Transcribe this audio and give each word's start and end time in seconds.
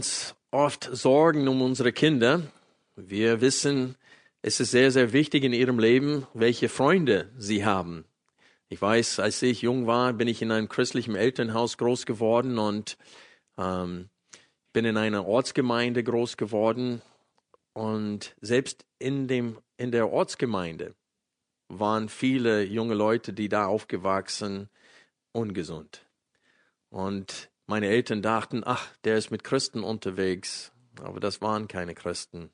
Uns 0.00 0.34
oft 0.50 0.88
Sorgen 0.90 1.46
um 1.46 1.60
unsere 1.60 1.92
Kinder. 1.92 2.40
Wir 2.96 3.42
wissen, 3.42 3.96
es 4.40 4.58
ist 4.58 4.70
sehr, 4.70 4.90
sehr 4.90 5.12
wichtig 5.12 5.44
in 5.44 5.52
ihrem 5.52 5.78
Leben, 5.78 6.26
welche 6.32 6.70
Freunde 6.70 7.30
sie 7.36 7.66
haben. 7.66 8.06
Ich 8.70 8.80
weiß, 8.80 9.20
als 9.20 9.42
ich 9.42 9.60
jung 9.60 9.86
war, 9.86 10.14
bin 10.14 10.26
ich 10.26 10.40
in 10.40 10.52
einem 10.52 10.70
christlichen 10.70 11.16
Elternhaus 11.16 11.76
groß 11.76 12.06
geworden 12.06 12.58
und 12.58 12.96
ähm, 13.58 14.08
bin 14.72 14.86
in 14.86 14.96
einer 14.96 15.26
Ortsgemeinde 15.26 16.02
groß 16.02 16.38
geworden. 16.38 17.02
Und 17.74 18.34
selbst 18.40 18.86
in, 18.98 19.28
dem, 19.28 19.58
in 19.76 19.92
der 19.92 20.10
Ortsgemeinde 20.10 20.94
waren 21.68 22.08
viele 22.08 22.62
junge 22.62 22.94
Leute, 22.94 23.34
die 23.34 23.50
da 23.50 23.66
aufgewachsen, 23.66 24.70
ungesund. 25.32 26.06
Und 26.88 27.49
meine 27.70 27.86
Eltern 27.86 28.20
dachten, 28.20 28.62
ach, 28.66 28.88
der 29.04 29.16
ist 29.16 29.30
mit 29.30 29.44
Christen 29.44 29.84
unterwegs. 29.84 30.72
Aber 31.00 31.20
das 31.20 31.40
waren 31.40 31.68
keine 31.68 31.94
Christen. 31.94 32.50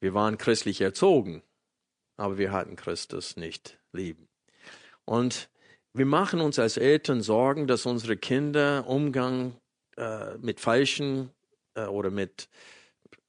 Wir 0.00 0.14
waren 0.14 0.38
christlich 0.38 0.80
erzogen, 0.80 1.42
aber 2.16 2.38
wir 2.38 2.50
hatten 2.50 2.74
Christus 2.74 3.36
nicht 3.36 3.78
lieben. 3.92 4.26
Und 5.04 5.50
wir 5.92 6.06
machen 6.06 6.40
uns 6.40 6.58
als 6.58 6.78
Eltern 6.78 7.20
Sorgen, 7.20 7.66
dass 7.66 7.84
unsere 7.84 8.16
Kinder 8.16 8.86
Umgang 8.88 9.56
äh, 9.98 10.38
mit 10.38 10.58
falschen 10.58 11.30
äh, 11.74 11.84
oder 11.84 12.10
mit, 12.10 12.48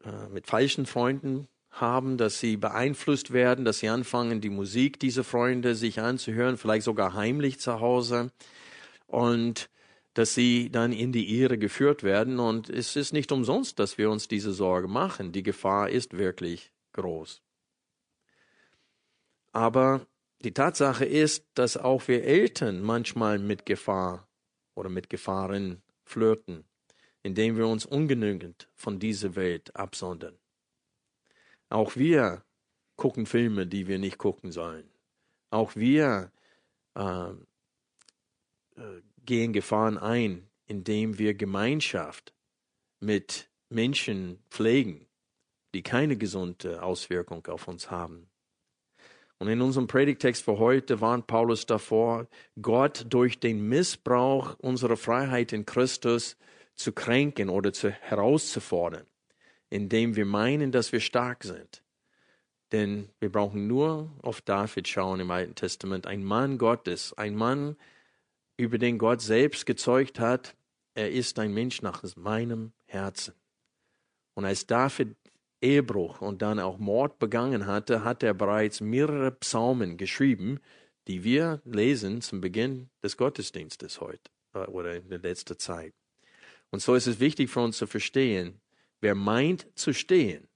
äh, 0.05 0.29
mit 0.29 0.47
falschen 0.47 0.85
Freunden 0.85 1.49
haben, 1.71 2.17
dass 2.17 2.39
sie 2.39 2.55
beeinflusst 2.55 3.33
werden, 3.33 3.65
dass 3.65 3.79
sie 3.79 3.89
anfangen, 3.89 4.39
die 4.39 4.49
Musik 4.49 4.97
dieser 5.01 5.25
Freunde 5.25 5.75
sich 5.75 5.99
anzuhören, 5.99 6.55
vielleicht 6.55 6.85
sogar 6.85 7.13
heimlich 7.15 7.59
zu 7.59 7.81
Hause. 7.81 8.31
Und 9.07 9.69
dass 10.15 10.33
sie 10.33 10.71
dann 10.71 10.93
in 10.93 11.11
die 11.11 11.39
Irre 11.39 11.57
geführt 11.57 12.01
werden. 12.01 12.39
Und 12.39 12.69
es 12.69 12.95
ist 12.95 13.13
nicht 13.13 13.31
umsonst, 13.31 13.79
dass 13.79 13.97
wir 13.97 14.09
uns 14.09 14.27
diese 14.27 14.53
Sorge 14.53 14.87
machen. 14.87 15.31
Die 15.31 15.43
Gefahr 15.43 15.89
ist 15.89 16.17
wirklich 16.17 16.71
groß. 16.93 17.43
Aber 19.51 20.07
die 20.39 20.53
Tatsache 20.53 21.05
ist, 21.05 21.45
dass 21.53 21.77
auch 21.77 22.07
wir 22.07 22.23
Eltern 22.23 22.81
manchmal 22.81 23.39
mit 23.39 23.65
Gefahr 23.65 24.27
oder 24.73 24.89
mit 24.89 25.09
Gefahren 25.09 25.81
flirten, 26.05 26.63
indem 27.21 27.57
wir 27.57 27.67
uns 27.67 27.85
ungenügend 27.85 28.69
von 28.73 28.99
dieser 28.99 29.35
Welt 29.35 29.75
absondern. 29.75 30.37
Auch 31.69 31.97
wir 31.97 32.43
gucken 32.95 33.25
Filme, 33.25 33.67
die 33.67 33.87
wir 33.87 33.99
nicht 33.99 34.17
gucken 34.17 34.51
sollen. 34.51 34.89
Auch 35.49 35.75
wir 35.75 36.31
äh, 36.95 37.31
äh, 38.77 39.01
gehen 39.25 39.53
Gefahren 39.53 39.97
ein, 39.97 40.47
indem 40.67 41.17
wir 41.17 41.33
Gemeinschaft 41.33 42.33
mit 42.99 43.49
Menschen 43.69 44.39
pflegen, 44.49 45.07
die 45.73 45.83
keine 45.83 46.17
gesunde 46.17 46.81
Auswirkung 46.81 47.45
auf 47.47 47.67
uns 47.67 47.91
haben. 47.91 48.29
Und 49.37 49.49
in 49.49 49.61
unserem 49.61 49.87
Predigtext 49.87 50.43
für 50.43 50.59
heute 50.59 51.01
warnt 51.01 51.27
Paulus 51.27 51.65
davor, 51.65 52.27
Gott 52.61 53.05
durch 53.09 53.39
den 53.39 53.67
Missbrauch 53.67 54.55
unserer 54.59 54.95
Freiheit 54.95 55.51
in 55.51 55.65
Christus 55.65 56.37
zu 56.75 56.93
kränken 56.93 57.49
oder 57.49 57.73
zu 57.73 57.89
herauszufordern, 57.91 59.05
indem 59.69 60.15
wir 60.15 60.25
meinen, 60.25 60.71
dass 60.71 60.91
wir 60.91 61.01
stark 61.01 61.43
sind. 61.43 61.83
Denn 62.71 63.09
wir 63.19 63.31
brauchen 63.31 63.67
nur 63.67 64.09
auf 64.21 64.41
David 64.41 64.87
schauen 64.87 65.19
im 65.19 65.31
Alten 65.31 65.55
Testament, 65.55 66.07
ein 66.07 66.23
Mann 66.23 66.57
Gottes, 66.57 67.13
ein 67.13 67.35
Mann, 67.35 67.75
über 68.57 68.77
den 68.77 68.97
Gott 68.97 69.21
selbst 69.21 69.65
gezeugt 69.65 70.19
hat, 70.19 70.55
er 70.93 71.11
ist 71.11 71.39
ein 71.39 71.53
Mensch 71.53 71.81
nach 71.81 72.03
meinem 72.15 72.71
Herzen. 72.85 73.33
Und 74.33 74.45
als 74.45 74.65
David 74.65 75.15
Ehebruch 75.61 76.21
und 76.21 76.41
dann 76.41 76.59
auch 76.59 76.77
Mord 76.77 77.19
begangen 77.19 77.65
hatte, 77.65 78.03
hat 78.03 78.23
er 78.23 78.33
bereits 78.33 78.81
mehrere 78.81 79.31
Psalmen 79.31 79.97
geschrieben, 79.97 80.59
die 81.07 81.23
wir 81.23 81.61
lesen 81.65 82.21
zum 82.21 82.41
Beginn 82.41 82.89
des 83.03 83.17
Gottesdienstes 83.17 84.01
heute 84.01 84.29
äh, 84.53 84.59
oder 84.59 84.95
in 84.95 85.09
der 85.09 85.19
letzten 85.19 85.57
Zeit. 85.57 85.93
Und 86.71 86.81
so 86.81 86.95
ist 86.95 87.07
es 87.07 87.19
wichtig 87.19 87.49
für 87.49 87.61
uns 87.61 87.77
zu 87.77 87.87
verstehen, 87.87 88.59
wer 89.01 89.15
meint 89.15 89.67
zu 89.75 89.93
stehen, 89.93 90.47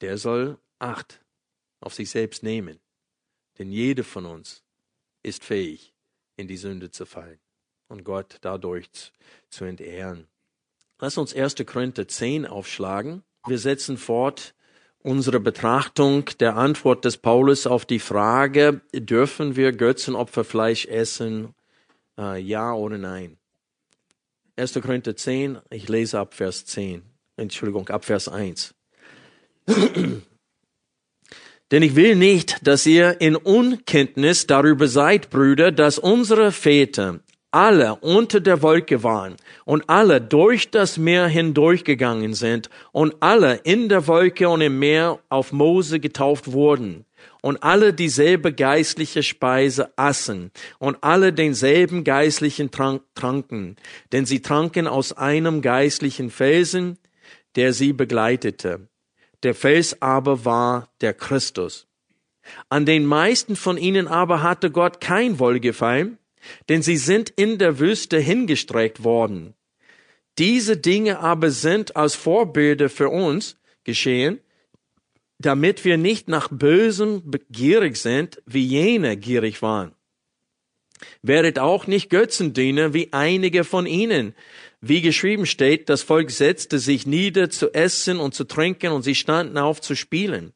der 0.00 0.18
soll 0.18 0.58
Acht 0.78 1.20
auf 1.78 1.94
sich 1.94 2.10
selbst 2.10 2.42
nehmen. 2.42 2.80
Denn 3.56 3.70
jeder 3.70 4.02
von 4.02 4.26
uns 4.26 4.64
ist 5.22 5.44
fähig, 5.44 5.94
in 6.36 6.48
die 6.48 6.56
Sünde 6.56 6.90
zu 6.90 7.06
fallen 7.06 7.38
und 7.88 8.04
Gott 8.04 8.38
dadurch 8.40 8.88
zu 9.50 9.64
entehren. 9.64 10.26
Lass 10.98 11.18
uns 11.18 11.34
1. 11.34 11.56
Korinther 11.66 12.06
10 12.06 12.46
aufschlagen. 12.46 13.22
Wir 13.46 13.58
setzen 13.58 13.96
fort 13.96 14.54
unsere 15.02 15.40
Betrachtung 15.40 16.26
der 16.38 16.56
Antwort 16.56 17.04
des 17.04 17.16
Paulus 17.16 17.66
auf 17.66 17.84
die 17.84 17.98
Frage, 17.98 18.80
dürfen 18.94 19.56
wir 19.56 19.72
Götzenopferfleisch 19.72 20.86
essen? 20.86 21.54
Äh, 22.16 22.40
ja 22.40 22.72
oder 22.72 22.98
nein? 22.98 23.36
1. 24.56 24.74
Korinther 24.74 25.16
10, 25.16 25.58
ich 25.70 25.88
lese 25.88 26.18
ab 26.18 26.34
Vers 26.34 26.66
10. 26.66 27.02
Entschuldigung, 27.36 27.88
ab 27.88 28.04
Vers 28.04 28.28
1. 28.28 28.74
Denn 31.72 31.82
ich 31.82 31.96
will 31.96 32.16
nicht, 32.16 32.66
dass 32.66 32.84
ihr 32.84 33.20
in 33.22 33.34
Unkenntnis 33.34 34.46
darüber 34.46 34.86
seid, 34.88 35.30
Brüder, 35.30 35.72
dass 35.72 35.98
unsere 35.98 36.52
Väter 36.52 37.20
alle 37.50 37.96
unter 37.96 38.40
der 38.40 38.62
Wolke 38.62 39.02
waren 39.02 39.36
und 39.64 39.88
alle 39.88 40.20
durch 40.20 40.70
das 40.70 40.98
Meer 40.98 41.26
hindurchgegangen 41.26 42.34
sind 42.34 42.68
und 42.92 43.16
alle 43.20 43.54
in 43.64 43.88
der 43.88 44.06
Wolke 44.06 44.50
und 44.50 44.60
im 44.60 44.78
Meer 44.78 45.18
auf 45.30 45.52
Mose 45.52 45.98
getauft 45.98 46.52
wurden 46.52 47.06
und 47.40 47.62
alle 47.62 47.94
dieselbe 47.94 48.52
geistliche 48.52 49.22
Speise 49.22 49.96
aßen 49.96 50.50
und 50.78 50.98
alle 51.00 51.32
denselben 51.32 52.04
geistlichen 52.04 52.70
Trank 52.70 53.02
tranken, 53.14 53.76
denn 54.12 54.26
sie 54.26 54.40
tranken 54.40 54.86
aus 54.86 55.12
einem 55.12 55.62
geistlichen 55.62 56.30
Felsen, 56.30 56.98
der 57.56 57.72
sie 57.72 57.92
begleitete. 57.92 58.88
Der 59.42 59.54
Fels 59.54 60.00
aber 60.00 60.44
war 60.44 60.88
der 61.00 61.14
Christus. 61.14 61.86
An 62.68 62.86
den 62.86 63.06
meisten 63.06 63.56
von 63.56 63.76
ihnen 63.76 64.08
aber 64.08 64.42
hatte 64.42 64.70
Gott 64.70 65.00
kein 65.00 65.38
Wohlgefallen, 65.38 66.18
denn 66.68 66.82
sie 66.82 66.96
sind 66.96 67.30
in 67.30 67.58
der 67.58 67.78
Wüste 67.78 68.18
hingestreckt 68.18 69.04
worden. 69.04 69.54
Diese 70.38 70.76
Dinge 70.76 71.20
aber 71.20 71.50
sind 71.50 71.96
als 71.96 72.14
Vorbilder 72.14 72.88
für 72.88 73.10
uns 73.10 73.56
geschehen, 73.84 74.40
damit 75.38 75.84
wir 75.84 75.98
nicht 75.98 76.28
nach 76.28 76.48
Bösem 76.50 77.30
begierig 77.30 77.96
sind, 77.96 78.42
wie 78.46 78.64
jene 78.64 79.16
gierig 79.16 79.60
waren. 79.60 79.92
Werdet 81.20 81.58
auch 81.58 81.86
nicht 81.86 82.10
Götzendiener 82.10 82.94
wie 82.94 83.12
einige 83.12 83.64
von 83.64 83.86
ihnen, 83.86 84.34
wie 84.84 85.00
geschrieben 85.00 85.46
steht, 85.46 85.88
das 85.88 86.02
Volk 86.02 86.32
setzte 86.32 86.80
sich 86.80 87.06
nieder 87.06 87.48
zu 87.48 87.72
essen 87.72 88.18
und 88.18 88.34
zu 88.34 88.44
trinken 88.44 88.90
und 88.90 89.02
sie 89.02 89.14
standen 89.14 89.56
auf 89.56 89.80
zu 89.80 89.94
spielen. 89.94 90.52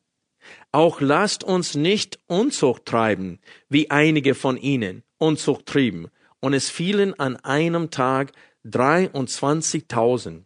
Auch 0.73 1.01
lasst 1.01 1.45
uns 1.45 1.77
nicht 1.77 2.19
Unzucht 2.27 2.85
treiben, 2.87 3.39
wie 3.69 3.91
einige 3.91 4.35
von 4.35 4.57
ihnen 4.57 5.05
Unzucht 5.19 5.67
trieben, 5.67 6.09
und 6.41 6.55
es 6.55 6.69
fielen 6.69 7.19
an 7.19 7.37
einem 7.37 7.91
Tag 7.91 8.33
23.000. 8.67 10.43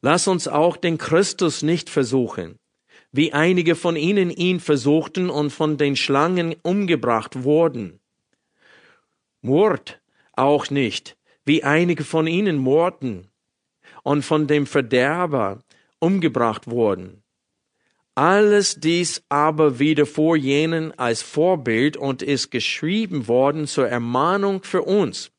Lass 0.00 0.26
uns 0.26 0.48
auch 0.48 0.78
den 0.78 0.96
Christus 0.96 1.62
nicht 1.62 1.90
versuchen, 1.90 2.58
wie 3.12 3.34
einige 3.34 3.74
von 3.74 3.96
ihnen 3.96 4.30
ihn 4.30 4.58
versuchten 4.58 5.28
und 5.28 5.50
von 5.50 5.76
den 5.76 5.96
Schlangen 5.96 6.56
umgebracht 6.62 7.44
wurden. 7.44 8.00
Mord 9.42 10.00
auch 10.32 10.70
nicht, 10.70 11.16
wie 11.46 11.64
einige 11.64 12.04
von 12.04 12.26
ihnen 12.26 12.58
morden 12.58 13.28
und 14.02 14.22
von 14.24 14.46
dem 14.46 14.66
Verderber 14.66 15.62
umgebracht 15.98 16.68
wurden. 16.68 17.22
Alles 18.14 18.76
dies 18.80 19.22
aber 19.28 19.78
wieder 19.78 20.06
vor 20.06 20.36
jenen 20.36 20.98
als 20.98 21.22
Vorbild 21.22 21.96
und 21.96 22.22
ist 22.22 22.50
geschrieben 22.50 23.28
worden 23.28 23.66
zur 23.66 23.88
Ermahnung 23.88 24.62
für 24.62 24.82
uns, 24.82 25.30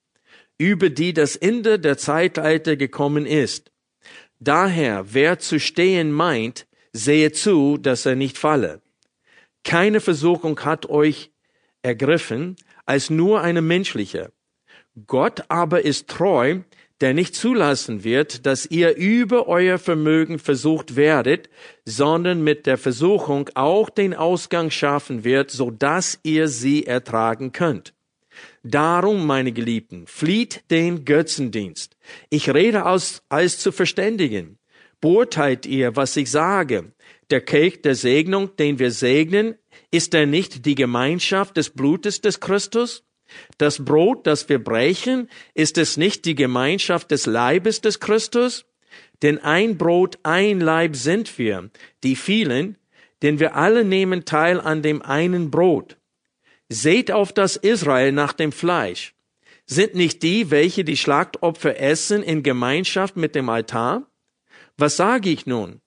über 0.58 0.90
die 0.90 1.14
das 1.14 1.36
Ende 1.36 1.80
der 1.80 1.98
Zeitalter 1.98 2.76
gekommen 2.76 3.26
ist. 3.26 3.72
Daher, 4.40 5.14
wer 5.14 5.40
zu 5.40 5.60
stehen 5.60 6.12
meint, 6.12 6.68
sehe 6.94 7.32
zu, 7.32 7.78
dass 7.78 8.06
er 8.06 8.16
nicht 8.16 8.38
falle. 8.38 8.82
Keine 9.64 10.00
Versuchung 10.00 10.60
hat 10.60 10.88
euch 10.88 11.32
ergriffen, 11.82 12.56
als 12.86 13.10
nur 13.10 13.42
eine 13.42 13.62
menschliche. 13.62 14.32
Gott 15.06 15.44
aber 15.50 15.86
ist 15.86 16.08
treu, 16.08 16.62
der 17.02 17.14
nicht 17.14 17.36
zulassen 17.36 18.04
wird, 18.04 18.48
dass 18.48 18.66
ihr 18.66 18.96
über 18.96 19.48
euer 19.48 19.78
Vermögen 19.78 20.40
versucht 20.40 20.96
werdet, 20.96 21.50
sondern 21.86 22.44
mit 22.44 22.66
der 22.66 22.78
Versuchung 22.78 23.50
auch 23.54 23.90
den 23.92 24.16
Ausgang 24.16 24.72
schaffen 24.72 25.24
wird, 25.24 25.52
so 25.52 25.70
dass 25.70 26.20
ihr 26.24 26.48
sie 26.48 26.88
ertragen 26.88 27.52
könnt. 27.52 27.94
Darum, 28.64 29.26
meine 29.28 29.52
Geliebten, 29.52 30.08
flieht 30.08 30.64
den 30.72 31.06
Götzendienst. 31.06 31.96
Ich 32.30 32.52
rede 32.54 32.84
als, 32.84 33.22
als 33.30 33.60
zu 33.60 33.72
verständigen. 33.72 34.58
Beurteilt 35.00 35.66
ihr, 35.66 35.96
was 35.96 36.18
ich 36.18 36.32
sage. 36.32 36.92
Der 37.30 37.42
Kelch 37.42 37.82
der 37.82 37.96
Segnung, 37.96 38.56
den 38.56 38.80
wir 38.80 38.92
segnen, 38.92 39.56
ist 39.92 40.14
er 40.14 40.26
nicht 40.26 40.66
die 40.66 40.76
Gemeinschaft 40.76 41.58
des 41.58 41.70
Blutes 41.70 42.22
des 42.22 42.40
Christus? 42.40 43.07
Das 43.58 43.84
Brot, 43.84 44.28
das 44.28 44.50
wir 44.50 44.64
brechen, 44.64 45.30
ist 45.54 45.78
es 45.78 45.98
nicht 45.98 46.26
die 46.26 46.36
Gemeinschaft 46.36 47.12
des 47.12 47.26
Leibes 47.26 47.82
des 47.82 48.00
Christus? 48.00 48.66
Denn 49.22 49.40
ein 49.40 49.78
Brot, 49.78 50.20
ein 50.24 50.60
Leib 50.60 50.96
sind 50.96 51.38
wir, 51.38 51.70
die 52.04 52.16
vielen, 52.16 52.78
denn 53.22 53.40
wir 53.40 53.56
alle 53.56 53.84
nehmen 53.84 54.26
teil 54.26 54.60
an 54.60 54.82
dem 54.82 55.02
einen 55.02 55.50
Brot. 55.50 55.98
Seht 56.70 57.12
auf 57.12 57.34
das 57.34 57.56
Israel 57.56 58.12
nach 58.12 58.34
dem 58.34 58.52
Fleisch. 58.52 59.16
Sind 59.66 59.96
nicht 59.96 60.24
die, 60.24 60.52
welche 60.52 60.84
die 60.84 60.98
Schlachtopfer 60.98 61.80
essen, 61.80 62.24
in 62.24 62.44
Gemeinschaft 62.44 63.18
mit 63.18 63.36
dem 63.36 63.50
Altar? 63.50 64.10
Was 64.78 64.96
sage 64.96 65.30
ich 65.30 65.46
nun? 65.46 65.82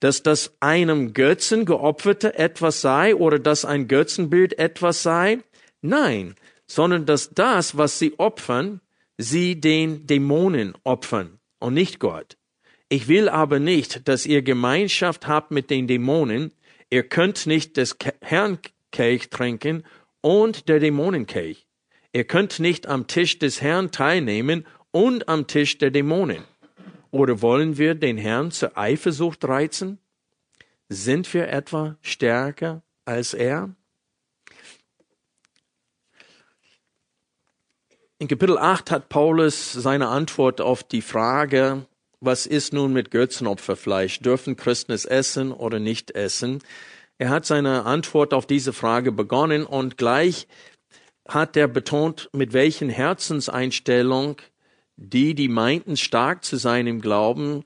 Dass 0.00 0.22
das 0.22 0.56
einem 0.60 1.12
Götzen 1.12 1.64
geopferte 1.64 2.38
etwas 2.38 2.80
sei 2.80 3.14
oder 3.14 3.38
dass 3.38 3.64
ein 3.64 3.88
Götzenbild 3.88 4.58
etwas 4.58 5.02
sei? 5.02 5.38
Nein, 5.80 6.36
sondern 6.74 7.04
dass 7.04 7.28
das, 7.34 7.76
was 7.76 7.98
sie 7.98 8.18
opfern, 8.18 8.80
sie 9.18 9.60
den 9.60 10.06
Dämonen 10.06 10.72
opfern 10.84 11.38
und 11.58 11.74
nicht 11.74 11.98
Gott. 11.98 12.38
Ich 12.88 13.08
will 13.08 13.28
aber 13.28 13.58
nicht, 13.58 14.08
dass 14.08 14.24
ihr 14.24 14.40
Gemeinschaft 14.40 15.26
habt 15.26 15.50
mit 15.50 15.68
den 15.68 15.86
Dämonen. 15.86 16.50
Ihr 16.88 17.02
könnt 17.02 17.46
nicht 17.46 17.76
des 17.76 17.98
Herrn 18.22 18.58
Kelch 18.90 19.28
trinken 19.28 19.84
und 20.22 20.70
der 20.70 20.80
Dämonenkelch. 20.80 21.66
Ihr 22.14 22.24
könnt 22.24 22.58
nicht 22.58 22.86
am 22.86 23.06
Tisch 23.06 23.38
des 23.38 23.60
Herrn 23.60 23.90
teilnehmen 23.90 24.66
und 24.92 25.28
am 25.28 25.46
Tisch 25.46 25.76
der 25.76 25.90
Dämonen. 25.90 26.42
Oder 27.10 27.42
wollen 27.42 27.76
wir 27.76 27.94
den 27.94 28.16
Herrn 28.16 28.50
zur 28.50 28.78
Eifersucht 28.78 29.44
reizen? 29.44 29.98
Sind 30.88 31.32
wir 31.34 31.48
etwa 31.48 31.98
stärker 32.00 32.82
als 33.04 33.34
er? 33.34 33.74
In 38.22 38.28
Kapitel 38.28 38.56
8 38.56 38.92
hat 38.92 39.08
Paulus 39.08 39.72
seine 39.72 40.06
Antwort 40.06 40.60
auf 40.60 40.84
die 40.84 41.02
Frage, 41.02 41.86
was 42.20 42.46
ist 42.46 42.72
nun 42.72 42.92
mit 42.92 43.10
Götzenopferfleisch? 43.10 44.20
Dürfen 44.20 44.54
Christen 44.54 44.92
es 44.92 45.04
essen 45.04 45.50
oder 45.50 45.80
nicht 45.80 46.12
essen? 46.12 46.60
Er 47.18 47.30
hat 47.30 47.46
seine 47.46 47.84
Antwort 47.84 48.32
auf 48.32 48.46
diese 48.46 48.72
Frage 48.72 49.10
begonnen 49.10 49.66
und 49.66 49.98
gleich 49.98 50.46
hat 51.28 51.56
er 51.56 51.66
betont, 51.66 52.30
mit 52.32 52.52
welchen 52.52 52.90
Herzenseinstellung 52.90 54.36
die, 54.94 55.34
die 55.34 55.48
meinten, 55.48 55.96
stark 55.96 56.44
zu 56.44 56.58
sein 56.58 56.86
im 56.86 57.00
Glauben, 57.00 57.64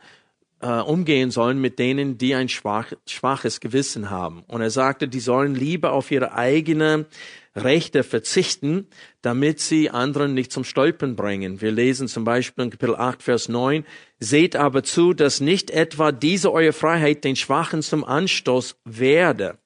äh, 0.61 0.69
umgehen 0.81 1.31
sollen 1.31 1.61
mit 1.61 1.79
denen, 1.79 2.17
die 2.17 2.35
ein 2.35 2.49
schwach, 2.49 2.95
schwaches 3.07 3.61
Gewissen 3.61 4.09
haben. 4.09 4.43
Und 4.47 4.63
er 4.63 4.71
sagte, 4.71 5.07
die 5.07 5.21
sollen 5.21 5.55
lieber 5.55 5.93
auf 5.93 6.11
ihre 6.11 6.33
eigene 6.33 7.05
Rechte 7.57 8.03
verzichten, 8.03 8.87
damit 9.23 9.61
sie 9.61 9.91
anderen 9.91 10.35
nicht 10.35 10.53
zum 10.53 10.65
Stolpern 10.65 11.17
bringen. 11.17 11.61
Wir 11.61 11.73
lesen 11.73 12.07
zum 12.07 12.25
Beispiel 12.25 12.65
in 12.65 12.71
Kapitel 12.71 12.97
8, 12.97 13.23
Vers 13.23 13.49
9, 13.49 13.85
Seht 14.19 14.57
aber 14.57 14.83
zu, 14.83 15.13
dass 15.13 15.41
nicht 15.41 15.71
etwa 15.71 16.13
diese 16.13 16.53
eure 16.53 16.73
Freiheit 16.73 17.25
den 17.25 17.37
Schwachen 17.37 17.83
zum 17.83 18.05
Anstoß 18.05 18.77
werde. 18.85 19.59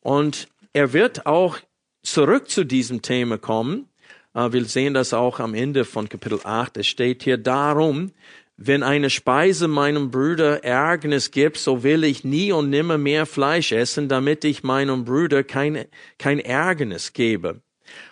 Und 0.00 0.48
er 0.72 0.92
wird 0.92 1.26
auch 1.26 1.58
zurück 2.02 2.48
zu 2.48 2.64
diesem 2.64 3.02
Thema 3.02 3.38
kommen. 3.38 3.88
Äh, 4.34 4.52
wir 4.52 4.64
sehen 4.64 4.94
das 4.94 5.12
auch 5.12 5.40
am 5.40 5.54
Ende 5.54 5.84
von 5.84 6.08
Kapitel 6.08 6.40
8. 6.44 6.76
Es 6.76 6.86
steht 6.86 7.22
hier 7.22 7.38
darum, 7.38 8.12
wenn 8.60 8.82
eine 8.82 9.08
Speise 9.08 9.68
meinem 9.68 10.10
Bruder 10.10 10.64
Ärgernis 10.64 11.30
gibt, 11.30 11.58
so 11.58 11.84
will 11.84 12.02
ich 12.02 12.24
nie 12.24 12.50
und 12.50 12.70
nimmer 12.70 12.98
mehr 12.98 13.24
Fleisch 13.24 13.70
essen, 13.70 14.08
damit 14.08 14.44
ich 14.44 14.64
meinem 14.64 15.04
Bruder 15.04 15.44
kein, 15.44 15.84
kein 16.18 16.40
Ärgernis 16.40 17.12
gebe. 17.12 17.62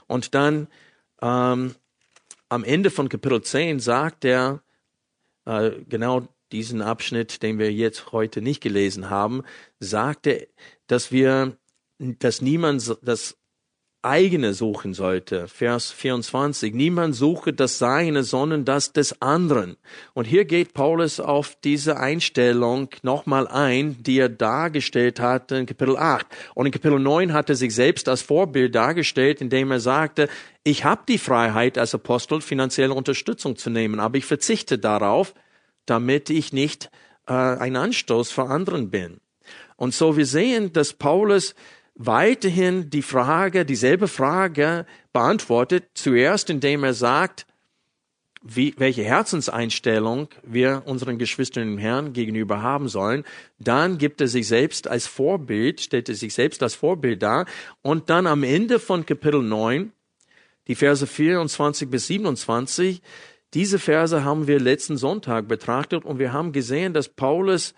Und 0.06 0.37
dann 0.37 0.69
ähm, 1.20 1.75
am 2.48 2.62
Ende 2.62 2.93
von 2.93 3.08
Kapitel 3.08 3.43
10 3.43 3.81
sagt 3.81 4.25
er 4.25 4.62
äh, 5.46 5.72
genau 5.88 6.28
diesen 6.52 6.81
Abschnitt, 6.81 7.43
den 7.43 7.58
wir 7.58 7.72
jetzt 7.72 8.12
heute 8.12 8.40
nicht 8.40 8.62
gelesen 8.62 9.10
haben, 9.10 9.43
sagt 9.81 10.28
er, 10.28 10.46
dass 10.87 11.10
wir, 11.10 11.56
dass 11.98 12.40
niemand 12.40 12.96
das 13.02 13.37
eigene 14.06 14.55
suchen 14.55 14.94
sollte. 14.94 15.48
Vers 15.48 15.91
24. 15.91 16.72
Niemand 16.72 17.15
suche 17.15 17.53
das 17.53 17.79
Seine, 17.79 18.22
sondern 18.22 18.65
das 18.65 18.93
des 18.93 19.20
anderen. 19.20 19.77
Und 20.15 20.25
hier 20.25 20.44
geht 20.44 20.75
Paulus 20.75 21.20
auf 21.20 21.56
diese 21.63 21.98
Einstellung 21.98 22.89
nochmal 23.03 23.48
ein, 23.48 24.03
die 24.03 24.19
er 24.19 24.29
dargestellt 24.29 25.20
hat 25.20 25.53
in 25.53 25.67
Kapitel 25.67 25.96
8. 25.96 26.27
Und 26.55 26.67
in 26.67 26.72
Kapitel 26.72 26.98
9 26.98 27.32
hat 27.32 27.51
er 27.51 27.56
sich 27.56 27.75
selbst 27.75 28.08
als 28.08 28.22
Vorbild 28.22 28.75
dargestellt, 28.75 29.41
indem 29.41 29.70
er 29.70 29.81
sagte, 29.81 30.29
ich 30.65 30.84
habe 30.84 31.03
die 31.08 31.19
Freiheit 31.19 31.79
als 31.79 31.94
Apostel 31.94 32.41
finanzielle 32.41 32.94
Unterstützung 32.94 33.56
zu 33.56 33.70
nehmen, 33.70 34.01
aber 34.01 34.19
ich 34.19 34.25
verzichte 34.25 34.79
darauf, 34.79 35.34
damit 35.84 36.31
ich 36.31 36.53
nicht 36.53 36.91
äh, 37.27 37.32
ein 37.32 37.77
Anstoß 37.77 38.32
für 38.32 38.46
anderen 38.46 38.91
bin. 38.91 39.20
Und 39.77 39.94
so 39.94 40.17
wir 40.17 40.27
sehen, 40.27 40.72
dass 40.72 40.94
Paulus 40.94 41.55
weiterhin 41.96 42.91
die 42.91 43.03
Frage, 43.03 43.65
dieselbe 43.65 44.06
Frage 44.06 44.86
beantwortet, 45.12 45.84
zuerst 45.94 46.50
indem 46.50 46.84
er 46.84 46.94
sagt, 46.94 47.46
wie, 48.48 48.74
welche 48.76 49.03
Herzenseinstellung 49.03 50.29
wir 50.44 50.82
unseren 50.86 51.19
Geschwistern 51.19 51.65
im 51.65 51.79
Herrn 51.79 52.12
gegenüber 52.12 52.62
haben 52.62 52.88
sollen. 52.88 53.24
Dann 53.58 53.98
gibt 53.98 54.20
er 54.20 54.29
sich 54.29 54.46
selbst 54.46 54.86
als 54.86 55.06
Vorbild, 55.06 55.81
stellt 55.81 56.08
er 56.08 56.15
sich 56.15 56.32
selbst 56.32 56.62
als 56.62 56.74
Vorbild 56.74 57.22
dar. 57.22 57.46
Und 57.82 58.08
dann 58.08 58.26
am 58.26 58.44
Ende 58.44 58.79
von 58.79 59.05
Kapitel 59.05 59.43
9, 59.43 59.91
die 60.69 60.74
Verse 60.74 61.06
24 61.06 61.91
bis 61.91 62.06
27, 62.06 63.03
diese 63.55 63.79
Verse 63.79 64.22
haben 64.22 64.46
wir 64.46 64.60
letzten 64.60 64.96
Sonntag 64.96 65.48
betrachtet 65.48 66.05
und 66.05 66.19
wir 66.19 66.32
haben 66.32 66.53
gesehen, 66.53 66.93
dass 66.93 67.08
Paulus 67.08 67.74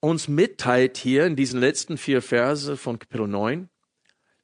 uns 0.00 0.28
mitteilt 0.28 0.96
hier 0.96 1.26
in 1.26 1.36
diesen 1.36 1.60
letzten 1.60 1.98
vier 1.98 2.22
Verse 2.22 2.76
von 2.76 2.98
Kapitel 2.98 3.28
9, 3.28 3.68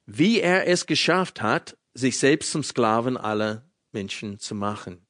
wie 0.05 0.41
er 0.41 0.67
es 0.67 0.87
geschafft 0.87 1.43
hat, 1.43 1.77
sich 1.95 2.19
selbst 2.19 2.53
zum 2.53 2.63
Sklaven 2.63 3.17
aller 3.17 3.69
Menschen 3.93 4.39
zu 4.39 4.55
machen, 4.55 5.07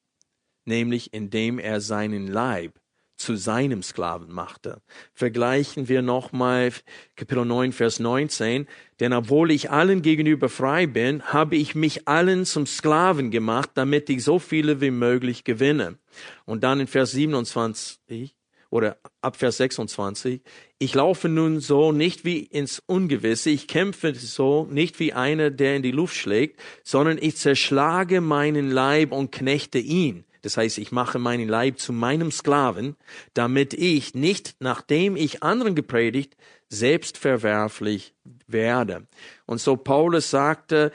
nämlich 0.65 1.13
indem 1.13 1.59
er 1.59 1.81
seinen 1.81 2.29
Leib 2.29 2.81
zu 3.17 3.35
seinem 3.35 3.83
Sklaven 3.83 4.31
machte. 4.31 4.83
Vergleichen 5.15 5.89
wir 5.89 6.03
nochmal 6.03 6.73
Kapitel 7.17 7.45
9, 7.45 7.73
Vers 7.73 7.99
19. 7.99 8.67
Denn 9.01 9.13
obwohl 9.13 9.51
ich 9.51 9.71
allen 9.71 10.03
gegenüber 10.03 10.49
frei 10.49 10.87
bin, 10.87 11.23
habe 11.25 11.57
ich 11.57 11.75
mich 11.75 12.07
allen 12.07 12.45
zum 12.45 12.67
Sklaven 12.67 13.31
gemacht, 13.31 13.71
damit 13.75 14.11
ich 14.11 14.23
so 14.23 14.39
viele 14.39 14.81
wie 14.81 14.91
möglich 14.91 15.45
gewinne. 15.45 15.99
Und 16.45 16.63
dann 16.63 16.81
in 16.81 16.87
Vers 16.87 17.13
27 17.13 18.36
oder 18.71 18.99
ab 19.21 19.37
Vers 19.37 19.59
26, 19.59 20.41
ich 20.79 20.95
laufe 20.95 21.29
nun 21.29 21.61
so 21.61 21.93
nicht 21.93 22.25
wie 22.25 22.41
ins 22.41 22.83
Ungewisse, 22.87 23.51
ich 23.51 23.69
kämpfe 23.69 24.15
so 24.15 24.67
nicht 24.71 24.99
wie 25.01 25.13
einer, 25.13 25.51
der 25.51 25.77
in 25.77 25.83
die 25.83 25.93
Luft 25.93 26.17
schlägt, 26.17 26.61
sondern 26.83 27.19
ich 27.21 27.37
zerschlage 27.37 28.21
meinen 28.21 28.71
Leib 28.71 29.13
und 29.13 29.33
knechte 29.33 29.79
ihn. 29.79 30.25
Das 30.43 30.57
heißt, 30.57 30.79
ich 30.79 30.93
mache 30.93 31.19
meinen 31.19 31.49
Leib 31.49 31.81
zu 31.81 31.93
meinem 31.93 32.31
Sklaven, 32.31 32.97
damit 33.35 33.75
ich 33.75 34.15
nicht, 34.15 34.55
nachdem 34.61 35.17
ich 35.17 35.43
anderen 35.43 35.75
gepredigt, 35.75 36.37
selbst 36.69 37.19
verwerflich 37.19 38.15
werde. 38.47 39.07
Und 39.47 39.61
so 39.61 39.77
Paulus 39.77 40.31
sagte, 40.31 40.93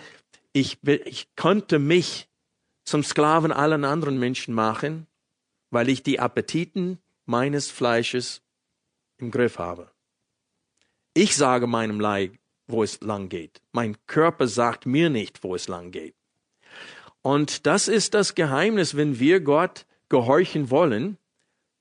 ich, 0.53 0.77
ich 0.85 1.35
konnte 1.35 1.79
mich 1.79 2.29
zum 2.85 3.03
Sklaven 3.03 3.51
allen 3.51 3.85
anderen 3.85 4.19
Menschen 4.19 4.53
machen, 4.53 5.07
weil 5.69 5.89
ich 5.89 6.03
die 6.03 6.19
Appetiten 6.19 6.99
meines 7.25 7.69
Fleisches 7.69 8.41
im 9.17 9.31
Griff 9.31 9.59
habe. 9.59 9.91
Ich 11.13 11.35
sage 11.35 11.67
meinem 11.67 11.99
Leib, 11.99 12.37
wo 12.67 12.83
es 12.83 13.01
lang 13.01 13.29
geht. 13.29 13.61
Mein 13.71 13.97
Körper 14.07 14.47
sagt 14.47 14.85
mir 14.85 15.09
nicht, 15.09 15.43
wo 15.43 15.55
es 15.55 15.67
lang 15.67 15.91
geht. 15.91 16.15
Und 17.21 17.65
das 17.67 17.87
ist 17.87 18.13
das 18.13 18.33
Geheimnis, 18.33 18.95
wenn 18.95 19.19
wir 19.19 19.41
Gott 19.41 19.85
gehorchen 20.09 20.69
wollen, 20.69 21.17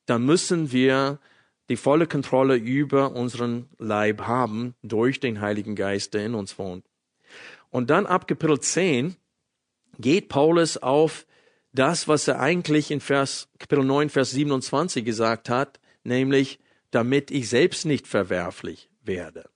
dann 0.07 0.25
müssen 0.25 0.73
wir 0.73 1.19
die 1.69 1.77
volle 1.77 2.07
Kontrolle 2.07 2.57
über 2.57 3.13
unseren 3.13 3.69
Leib 3.79 4.23
haben 4.23 4.75
durch 4.83 5.21
den 5.21 5.41
Heiligen 5.41 5.77
Geist, 5.77 6.15
der 6.15 6.27
in 6.27 6.35
uns 6.35 6.59
wohnt. 6.59 6.85
Und 7.71 7.91
dann 7.91 8.07
ab 8.07 8.27
Kapitel 8.27 8.59
10 8.59 9.17
geht 9.99 10.29
Paulus 10.29 10.77
auf 10.77 11.27
das, 11.73 12.09
was 12.09 12.29
er 12.29 12.41
eigentlich 12.41 12.91
in 12.91 13.01
Vers, 13.01 13.49
Kapitel 13.59 13.85
9, 13.85 14.11
Vers 14.11 14.31
27 14.33 15.05
gesagt 15.05 15.49
hat, 15.49 15.81
nämlich, 16.05 16.59
damit 16.91 17.31
ich 17.31 17.49
selbst 17.49 17.87
nicht 17.87 18.07
verwerflich 18.07 18.91
werde. 19.03 19.49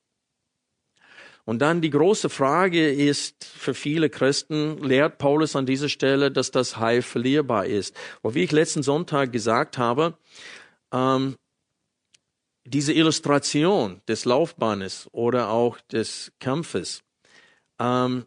Und 1.45 1.59
dann 1.59 1.83
die 1.83 1.91
große 1.91 2.31
Frage 2.31 2.91
ist 2.91 3.45
für 3.45 3.75
viele 3.75 4.09
Christen, 4.09 4.79
lehrt 4.79 5.19
Paulus 5.19 5.57
an 5.57 5.67
dieser 5.67 5.91
Stelle, 5.91 6.31
dass 6.31 6.51
das 6.51 6.79
Heil 6.79 7.03
verlierbar 7.03 7.67
ist. 7.67 7.95
Und 8.23 8.35
wie 8.35 8.45
ich 8.45 8.53
letzten 8.53 8.83
Sonntag 8.83 9.31
gesagt 9.31 9.77
habe, 9.77 10.17
ähm, 10.93 11.37
diese 12.65 12.95
Illustration 12.95 14.01
des 14.09 14.25
Laufbahnes 14.25 15.09
oder 15.13 15.51
auch 15.51 15.79
des 15.93 16.33
Kampfes, 16.41 17.03
ähm, 17.79 18.25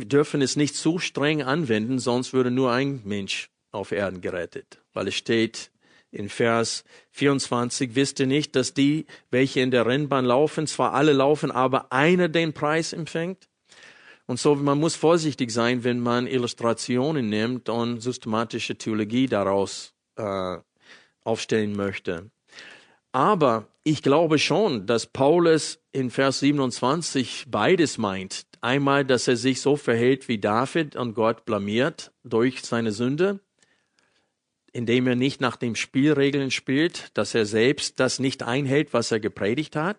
wir 0.00 0.08
dürfen 0.08 0.42
es 0.42 0.56
nicht 0.56 0.76
zu 0.76 0.98
streng 0.98 1.42
anwenden, 1.42 1.98
sonst 1.98 2.32
würde 2.32 2.50
nur 2.50 2.72
ein 2.72 3.02
Mensch 3.04 3.50
auf 3.70 3.92
Erden 3.92 4.20
gerettet, 4.20 4.82
weil 4.92 5.08
es 5.08 5.14
steht, 5.14 5.70
in 6.10 6.28
Vers 6.28 6.84
24, 7.10 7.94
wisst 7.94 8.18
ihr 8.20 8.26
nicht, 8.26 8.56
dass 8.56 8.72
die, 8.72 9.06
welche 9.30 9.60
in 9.60 9.70
der 9.70 9.86
Rennbahn 9.86 10.24
laufen, 10.24 10.66
zwar 10.66 10.94
alle 10.94 11.12
laufen, 11.12 11.50
aber 11.50 11.92
einer 11.92 12.28
den 12.28 12.52
Preis 12.54 12.92
empfängt? 12.92 13.48
Und 14.26 14.38
so, 14.38 14.54
man 14.54 14.78
muss 14.78 14.94
vorsichtig 14.94 15.50
sein, 15.50 15.84
wenn 15.84 16.00
man 16.00 16.26
Illustrationen 16.26 17.28
nimmt 17.28 17.68
und 17.68 18.00
systematische 18.00 18.76
Theologie 18.76 19.26
daraus 19.26 19.94
äh, 20.16 20.58
aufstellen 21.24 21.74
möchte. 21.74 22.30
Aber 23.12 23.68
ich 23.84 24.02
glaube 24.02 24.38
schon, 24.38 24.86
dass 24.86 25.06
Paulus 25.06 25.78
in 25.92 26.10
Vers 26.10 26.40
27 26.40 27.46
beides 27.48 27.96
meint. 27.96 28.46
Einmal, 28.60 29.04
dass 29.04 29.28
er 29.28 29.36
sich 29.36 29.60
so 29.60 29.76
verhält 29.76 30.28
wie 30.28 30.38
David 30.38 30.96
und 30.96 31.14
Gott 31.14 31.44
blamiert 31.44 32.12
durch 32.24 32.62
seine 32.62 32.92
Sünde 32.92 33.40
indem 34.72 35.06
er 35.06 35.16
nicht 35.16 35.40
nach 35.40 35.56
den 35.56 35.74
Spielregeln 35.74 36.50
spielt, 36.50 37.16
dass 37.16 37.34
er 37.34 37.46
selbst 37.46 37.98
das 38.00 38.18
nicht 38.18 38.42
einhält, 38.42 38.92
was 38.92 39.10
er 39.10 39.20
gepredigt 39.20 39.76
hat. 39.76 39.98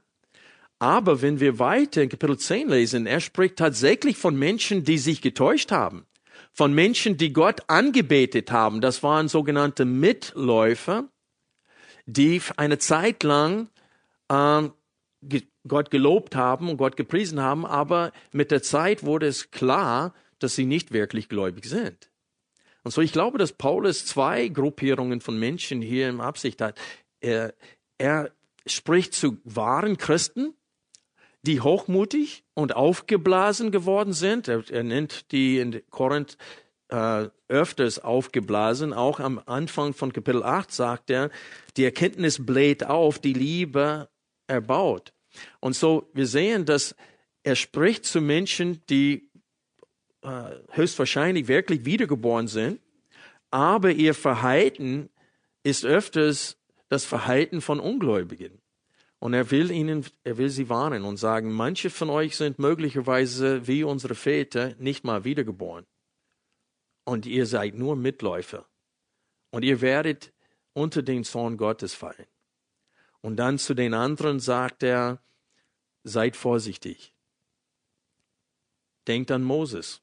Aber 0.80 1.22
wenn 1.22 1.40
wir 1.40 1.60
weiter 1.60 2.02
in 2.02 2.10
Kapitel 2.10 2.38
10 2.38 2.70
lesen, 2.70 3.06
er 3.06 3.20
spricht 3.20 3.58
tatsächlich 3.58 4.18
von 4.18 4.38
Menschen, 4.38 4.86
die 4.86 4.98
sich 4.98 5.22
getäuscht 5.22 5.72
haben, 5.72 6.06
von 6.54 6.74
Menschen, 6.74 7.18
die 7.18 7.34
Gott 7.34 7.64
angebetet 7.68 8.52
haben. 8.52 8.80
Das 8.80 9.04
waren 9.04 9.28
sogenannte 9.28 9.84
Mitläufer, 9.84 11.10
die 12.06 12.42
eine 12.56 12.78
Zeit 12.78 13.24
lang 13.24 13.68
äh, 14.30 14.70
Gott 15.68 15.92
gelobt 15.92 16.36
haben 16.36 16.70
und 16.70 16.78
Gott 16.78 16.96
gepriesen 16.96 17.42
haben, 17.42 17.66
aber 17.66 18.12
mit 18.32 18.52
der 18.52 18.62
Zeit 18.62 19.04
wurde 19.04 19.28
es 19.28 19.52
klar, 19.52 20.14
dass 20.40 20.56
sie 20.56 20.66
nicht 20.66 20.92
wirklich 20.92 21.30
gläubig 21.30 21.66
sind. 21.66 22.10
Und 22.84 22.92
so, 22.92 23.02
ich 23.02 23.12
glaube, 23.12 23.38
dass 23.38 23.54
Paulus 23.54 24.06
zwei 24.06 24.48
Gruppierungen 24.48 25.22
von 25.22 25.38
Menschen 25.38 25.82
hier 25.82 26.08
im 26.08 26.22
Absicht 26.22 26.62
hat. 26.62 26.80
Er, 27.20 27.54
er 27.98 28.32
spricht 28.66 29.14
zu 29.14 29.38
wahren 29.44 29.98
Christen, 29.98 30.54
die 31.42 31.62
hochmutig 31.62 32.44
und 32.54 32.76
aufgeblasen 32.76 33.72
geworden 33.72 34.14
sind. 34.14 34.48
Er, 34.48 34.64
er 34.70 34.84
nennt 34.84 35.32
die 35.32 35.60
in 35.60 35.82
Korinth 35.90 36.38
äh, 36.90 37.28
öfters 37.48 38.00
aufgeblasen. 38.00 38.94
Auch 38.94 39.20
am 39.20 39.42
Anfang 39.46 39.94
von 39.94 40.14
Kapitel 40.14 40.44
8 40.44 40.72
sagt 40.72 41.10
er, 41.10 41.30
die 41.78 41.86
Erkenntnis 41.86 42.46
bläht 42.46 42.86
auf, 42.86 43.20
die 43.20 43.34
Liebe 43.34 44.10
erbaut. 44.48 45.14
Und 45.60 45.76
so, 45.76 46.10
wir 46.14 46.28
sehen, 46.28 46.66
dass 46.66 46.96
er 47.44 47.56
spricht 47.56 48.06
zu 48.06 48.22
Menschen, 48.22 48.82
die 48.90 49.30
äh, 50.22 50.52
höchstwahrscheinlich 50.72 51.48
wirklich 51.48 51.86
wiedergeboren 51.86 52.48
sind, 52.48 52.82
aber 53.52 53.92
ihr 53.92 54.14
Verhalten 54.14 55.10
ist 55.64 55.86
öfters 55.86 56.58
das 56.90 57.06
Verhalten 57.06 57.62
von 57.62 57.80
Ungläubigen. 57.80 58.62
Und 59.20 59.34
er 59.34 59.52
will 59.52 59.70
ihnen, 59.70 60.06
er 60.24 60.38
will 60.38 60.50
sie 60.50 60.70
warnen 60.70 61.04
und 61.04 61.18
sagen, 61.18 61.52
manche 61.52 61.90
von 61.90 62.10
euch 62.10 62.38
sind 62.38 62.58
möglicherweise 62.58 63.68
wie 63.68 63.84
unsere 63.84 64.16
Väter 64.16 64.76
nicht 64.80 65.04
mal 65.04 65.26
wiedergeboren. 65.26 65.86
Und 67.04 67.26
ihr 67.26 67.46
seid 67.46 67.76
nur 67.76 67.96
Mitläufer. 67.96 68.66
Und 69.52 69.64
ihr 69.64 69.82
werdet 69.82 70.32
unter 70.74 71.02
den 71.02 71.24
Zorn 71.24 71.58
Gottes 71.58 71.94
fallen. 71.94 72.28
Und 73.22 73.38
dann 73.38 73.58
zu 73.58 73.74
den 73.74 73.94
anderen 73.94 74.40
sagt 74.40 74.84
er, 74.84 75.22
seid 76.04 76.36
vorsichtig. 76.36 77.14
Denkt 79.08 79.32
an 79.32 79.44
Moses 79.44 80.02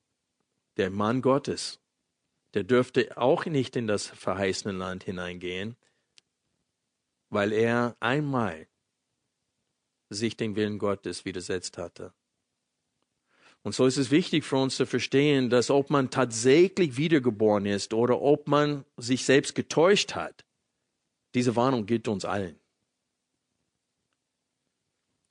der 0.76 0.90
Mann 0.90 1.22
Gottes, 1.22 1.80
der 2.54 2.64
dürfte 2.64 3.16
auch 3.16 3.46
nicht 3.46 3.76
in 3.76 3.86
das 3.86 4.06
verheißene 4.06 4.76
Land 4.76 5.04
hineingehen, 5.04 5.76
weil 7.30 7.52
er 7.52 7.96
einmal 8.00 8.68
sich 10.10 10.36
dem 10.36 10.56
Willen 10.56 10.78
Gottes 10.78 11.24
widersetzt 11.24 11.78
hatte. 11.78 12.12
Und 13.62 13.74
so 13.74 13.86
ist 13.86 13.96
es 13.96 14.10
wichtig 14.10 14.44
für 14.44 14.58
uns 14.58 14.76
zu 14.76 14.86
verstehen, 14.86 15.50
dass 15.50 15.70
ob 15.70 15.90
man 15.90 16.10
tatsächlich 16.10 16.96
wiedergeboren 16.96 17.66
ist 17.66 17.94
oder 17.94 18.20
ob 18.20 18.46
man 18.46 18.84
sich 18.96 19.24
selbst 19.24 19.54
getäuscht 19.54 20.14
hat, 20.14 20.44
diese 21.34 21.56
Warnung 21.56 21.84
gilt 21.84 22.06
uns 22.06 22.24
allen. 22.24 22.60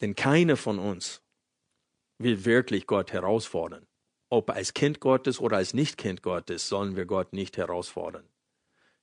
Denn 0.01 0.15
keiner 0.15 0.57
von 0.57 0.79
uns 0.79 1.21
will 2.17 2.45
wirklich 2.45 2.87
Gott 2.87 3.13
herausfordern 3.13 3.87
ob 4.29 4.49
als 4.49 4.73
Kind 4.73 4.99
Gottes 4.99 5.39
oder 5.39 5.57
als 5.57 5.73
Nicht-Kind 5.73 6.21
Gottes, 6.21 6.67
sollen 6.67 6.95
wir 6.95 7.05
Gott 7.05 7.33
nicht 7.33 7.57
herausfordern. 7.57 8.27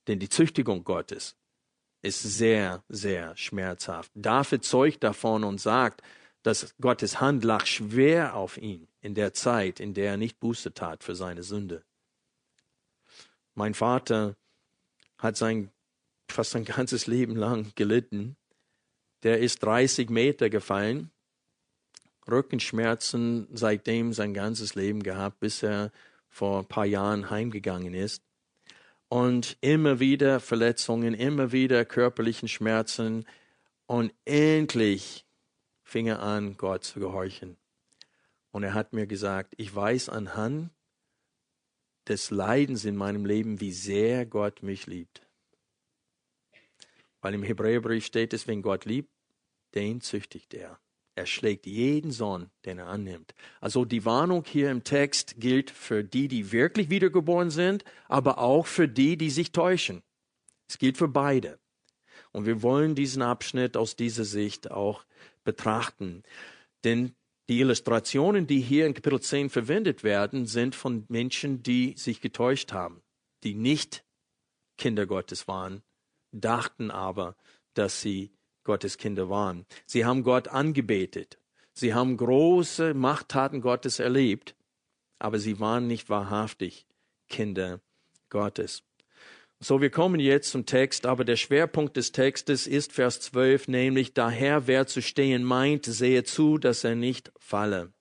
Denn 0.07 0.19
die 0.19 0.29
Züchtigung 0.29 0.83
Gottes 0.83 1.35
ist 2.01 2.21
sehr, 2.21 2.83
sehr 2.89 3.35
schmerzhaft. 3.37 4.11
David 4.13 4.65
zeugt 4.65 5.03
davon 5.03 5.43
und 5.43 5.59
sagt, 5.59 6.01
dass 6.43 6.75
Gottes 6.79 7.21
Hand 7.21 7.43
lag 7.43 7.65
schwer 7.65 8.35
auf 8.35 8.57
ihn 8.57 8.87
in 8.99 9.15
der 9.15 9.33
Zeit, 9.33 9.79
in 9.79 9.93
der 9.93 10.11
er 10.11 10.17
nicht 10.17 10.39
Buße 10.39 10.73
tat 10.73 11.03
für 11.03 11.15
seine 11.15 11.43
Sünde. 11.43 11.83
Mein 13.55 13.73
Vater 13.73 14.35
hat 15.17 15.37
sein, 15.37 15.71
fast 16.29 16.51
sein 16.51 16.65
ganzes 16.65 17.07
Leben 17.07 17.37
lang 17.37 17.71
gelitten. 17.75 18.35
Der 19.23 19.39
ist 19.39 19.63
30 19.63 20.09
Meter 20.09 20.49
gefallen 20.49 21.09
Rückenschmerzen 22.29 23.47
seitdem 23.53 24.13
sein 24.13 24.33
ganzes 24.33 24.75
Leben 24.75 25.03
gehabt, 25.03 25.39
bis 25.39 25.63
er 25.63 25.91
vor 26.29 26.59
ein 26.59 26.67
paar 26.67 26.85
Jahren 26.85 27.29
heimgegangen 27.29 27.93
ist. 27.93 28.23
Und 29.09 29.57
immer 29.61 29.99
wieder 29.99 30.39
Verletzungen, 30.39 31.13
immer 31.13 31.51
wieder 31.51 31.85
körperlichen 31.85 32.47
Schmerzen. 32.47 33.25
Und 33.85 34.13
endlich 34.25 35.25
fing 35.83 36.07
er 36.07 36.21
an, 36.21 36.57
Gott 36.57 36.83
zu 36.83 36.99
gehorchen. 36.99 37.57
Und 38.51 38.63
er 38.63 38.73
hat 38.73 38.93
mir 38.93 39.05
gesagt, 39.05 39.53
ich 39.57 39.73
weiß 39.75 40.09
anhand 40.09 40.71
des 42.07 42.31
Leidens 42.31 42.85
in 42.85 42.95
meinem 42.95 43.25
Leben, 43.25 43.59
wie 43.61 43.71
sehr 43.71 44.25
Gott 44.25 44.63
mich 44.63 44.87
liebt. 44.87 45.21
Weil 47.21 47.35
im 47.35 47.43
Hebräerbrief 47.43 48.05
steht 48.05 48.33
es, 48.33 48.47
wenn 48.47 48.61
Gott 48.61 48.85
liebt, 48.85 49.12
den 49.75 50.01
züchtigt 50.01 50.53
er. 50.53 50.79
Er 51.15 51.25
schlägt 51.27 51.67
jeden 51.67 52.11
Sohn, 52.11 52.49
den 52.65 52.79
er 52.79 52.87
annimmt. 52.87 53.35
Also 53.61 53.85
die 53.85 54.03
Warnung 54.03 54.45
hier 54.47 54.71
im 54.71 54.83
Text 54.83 55.35
gilt 55.37 55.69
für 55.69 56.03
die, 56.03 56.27
die 56.27 56.51
wirklich 56.51 56.89
wiedergeboren 56.89 57.51
sind, 57.51 57.83
aber 58.07 58.39
auch 58.39 58.65
für 58.65 58.87
die, 58.87 59.15
die 59.15 59.29
sich 59.29 59.51
täuschen. 59.51 60.01
Es 60.67 60.79
gilt 60.79 60.97
für 60.97 61.07
beide. 61.07 61.59
Und 62.31 62.47
wir 62.47 62.63
wollen 62.63 62.95
diesen 62.95 63.21
Abschnitt 63.21 63.77
aus 63.77 63.95
dieser 63.95 64.23
Sicht 64.23 64.71
auch 64.71 65.05
betrachten. 65.43 66.23
Denn 66.83 67.13
die 67.47 67.59
Illustrationen, 67.59 68.47
die 68.47 68.61
hier 68.61 68.87
in 68.87 68.95
Kapitel 68.95 69.21
10 69.21 69.51
verwendet 69.51 70.03
werden, 70.03 70.47
sind 70.47 70.73
von 70.73 71.05
Menschen, 71.09 71.61
die 71.61 71.93
sich 71.95 72.21
getäuscht 72.21 72.71
haben, 72.71 73.03
die 73.43 73.53
nicht 73.53 74.03
Kinder 74.77 75.05
Gottes 75.05 75.47
waren, 75.47 75.83
dachten 76.31 76.89
aber, 76.89 77.35
dass 77.75 78.01
sie 78.01 78.31
Gottes 78.63 78.97
Kinder 78.97 79.29
waren. 79.29 79.65
Sie 79.85 80.05
haben 80.05 80.23
Gott 80.23 80.47
angebetet. 80.47 81.37
Sie 81.73 81.93
haben 81.93 82.17
große 82.17 82.93
Machttaten 82.93 83.61
Gottes 83.61 83.99
erlebt, 83.99 84.55
aber 85.19 85.39
sie 85.39 85.59
waren 85.59 85.87
nicht 85.87 86.09
wahrhaftig 86.09 86.85
Kinder 87.29 87.81
Gottes. 88.29 88.83
So, 89.59 89.79
wir 89.79 89.89
kommen 89.89 90.19
jetzt 90.19 90.51
zum 90.51 90.65
Text, 90.65 91.05
aber 91.05 91.23
der 91.23 91.37
Schwerpunkt 91.37 91.95
des 91.95 92.11
Textes 92.11 92.67
ist 92.67 92.91
Vers 92.91 93.21
12, 93.21 93.69
nämlich 93.69 94.13
daher, 94.13 94.67
wer 94.67 94.87
zu 94.87 95.01
stehen 95.01 95.43
meint, 95.43 95.85
sehe 95.85 96.23
zu, 96.23 96.57
dass 96.57 96.83
er 96.83 96.95
nicht 96.95 97.31
falle. 97.39 97.93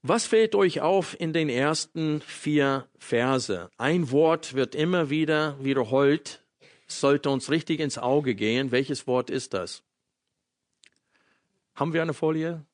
Was 0.00 0.24
fällt 0.24 0.54
euch 0.54 0.80
auf 0.80 1.18
in 1.20 1.32
den 1.32 1.48
ersten 1.48 2.20
vier 2.22 2.88
Verse? 2.96 3.68
Ein 3.76 4.10
Wort 4.12 4.54
wird 4.54 4.74
immer 4.74 5.10
wieder 5.10 5.62
wiederholt, 5.62 6.45
sollte 6.86 7.30
uns 7.30 7.50
richtig 7.50 7.80
ins 7.80 7.98
Auge 7.98 8.34
gehen. 8.34 8.70
Welches 8.70 9.06
Wort 9.06 9.30
ist 9.30 9.54
das? 9.54 9.82
Haben 11.74 11.92
wir 11.92 12.02
eine 12.02 12.14
Folie? 12.14 12.64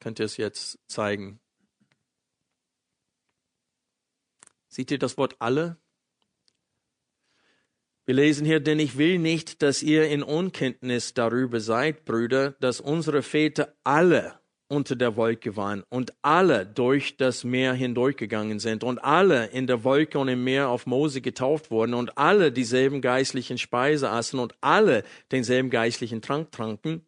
Könnt 0.00 0.18
ihr 0.18 0.26
es 0.26 0.36
jetzt 0.36 0.78
zeigen? 0.86 1.40
Seht 4.68 4.90
ihr 4.90 4.98
das 4.98 5.16
Wort 5.16 5.36
alle? 5.38 5.78
Wir 8.04 8.14
lesen 8.14 8.46
hier, 8.46 8.60
denn 8.60 8.78
ich 8.78 8.98
will 8.98 9.18
nicht, 9.18 9.62
dass 9.62 9.82
ihr 9.82 10.08
in 10.08 10.22
Unkenntnis 10.22 11.14
darüber 11.14 11.60
seid, 11.60 12.04
Brüder, 12.04 12.52
dass 12.60 12.80
unsere 12.80 13.22
Väter 13.22 13.74
alle 13.82 14.38
unter 14.68 14.96
der 14.96 15.16
Wolke 15.16 15.56
waren 15.56 15.84
und 15.88 16.12
alle 16.22 16.66
durch 16.66 17.16
das 17.16 17.44
Meer 17.44 17.72
hindurchgegangen 17.74 18.58
sind 18.58 18.82
und 18.82 18.98
alle 18.98 19.46
in 19.46 19.66
der 19.66 19.84
Wolke 19.84 20.18
und 20.18 20.28
im 20.28 20.44
Meer 20.44 20.68
auf 20.68 20.86
Mose 20.86 21.20
getauft 21.20 21.70
wurden 21.70 21.94
und 21.94 22.18
alle 22.18 22.52
dieselben 22.52 23.00
geistlichen 23.00 23.58
Speise 23.58 24.10
aßen 24.10 24.38
und 24.38 24.54
alle 24.60 25.04
denselben 25.30 25.70
geistlichen 25.70 26.22
Trank 26.22 26.50
tranken. 26.52 27.06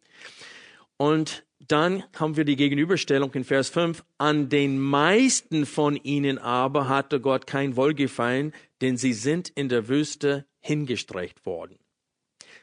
Und 0.97 1.45
dann 1.67 2.05
haben 2.17 2.37
wir 2.37 2.45
die 2.45 2.57
Gegenüberstellung 2.57 3.33
in 3.35 3.45
Vers 3.45 3.69
5. 3.71 4.05
An 4.17 4.49
den 4.49 4.79
meisten 4.79 5.67
von 5.67 5.97
ihnen 5.97 6.38
aber 6.38 6.88
hatte 6.88 7.21
Gott 7.21 7.47
kein 7.47 7.77
Wohlgefallen, 7.77 8.53
denn 8.81 8.97
sie 8.97 9.12
sind 9.12 9.49
in 9.50 9.69
der 9.69 9.88
Wüste 9.88 10.47
hingestreckt 10.61 11.45
worden. 11.45 11.79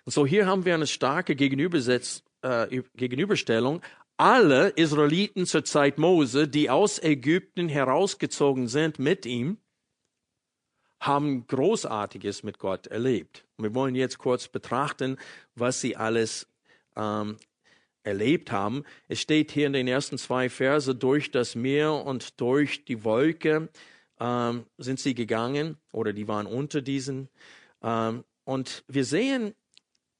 Und 0.05 0.11
so 0.11 0.25
hier 0.25 0.45
haben 0.45 0.65
wir 0.65 0.73
eine 0.73 0.87
starke 0.87 1.33
äh, 1.33 2.81
Gegenüberstellung. 2.95 3.81
Alle 4.17 4.69
Israeliten 4.69 5.45
zur 5.45 5.65
Zeit 5.65 5.97
Mose, 5.97 6.47
die 6.47 6.69
aus 6.69 7.03
Ägypten 7.03 7.67
herausgezogen 7.67 8.67
sind 8.67 8.97
mit 8.97 9.25
ihm, 9.25 9.57
haben 11.01 11.45
Großartiges 11.47 12.43
mit 12.43 12.57
Gott 12.57 12.87
erlebt. 12.87 13.45
Wir 13.57 13.75
wollen 13.75 13.93
jetzt 13.93 14.17
kurz 14.17 14.47
betrachten, 14.47 15.17
was 15.53 15.81
sie 15.81 15.97
alles 15.97 16.47
ähm, 16.95 17.37
erlebt 18.03 18.51
haben. 18.51 18.83
Es 19.09 19.19
steht 19.19 19.51
hier 19.51 19.67
in 19.67 19.73
den 19.73 19.87
ersten 19.87 20.17
zwei 20.17 20.49
Verse, 20.49 20.95
durch 20.95 21.31
das 21.31 21.55
Meer 21.55 21.93
und 21.93 22.39
durch 22.39 22.85
die 22.85 23.03
Wolke 23.03 23.69
ähm, 24.19 24.65
sind 24.77 24.99
sie 24.99 25.13
gegangen 25.13 25.77
oder 25.91 26.13
die 26.13 26.27
waren 26.27 26.45
unter 26.45 26.81
diesen 26.81 27.29
ähm, 27.83 28.23
und 28.45 28.83
wir 28.87 29.03
sehen, 29.03 29.53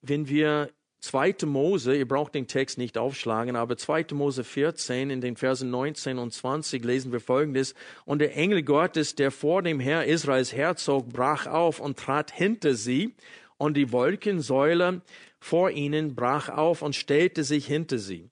wenn 0.02 0.28
wir 0.28 0.72
2. 1.06 1.46
Mose, 1.46 1.96
ihr 1.96 2.08
braucht 2.08 2.34
den 2.34 2.48
Text 2.48 2.80
nicht 2.80 2.98
aufschlagen, 2.98 3.56
aber 3.56 3.78
2. 3.78 4.08
Mose 4.14 4.44
14 4.44 5.12
in 5.12 5.22
den 5.22 5.38
Versen 5.38 5.70
19 5.70 6.18
und 6.18 6.34
20 6.34 6.84
lesen 6.84 7.12
wir 7.12 7.20
folgendes. 7.20 7.76
Und 8.06 8.20
der 8.20 8.36
Engel 8.36 8.64
Gottes, 8.64 9.14
der 9.14 9.30
vor 9.30 9.62
dem 9.62 9.80
Herr 9.80 10.06
Israels 10.06 10.52
herzog, 10.52 11.10
brach 11.10 11.46
auf 11.46 11.80
und 11.80 12.00
trat 12.00 12.32
hinter 12.32 12.74
sie 12.74 13.14
und 13.58 13.78
die 13.78 13.92
Wolkensäule 13.92 15.04
vor 15.40 15.70
ihnen 15.70 16.16
brach 16.16 16.50
auf 16.50 16.82
und 16.82 16.96
stellte 16.96 17.44
sich 17.44 17.68
hinter 17.68 18.00
sie. 18.00 18.32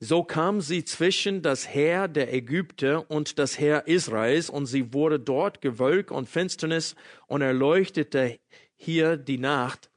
So 0.00 0.24
kam 0.24 0.62
sie 0.62 0.84
zwischen 0.84 1.42
das 1.42 1.68
Heer 1.68 2.08
der 2.08 2.32
Ägypter 2.32 3.10
und 3.10 3.38
das 3.38 3.58
Heer 3.58 3.86
Israels, 3.86 4.48
und 4.48 4.64
sie 4.64 4.94
wurde 4.94 5.20
dort 5.20 5.60
Gewölk 5.60 6.10
und 6.10 6.28
Finsternis 6.28 6.94
und 7.26 7.42
erleuchtete 7.42 8.38
hier 8.76 9.18
die 9.18 9.38
Nacht. 9.38 9.90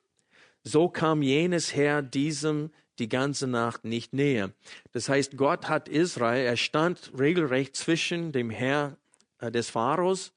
So 0.63 0.89
kam 0.89 1.21
jenes 1.21 1.75
Heer 1.75 2.01
diesem 2.01 2.71
die 2.99 3.09
ganze 3.09 3.47
Nacht 3.47 3.83
nicht 3.83 4.13
näher. 4.13 4.51
Das 4.91 5.09
heißt, 5.09 5.37
Gott 5.37 5.67
hat 5.67 5.89
Israel, 5.89 6.45
er 6.45 6.57
stand 6.57 7.11
regelrecht 7.17 7.75
zwischen 7.75 8.31
dem 8.31 8.49
Herr 8.49 8.97
äh, 9.39 9.51
des 9.51 9.69
Pharaos 9.69 10.33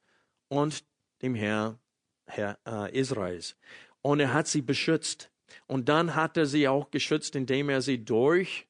und 0.48 0.84
dem 1.20 1.34
Herr, 1.34 1.78
Herr 2.26 2.58
äh, 2.66 2.98
Israels. 2.98 3.56
Und 4.00 4.20
er 4.20 4.32
hat 4.32 4.46
sie 4.46 4.62
beschützt. 4.62 5.30
Und 5.66 5.88
dann 5.88 6.14
hat 6.14 6.36
er 6.36 6.46
sie 6.46 6.68
auch 6.68 6.90
geschützt, 6.90 7.36
indem 7.36 7.68
er 7.68 7.82
sie 7.82 8.04
durch 8.04 8.66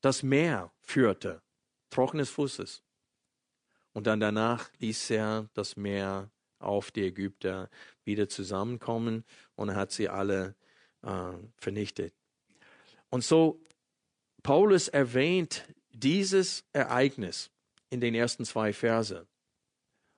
das 0.00 0.22
Meer 0.22 0.72
führte, 0.80 1.42
trockenes 1.90 2.30
Fußes. 2.30 2.82
Und 3.92 4.06
dann 4.06 4.20
danach 4.20 4.70
ließ 4.78 5.10
er 5.10 5.48
das 5.54 5.76
Meer 5.76 6.30
auf 6.58 6.90
die 6.90 7.04
Ägypter 7.04 7.70
wieder 8.04 8.28
zusammenkommen 8.28 9.24
und 9.56 9.70
er 9.70 9.76
hat 9.76 9.92
sie 9.92 10.08
alle 10.08 10.54
äh, 11.02 11.32
vernichtet. 11.58 12.14
Und 13.10 13.24
so, 13.24 13.60
Paulus 14.42 14.88
erwähnt 14.88 15.64
dieses 15.90 16.64
Ereignis 16.72 17.50
in 17.90 18.00
den 18.00 18.14
ersten 18.14 18.44
zwei 18.44 18.72
Verse. 18.72 19.26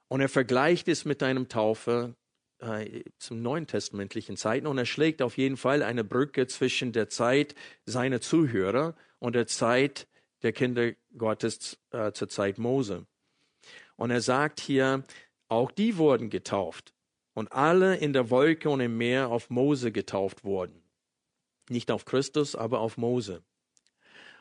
Und 0.09 0.21
er 0.21 0.29
vergleicht 0.29 0.89
es 0.89 1.05
mit 1.05 1.23
einem 1.23 1.49
Taufe 1.49 2.15
äh, 2.59 3.03
zum 3.19 3.43
neuen 3.43 3.67
testamentlichen 3.67 4.37
Zeiten 4.37 4.67
und 4.67 4.79
er 4.79 4.87
schlägt 4.87 5.23
auf 5.23 5.37
jeden 5.37 5.57
Fall 5.57 5.83
eine 5.83 6.05
Brücke 6.05 6.47
zwischen 6.47 6.93
der 6.93 7.09
Zeit 7.09 7.55
seiner 7.85 8.21
Zuhörer 8.21 8.95
und 9.19 9.35
der 9.35 9.47
Zeit 9.47 10.07
der 10.43 10.53
Kinder 10.53 10.93
Gottes 11.17 11.79
äh, 11.91 12.13
zur 12.13 12.29
Zeit 12.29 12.59
Mose. 12.59 13.07
Und 13.97 14.11
er 14.11 14.21
sagt 14.21 14.61
hier, 14.61 15.05
auch 15.49 15.71
die 15.71 15.97
wurden 15.97 16.31
getauft 16.31 16.94
und 17.35 17.53
alle 17.53 17.97
in 17.97 18.13
der 18.13 18.31
Wolke 18.31 18.71
und 18.71 18.81
im 18.81 18.97
Meer 18.97 19.29
auf 19.29 19.51
Mose 19.51 19.93
getauft 19.93 20.45
wurden. 20.45 20.83
Nicht 21.69 21.91
auf 21.91 22.05
Christus, 22.05 22.57
aber 22.57 22.81
auf 22.81 22.97
Mose. 22.97 23.43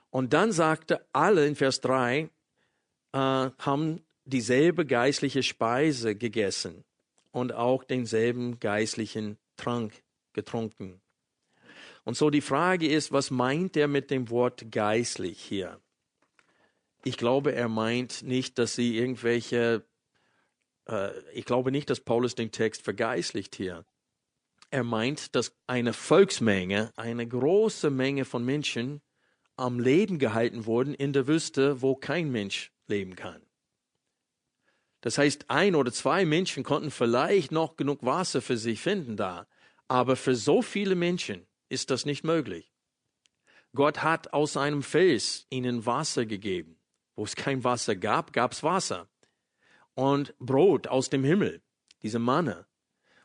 Und 0.09 0.33
dann 0.33 0.51
sagte 0.51 1.05
alle 1.11 1.45
in 1.47 1.55
Vers 1.55 1.81
3, 1.81 2.19
äh, 2.19 2.29
haben 3.17 4.01
dieselbe 4.25 4.85
geistliche 4.85 5.43
Speise 5.43 6.15
gegessen 6.15 6.83
und 7.31 7.53
auch 7.53 7.83
denselben 7.83 8.59
geistlichen 8.59 9.37
Trank 9.57 10.03
getrunken. 10.33 11.01
Und 12.05 12.17
so 12.17 12.29
die 12.29 12.41
Frage 12.41 12.87
ist, 12.87 13.11
was 13.11 13.31
meint 13.31 13.77
er 13.77 13.87
mit 13.87 14.11
dem 14.11 14.29
Wort 14.29 14.71
geistlich 14.71 15.41
hier? 15.41 15.79
Ich 17.03 17.17
glaube, 17.17 17.53
er 17.53 17.69
meint 17.69 18.23
nicht, 18.23 18.57
dass 18.59 18.75
sie 18.75 18.97
irgendwelche, 18.97 19.85
äh, 20.87 21.11
ich 21.31 21.45
glaube 21.45 21.71
nicht, 21.71 21.89
dass 21.89 21.99
Paulus 21.99 22.35
den 22.35 22.51
Text 22.51 22.81
vergeistlicht 22.83 23.55
hier. 23.55 23.85
Er 24.69 24.83
meint, 24.83 25.35
dass 25.35 25.55
eine 25.67 25.93
Volksmenge, 25.93 26.91
eine 26.95 27.27
große 27.27 27.89
Menge 27.89 28.25
von 28.25 28.43
Menschen 28.43 29.01
am 29.55 29.79
Leben 29.79 30.17
gehalten 30.17 30.65
wurden 30.65 30.93
in 30.95 31.13
der 31.13 31.27
Wüste, 31.27 31.81
wo 31.81 31.95
kein 31.95 32.31
Mensch 32.31 32.71
leben 32.87 33.15
kann. 33.15 33.41
Das 35.01 35.17
heißt, 35.17 35.49
ein 35.49 35.75
oder 35.75 35.91
zwei 35.91 36.25
Menschen 36.25 36.63
konnten 36.63 36.89
vielleicht 36.89 37.51
noch 37.51 37.75
genug 37.75 38.03
Wasser 38.03 38.41
für 38.41 38.57
sich 38.57 38.81
finden 38.81 39.17
da, 39.17 39.47
aber 39.87 40.15
für 40.15 40.35
so 40.35 40.61
viele 40.61 40.95
Menschen 40.95 41.45
ist 41.69 41.91
das 41.91 42.05
nicht 42.05 42.23
möglich. 42.23 42.73
Gott 43.75 44.01
hat 44.01 44.33
aus 44.33 44.55
einem 44.55 44.81
Fels 44.81 45.45
ihnen 45.49 45.85
Wasser 45.85 46.25
gegeben. 46.25 46.79
Wo 47.15 47.23
es 47.23 47.35
kein 47.35 47.63
Wasser 47.63 47.95
gab, 47.95 48.33
gab 48.33 48.53
es 48.53 48.63
Wasser. 48.63 49.09
Und 49.95 50.33
Brot 50.39 50.87
aus 50.87 51.09
dem 51.09 51.23
Himmel, 51.23 51.61
diese 52.01 52.19
Manne. 52.19 52.65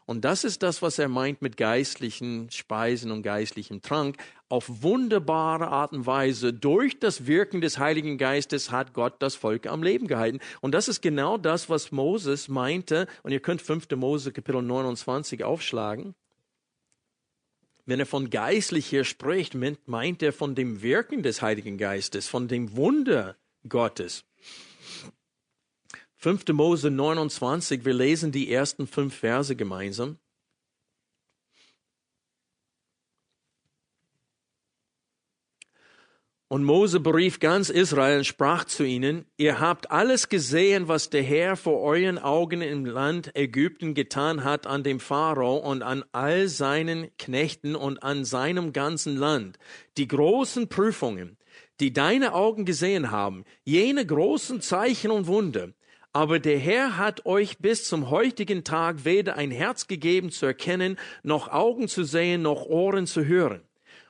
Und 0.09 0.25
das 0.25 0.43
ist 0.43 0.63
das, 0.63 0.81
was 0.81 0.99
er 0.99 1.09
meint 1.09 1.43
mit 1.43 1.59
geistlichen 1.59 2.51
Speisen 2.51 3.11
und 3.11 3.23
geistlichem 3.23 3.83
Trank. 3.83 4.17
Auf 4.49 4.83
wunderbare 4.83 5.69
Art 5.69 5.93
und 5.93 6.07
Weise, 6.07 6.55
durch 6.55 6.99
das 6.99 7.27
Wirken 7.27 7.61
des 7.61 7.79
Heiligen 7.79 8.17
Geistes 8.17 8.71
hat 8.71 8.95
Gott 8.95 9.17
das 9.19 9.35
Volk 9.35 9.67
am 9.67 9.83
Leben 9.83 10.07
gehalten. 10.07 10.41
Und 10.63 10.73
das 10.73 10.89
ist 10.89 11.03
genau 11.03 11.37
das, 11.37 11.69
was 11.69 11.93
Moses 11.93 12.49
meinte. 12.49 13.07
Und 13.23 13.33
ihr 13.33 13.41
könnt 13.41 13.61
5. 13.61 13.91
Mose 13.97 14.33
Kapitel 14.33 14.63
29 14.63 15.45
aufschlagen. 15.45 16.15
Wenn 17.85 18.01
er 18.01 18.07
von 18.07 18.31
geistlich 18.31 18.87
hier 18.87 19.05
spricht, 19.05 19.55
meint 19.55 20.23
er 20.23 20.33
von 20.33 20.55
dem 20.55 20.81
Wirken 20.81 21.23
des 21.23 21.43
Heiligen 21.43 21.77
Geistes, 21.77 22.29
von 22.29 22.49
dem 22.49 22.77
Wunder 22.77 23.37
Gottes. 23.69 24.25
5. 26.29 26.47
Mose 26.53 26.91
29, 26.91 27.87
wir 27.87 27.95
lesen 27.95 28.33
die 28.33 28.53
ersten 28.53 28.87
fünf 28.87 29.15
Verse 29.15 29.57
gemeinsam. 29.57 30.19
Und 36.49 36.65
Mose 36.65 37.01
berief 37.01 37.41
ganz 37.41 37.71
Israel 37.71 38.19
und 38.19 38.25
sprach 38.25 38.67
zu 38.67 38.85
ihnen, 38.85 39.25
ihr 39.39 39.59
habt 39.59 39.91
alles 39.91 40.29
gesehen, 40.29 40.87
was 40.87 41.09
der 41.09 41.23
Herr 41.23 41.57
vor 41.57 41.81
euren 41.81 42.19
Augen 42.19 42.61
im 42.61 42.85
Land 42.85 43.35
Ägypten 43.35 43.95
getan 43.95 44.45
hat 44.45 44.67
an 44.67 44.83
dem 44.83 45.01
Pharao 45.01 45.57
und 45.57 45.83
an 45.83 46.05
all 46.13 46.49
seinen 46.49 47.09
Knechten 47.17 47.75
und 47.75 48.03
an 48.03 48.27
seinem 48.27 48.75
ganzen 48.75 49.17
Land. 49.17 49.59
Die 49.97 50.09
großen 50.09 50.69
Prüfungen, 50.69 51.39
die 51.81 51.95
deine 51.95 52.35
Augen 52.35 52.67
gesehen 52.67 53.11
haben, 53.11 53.45
jene 53.65 54.05
großen 54.05 54.61
Zeichen 54.61 55.11
und 55.11 55.27
Wunder. 55.27 55.73
Aber 56.13 56.39
der 56.39 56.59
Herr 56.59 56.97
hat 56.97 57.27
euch 57.27 57.59
bis 57.59 57.85
zum 57.85 58.11
heutigen 58.11 58.65
Tag 58.65 59.05
weder 59.05 59.37
ein 59.37 59.51
Herz 59.51 59.87
gegeben 59.87 60.31
zu 60.31 60.47
erkennen, 60.47 60.99
noch 61.23 61.49
Augen 61.49 61.87
zu 61.89 62.05
sehen, 62.05 62.43
noch 62.43 62.65
Ohren 62.65 63.07
zu 63.07 63.25
hören. 63.25 63.63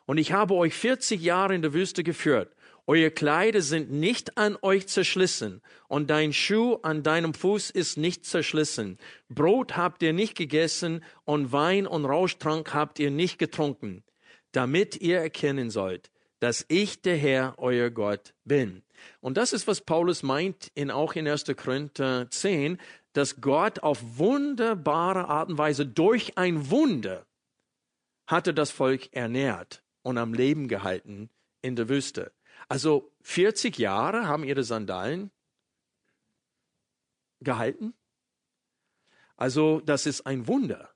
Und 0.06 0.18
ich 0.18 0.32
habe 0.32 0.54
euch 0.54 0.74
40 0.74 1.20
Jahre 1.20 1.54
in 1.54 1.62
der 1.62 1.74
Wüste 1.74 2.04
geführt. 2.04 2.54
Eure 2.86 3.10
Kleider 3.10 3.60
sind 3.60 3.90
nicht 3.90 4.38
an 4.38 4.56
euch 4.62 4.86
zerschlissen 4.86 5.60
und 5.88 6.08
dein 6.08 6.32
Schuh 6.32 6.78
an 6.82 7.02
deinem 7.02 7.34
Fuß 7.34 7.68
ist 7.68 7.98
nicht 7.98 8.24
zerschlissen. 8.24 8.96
Brot 9.28 9.76
habt 9.76 10.02
ihr 10.02 10.14
nicht 10.14 10.34
gegessen 10.34 11.04
und 11.26 11.52
Wein 11.52 11.86
und 11.86 12.06
Rauschtrank 12.06 12.72
habt 12.72 12.98
ihr 12.98 13.10
nicht 13.10 13.38
getrunken, 13.38 14.04
damit 14.52 15.02
ihr 15.02 15.18
erkennen 15.18 15.68
sollt, 15.68 16.10
dass 16.40 16.64
ich 16.68 17.02
der 17.02 17.16
Herr, 17.16 17.54
euer 17.58 17.90
Gott, 17.90 18.32
bin. 18.46 18.82
Und 19.20 19.36
das 19.36 19.52
ist, 19.52 19.66
was 19.66 19.80
Paulus 19.80 20.22
meint, 20.22 20.70
in, 20.74 20.90
auch 20.90 21.14
in 21.14 21.26
1. 21.26 21.44
Korinther 21.56 22.30
10, 22.30 22.78
dass 23.12 23.40
Gott 23.40 23.80
auf 23.80 24.18
wunderbare 24.18 25.28
Art 25.28 25.48
und 25.48 25.58
Weise 25.58 25.86
durch 25.86 26.36
ein 26.38 26.70
Wunder 26.70 27.26
hatte 28.26 28.52
das 28.52 28.70
Volk 28.70 29.12
ernährt 29.12 29.82
und 30.02 30.18
am 30.18 30.34
Leben 30.34 30.68
gehalten 30.68 31.30
in 31.62 31.76
der 31.76 31.88
Wüste. 31.88 32.32
Also 32.68 33.12
40 33.22 33.78
Jahre 33.78 34.26
haben 34.26 34.44
ihre 34.44 34.64
Sandalen 34.64 35.30
gehalten. 37.40 37.94
Also 39.36 39.80
das 39.80 40.06
ist 40.06 40.26
ein 40.26 40.46
Wunder. 40.46 40.90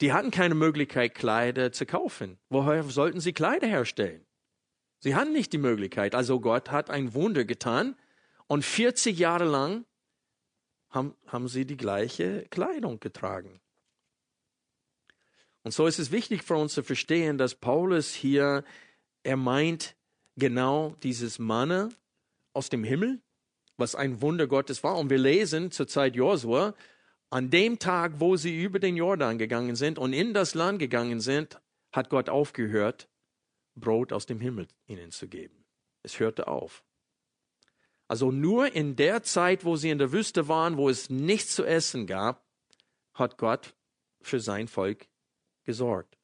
Die 0.00 0.12
hatten 0.12 0.30
keine 0.30 0.54
Möglichkeit, 0.54 1.14
Kleider 1.14 1.72
zu 1.72 1.84
kaufen. 1.84 2.38
Woher 2.48 2.84
sollten 2.84 3.20
sie 3.20 3.32
Kleider 3.32 3.66
herstellen? 3.66 4.24
Sie 5.00 5.14
hatten 5.14 5.32
nicht 5.32 5.52
die 5.52 5.58
Möglichkeit. 5.58 6.14
Also 6.14 6.40
Gott 6.40 6.70
hat 6.70 6.90
ein 6.90 7.14
Wunder 7.14 7.44
getan 7.44 7.96
und 8.46 8.64
40 8.64 9.18
Jahre 9.18 9.44
lang 9.44 9.84
haben, 10.90 11.14
haben 11.26 11.48
sie 11.48 11.64
die 11.64 11.76
gleiche 11.76 12.46
Kleidung 12.50 12.98
getragen. 12.98 13.60
Und 15.62 15.72
so 15.72 15.86
ist 15.86 15.98
es 15.98 16.10
wichtig 16.10 16.42
für 16.42 16.56
uns 16.56 16.72
zu 16.72 16.82
verstehen, 16.82 17.36
dass 17.36 17.54
Paulus 17.54 18.14
hier, 18.14 18.64
er 19.22 19.36
meint 19.36 19.96
genau 20.36 20.96
dieses 21.02 21.38
Manne 21.38 21.90
aus 22.52 22.68
dem 22.68 22.84
Himmel, 22.84 23.20
was 23.76 23.94
ein 23.94 24.22
Wunder 24.22 24.46
Gottes 24.46 24.82
war. 24.82 24.96
Und 24.96 25.10
wir 25.10 25.18
lesen 25.18 25.70
zur 25.70 25.86
Zeit 25.86 26.16
Josua, 26.16 26.74
an 27.30 27.50
dem 27.50 27.78
Tag, 27.78 28.14
wo 28.20 28.36
sie 28.36 28.62
über 28.62 28.78
den 28.78 28.96
Jordan 28.96 29.36
gegangen 29.36 29.76
sind 29.76 29.98
und 29.98 30.12
in 30.12 30.32
das 30.32 30.54
Land 30.54 30.78
gegangen 30.78 31.20
sind, 31.20 31.60
hat 31.92 32.08
Gott 32.08 32.28
aufgehört, 32.28 33.08
Brot 33.78 34.12
aus 34.12 34.26
dem 34.26 34.40
Himmel 34.40 34.68
ihnen 34.86 35.10
zu 35.10 35.28
geben. 35.28 35.64
Es 36.02 36.18
hörte 36.20 36.48
auf. 36.48 36.84
Also 38.06 38.30
nur 38.30 38.72
in 38.72 38.96
der 38.96 39.22
Zeit, 39.22 39.64
wo 39.64 39.76
sie 39.76 39.90
in 39.90 39.98
der 39.98 40.12
Wüste 40.12 40.48
waren, 40.48 40.76
wo 40.76 40.88
es 40.88 41.10
nichts 41.10 41.54
zu 41.54 41.64
essen 41.64 42.06
gab, 42.06 42.46
hat 43.14 43.36
Gott 43.36 43.74
für 44.20 44.40
sein 44.40 44.68
Volk 44.68 45.08
gesorgt. 45.64 46.18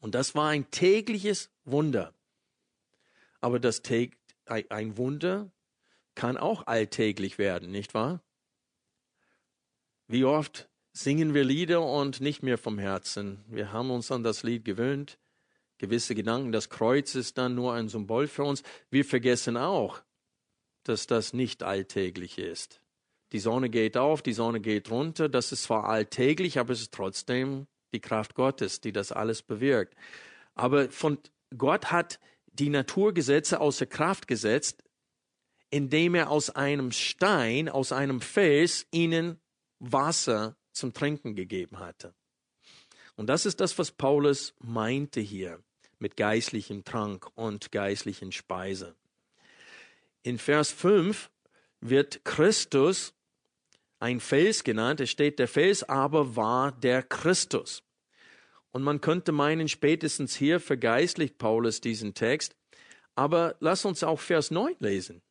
Und 0.00 0.14
das 0.14 0.34
war 0.34 0.48
ein 0.48 0.70
tägliches 0.70 1.50
Wunder. 1.64 2.14
Aber 3.40 3.60
das 3.60 3.82
ein 4.46 4.96
Wunder 4.96 5.50
kann 6.14 6.36
auch 6.36 6.66
alltäglich 6.66 7.38
werden, 7.38 7.70
nicht 7.70 7.94
wahr? 7.94 8.22
Wie 10.08 10.24
oft 10.24 10.68
singen 10.96 11.34
wir 11.34 11.44
Lieder 11.44 11.82
und 11.82 12.20
nicht 12.22 12.42
mehr 12.42 12.56
vom 12.56 12.78
Herzen. 12.78 13.44
Wir 13.48 13.70
haben 13.70 13.90
uns 13.90 14.10
an 14.10 14.22
das 14.22 14.42
Lied 14.42 14.64
gewöhnt, 14.64 15.18
gewisse 15.78 16.14
Gedanken. 16.14 16.52
Das 16.52 16.68
Kreuz 16.70 17.14
ist 17.14 17.38
dann 17.38 17.54
nur 17.54 17.74
ein 17.74 17.88
Symbol 17.88 18.28
für 18.28 18.44
uns. 18.44 18.62
Wir 18.90 19.04
vergessen 19.04 19.56
auch, 19.56 20.02
dass 20.84 21.06
das 21.06 21.32
nicht 21.32 21.62
alltäglich 21.62 22.38
ist. 22.38 22.80
Die 23.32 23.40
Sonne 23.40 23.70
geht 23.70 23.96
auf, 23.96 24.22
die 24.22 24.32
Sonne 24.32 24.60
geht 24.60 24.90
runter. 24.90 25.28
Das 25.28 25.52
ist 25.52 25.64
zwar 25.64 25.84
alltäglich, 25.84 26.58
aber 26.58 26.72
es 26.72 26.80
ist 26.80 26.94
trotzdem 26.94 27.66
die 27.92 28.00
Kraft 28.00 28.34
Gottes, 28.34 28.80
die 28.80 28.92
das 28.92 29.12
alles 29.12 29.42
bewirkt. 29.42 29.94
Aber 30.54 30.90
von 30.90 31.18
Gott 31.56 31.90
hat 31.90 32.20
die 32.46 32.68
Naturgesetze 32.68 33.60
außer 33.60 33.86
Kraft 33.86 34.28
gesetzt, 34.28 34.82
indem 35.70 36.14
er 36.14 36.30
aus 36.30 36.50
einem 36.50 36.92
Stein, 36.92 37.68
aus 37.68 37.92
einem 37.92 38.20
Fels 38.20 38.86
ihnen 38.92 39.40
Wasser 39.78 40.56
zum 40.72 40.92
Trinken 40.92 41.34
gegeben 41.34 41.78
hatte. 41.80 42.14
Und 43.16 43.26
das 43.26 43.46
ist 43.46 43.60
das, 43.60 43.78
was 43.78 43.90
Paulus 43.90 44.54
meinte 44.60 45.20
hier 45.20 45.62
mit 45.98 46.16
geistlichem 46.16 46.84
Trank 46.84 47.26
und 47.34 47.72
geistlichen 47.72 48.32
Speise. 48.32 48.94
In 50.22 50.38
Vers 50.38 50.70
5 50.70 51.30
wird 51.80 52.24
Christus 52.24 53.14
ein 53.98 54.20
Fels 54.20 54.64
genannt. 54.64 55.00
Es 55.00 55.10
steht, 55.10 55.38
der 55.38 55.48
Fels 55.48 55.82
aber 55.84 56.36
war 56.36 56.72
der 56.72 57.02
Christus. 57.02 57.82
Und 58.72 58.82
man 58.82 59.00
könnte 59.00 59.32
meinen, 59.32 59.68
spätestens 59.68 60.36
hier 60.36 60.60
vergeistlicht 60.60 61.38
Paulus 61.38 61.80
diesen 61.80 62.12
Text. 62.14 62.56
Aber 63.14 63.56
lass 63.60 63.84
uns 63.84 64.02
auch 64.04 64.20
Vers 64.20 64.50
9 64.50 64.76
lesen. 64.80 65.22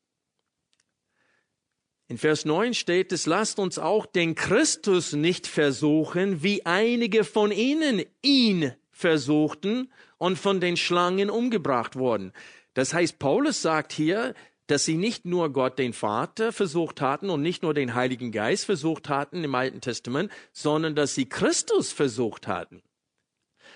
In 2.07 2.17
Vers 2.17 2.45
9 2.45 2.73
steht 2.73 3.11
es, 3.11 3.25
lasst 3.25 3.59
uns 3.59 3.79
auch 3.79 4.05
den 4.05 4.35
Christus 4.35 5.13
nicht 5.13 5.47
versuchen, 5.47 6.43
wie 6.43 6.65
einige 6.65 7.23
von 7.23 7.51
ihnen 7.51 8.03
ihn 8.21 8.73
versuchten 8.95 9.91
und 10.17 10.39
von 10.39 10.61
den 10.61 10.77
Schlangen 10.77 11.29
umgebracht 11.29 11.97
wurden. 11.97 12.31
Das 12.75 12.93
heißt, 12.93 13.19
Paulus 13.19 13.61
sagt 13.61 13.91
hier, 13.91 14.33
dass 14.67 14.85
sie 14.85 14.95
nicht 14.95 15.25
nur 15.25 15.51
Gott 15.51 15.77
den 15.77 15.91
Vater 15.91 16.53
versucht 16.53 17.01
hatten 17.01 17.29
und 17.29 17.41
nicht 17.41 17.61
nur 17.61 17.73
den 17.73 17.93
Heiligen 17.93 18.31
Geist 18.31 18.63
versucht 18.65 19.09
hatten 19.09 19.43
im 19.43 19.53
Alten 19.53 19.81
Testament, 19.81 20.31
sondern 20.53 20.95
dass 20.95 21.13
sie 21.13 21.27
Christus 21.27 21.91
versucht 21.91 22.47
hatten. 22.47 22.81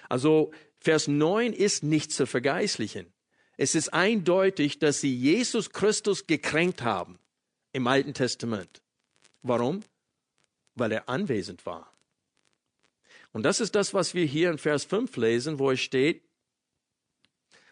Also 0.08 0.52
Vers 0.80 1.10
9 1.10 1.52
ist 1.52 1.84
nicht 1.84 2.14
zu 2.14 2.26
vergeistlichen. 2.26 3.12
Es 3.58 3.76
ist 3.76 3.94
eindeutig, 3.94 4.80
dass 4.80 5.02
sie 5.02 5.14
Jesus 5.14 5.72
Christus 5.72 6.28
gekränkt 6.28 6.82
haben 6.82 7.20
im 7.74 7.88
Alten 7.88 8.14
Testament. 8.14 8.82
Warum? 9.44 9.82
Weil 10.76 10.94
er 10.94 11.10
anwesend 11.10 11.66
war. 11.66 11.92
Und 13.32 13.44
das 13.44 13.60
ist 13.60 13.76
das, 13.76 13.94
was 13.94 14.14
wir 14.14 14.26
hier 14.26 14.50
in 14.50 14.58
Vers 14.58 14.86
5 14.86 15.16
lesen, 15.18 15.60
wo 15.60 15.72
es 15.72 15.80
steht, 15.80 16.24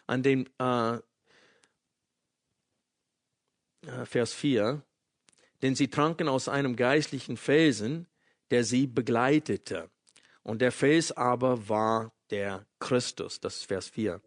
an 0.05 0.23
dem 0.23 0.47
äh, 0.59 0.95
äh, 3.87 4.05
Vers 4.05 4.33
4, 4.33 4.81
denn 5.61 5.75
sie 5.75 5.89
tranken 5.89 6.27
aus 6.27 6.47
einem 6.47 6.75
geistlichen 6.75 7.37
Felsen, 7.37 8.07
der 8.51 8.63
sie 8.63 8.87
begleitete. 8.87 9.89
Und 10.43 10.61
der 10.61 10.71
Fels 10.71 11.11
aber 11.11 11.67
war 11.67 12.13
der 12.29 12.65
Christus. 12.79 13.39
Das 13.39 13.57
ist 13.57 13.65
Vers 13.65 13.89
4. 13.89 14.21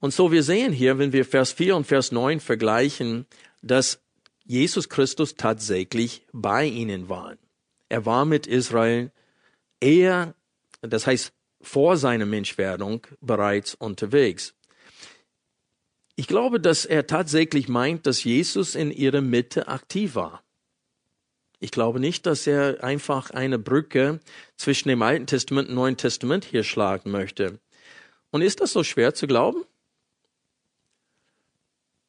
Und 0.00 0.12
so 0.12 0.32
wir 0.32 0.42
sehen 0.42 0.72
hier, 0.72 0.98
wenn 0.98 1.12
wir 1.12 1.24
Vers 1.24 1.52
4 1.52 1.76
und 1.76 1.86
Vers 1.86 2.12
9 2.12 2.40
vergleichen, 2.40 3.26
dass 3.62 4.00
Jesus 4.44 4.88
Christus 4.88 5.34
tatsächlich 5.36 6.26
bei 6.32 6.66
ihnen 6.66 7.08
war. 7.08 7.36
Er 7.88 8.04
war 8.04 8.24
mit 8.24 8.46
Israel, 8.46 9.12
er, 9.80 10.34
das 10.88 11.06
heißt 11.06 11.32
vor 11.60 11.96
seiner 11.96 12.26
Menschwerdung 12.26 13.06
bereits 13.20 13.74
unterwegs. 13.74 14.54
Ich 16.16 16.28
glaube, 16.28 16.60
dass 16.60 16.84
er 16.84 17.06
tatsächlich 17.06 17.68
meint, 17.68 18.06
dass 18.06 18.22
Jesus 18.22 18.74
in 18.74 18.90
ihrer 18.90 19.20
Mitte 19.20 19.66
aktiv 19.66 20.14
war. 20.14 20.44
Ich 21.58 21.70
glaube 21.70 21.98
nicht, 21.98 22.26
dass 22.26 22.46
er 22.46 22.84
einfach 22.84 23.30
eine 23.30 23.58
Brücke 23.58 24.20
zwischen 24.56 24.90
dem 24.90 25.02
Alten 25.02 25.26
Testament 25.26 25.70
und 25.70 25.74
Neuen 25.74 25.96
Testament 25.96 26.44
hier 26.44 26.62
schlagen 26.62 27.10
möchte. 27.10 27.58
Und 28.30 28.42
ist 28.42 28.60
das 28.60 28.72
so 28.72 28.84
schwer 28.84 29.14
zu 29.14 29.26
glauben? 29.26 29.64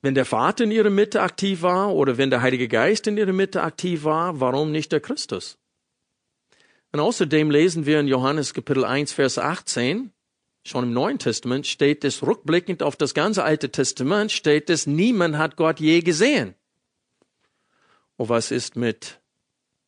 Wenn 0.02 0.14
der 0.14 0.26
Vater 0.26 0.66
in 0.66 0.72
ihrer 0.72 0.90
Mitte 0.90 1.22
aktiv 1.22 1.62
war 1.64 1.96
oder 1.96 2.18
wenn 2.18 2.30
der 2.30 2.42
Heilige 2.42 2.68
Geist 2.68 3.08
in 3.08 3.18
ihrer 3.18 3.34
Mitte 3.34 3.64
aktiv 3.64 4.04
war, 4.04 4.40
warum 4.40 4.72
nicht 4.72 4.92
der 4.92 5.00
Christus? 5.00 5.58
Und 6.96 7.02
außerdem 7.02 7.52
lesen 7.52 7.86
wir 7.86 8.00
in 8.00 8.08
Johannes 8.08 8.54
Kapitel 8.54 8.86
1, 8.86 9.12
Vers 9.12 9.38
18, 9.38 10.14
Schon 10.64 10.86
im 10.86 10.94
Neuen 10.94 11.20
Testament 11.20 11.68
steht 11.68 12.06
es, 12.06 12.24
rückblickend 12.24 12.82
auf 12.82 12.96
das 12.96 13.14
ganze 13.14 13.44
Alte 13.44 13.70
Testament, 13.70 14.32
steht 14.32 14.70
es, 14.70 14.88
niemand 14.88 15.38
hat 15.38 15.58
Gott 15.58 15.82
je 15.82 16.00
gesehen. 16.00 16.56
Und 18.16 18.30
was 18.30 18.50
ist 18.50 18.78
mit 18.78 19.20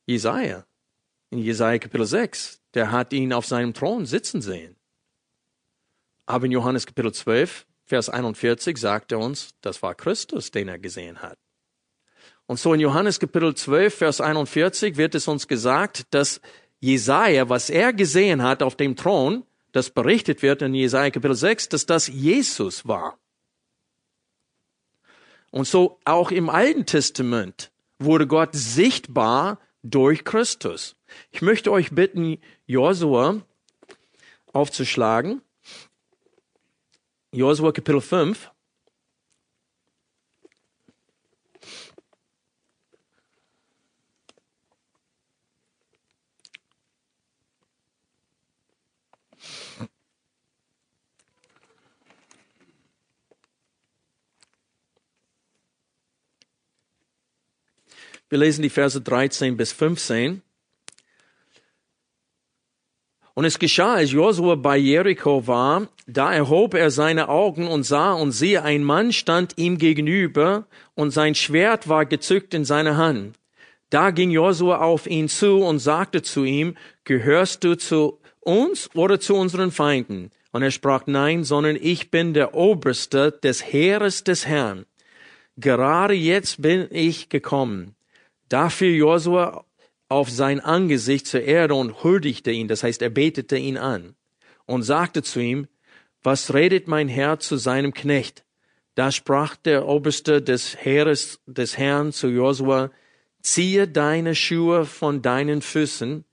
Jesaja? 0.05 0.65
In 1.29 1.37
Jesaja 1.37 1.79
Kapitel 1.79 2.05
6, 2.05 2.59
der 2.73 2.91
hat 2.91 3.13
ihn 3.13 3.31
auf 3.31 3.45
seinem 3.45 3.73
Thron 3.73 4.05
sitzen 4.05 4.41
sehen. 4.41 4.75
Aber 6.25 6.45
in 6.47 6.51
Johannes 6.51 6.85
Kapitel 6.85 7.13
12, 7.13 7.65
Vers 7.85 8.09
41 8.09 8.77
sagt 8.77 9.13
er 9.13 9.19
uns, 9.19 9.55
das 9.61 9.81
war 9.81 9.95
Christus, 9.95 10.51
den 10.51 10.67
er 10.67 10.77
gesehen 10.77 11.21
hat. 11.21 11.39
Und 12.47 12.59
so 12.59 12.73
in 12.73 12.81
Johannes 12.81 13.17
Kapitel 13.17 13.55
12, 13.55 13.95
Vers 13.95 14.19
41 14.19 14.97
wird 14.97 15.15
es 15.15 15.29
uns 15.29 15.47
gesagt, 15.47 16.03
dass 16.11 16.41
Jesaja, 16.79 17.49
was 17.49 17.69
er 17.69 17.93
gesehen 17.93 18.43
hat 18.43 18.61
auf 18.61 18.75
dem 18.75 18.95
Thron, 18.95 19.43
das 19.71 19.89
berichtet 19.89 20.41
wird 20.41 20.61
in 20.61 20.73
Jesaja 20.73 21.09
Kapitel 21.09 21.35
6, 21.35 21.69
dass 21.69 21.85
das 21.85 22.07
Jesus 22.07 22.87
war. 22.87 23.17
Und 25.51 25.67
so 25.67 25.99
auch 26.05 26.31
im 26.31 26.49
Alten 26.49 26.85
Testament 26.85 27.71
wurde 27.99 28.27
Gott 28.27 28.49
sichtbar 28.53 29.59
durch 29.81 30.23
Christus. 30.23 30.95
Ich 31.31 31.41
möchte 31.41 31.71
euch 31.71 31.91
bitten, 31.91 32.37
Josua 32.65 33.41
aufzuschlagen. 34.53 35.41
Josua 37.31 37.71
Kapitel 37.71 38.01
5. 38.01 38.51
Wir 58.29 58.39
lesen 58.39 58.61
die 58.61 58.69
Verse 58.69 58.99
13 58.99 59.55
bis 59.55 59.71
15. 59.71 60.41
Und 63.33 63.45
es 63.45 63.59
geschah, 63.59 63.93
als 63.93 64.11
Josua 64.11 64.55
bei 64.55 64.77
Jericho 64.77 65.45
war, 65.45 65.87
da 66.07 66.33
erhob 66.33 66.73
er 66.73 66.89
seine 66.89 67.29
Augen 67.29 67.67
und 67.67 67.83
sah 67.83 68.13
und 68.13 68.31
siehe, 68.31 68.63
ein 68.63 68.83
Mann 68.83 69.13
stand 69.13 69.57
ihm 69.57 69.77
gegenüber 69.77 70.65
und 70.95 71.11
sein 71.11 71.35
Schwert 71.35 71.87
war 71.87 72.05
gezückt 72.05 72.53
in 72.53 72.65
seiner 72.65 72.97
Hand. 72.97 73.37
Da 73.91 74.11
ging 74.11 74.31
Josua 74.31 74.79
auf 74.79 75.07
ihn 75.07 75.29
zu 75.29 75.63
und 75.63 75.79
sagte 75.79 76.21
zu 76.21 76.43
ihm, 76.43 76.75
gehörst 77.03 77.63
du 77.63 77.77
zu 77.77 78.19
uns 78.39 78.89
oder 78.95 79.19
zu 79.19 79.35
unseren 79.35 79.71
Feinden? 79.71 80.31
Und 80.51 80.63
er 80.63 80.71
sprach, 80.71 81.03
nein, 81.05 81.43
sondern 81.43 81.77
ich 81.79 82.09
bin 82.09 82.33
der 82.33 82.55
Oberste 82.55 83.31
des 83.31 83.71
Heeres 83.71 84.23
des 84.23 84.47
Herrn. 84.47 84.85
Gerade 85.57 86.15
jetzt 86.15 86.61
bin 86.61 86.87
ich 86.89 87.29
gekommen. 87.29 87.96
Da 88.49 88.69
fiel 88.69 88.95
Josua 88.95 89.65
auf 90.09 90.29
sein 90.29 90.59
Angesicht 90.59 91.27
zur 91.27 91.41
Erde 91.41 91.75
und 91.75 92.03
huldigte 92.03 92.51
ihn, 92.51 92.67
das 92.67 92.83
heißt, 92.83 93.01
er 93.01 93.09
betete 93.09 93.57
ihn 93.57 93.77
an 93.77 94.15
und 94.65 94.83
sagte 94.83 95.21
zu 95.23 95.39
ihm, 95.39 95.67
was 96.23 96.53
redet 96.53 96.87
mein 96.87 97.07
Herr 97.07 97.39
zu 97.39 97.57
seinem 97.57 97.93
Knecht? 97.93 98.45
Da 98.95 99.11
sprach 99.11 99.55
der 99.55 99.87
Oberste 99.87 100.41
des 100.41 100.75
Heeres 100.83 101.39
des 101.45 101.77
Herrn 101.77 102.11
zu 102.11 102.29
Josua, 102.29 102.91
ziehe 103.41 103.87
deine 103.87 104.33
Schuhe 104.33 104.85
von 104.85 105.21
deinen 105.21 105.61
Füßen, 105.61 106.25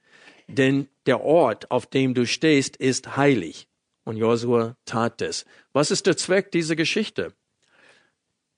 denn 0.49 0.89
der 1.07 1.23
Ort, 1.23 1.71
auf 1.71 1.87
dem 1.87 2.15
du 2.15 2.27
stehst, 2.27 2.77
ist 2.77 3.17
heilig. 3.17 3.69
Und 4.05 4.17
Josua 4.17 4.77
tat 4.85 5.23
es. 5.23 5.45
Was 5.73 5.91
ist 5.91 6.07
der 6.07 6.17
Zweck 6.17 6.51
dieser 6.53 6.77
Geschichte? 6.77 7.35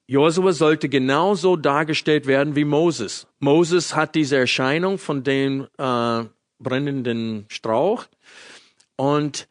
Josua 0.09 0.53
sollte 0.53 0.89
genauso 0.89 1.57
dargestellt 1.57 2.27
werden 2.27 2.55
wie 2.55 2.65
Moses. 2.65 3.27
Moses 3.41 3.97
hat 3.97 4.15
diese 4.15 4.37
Erscheinung 4.37 4.99
von 4.99 5.25
dem 5.25 5.67
äh, 5.79 6.25
brennenden 6.59 7.47
Strauch 7.49 8.07
und 8.97 9.49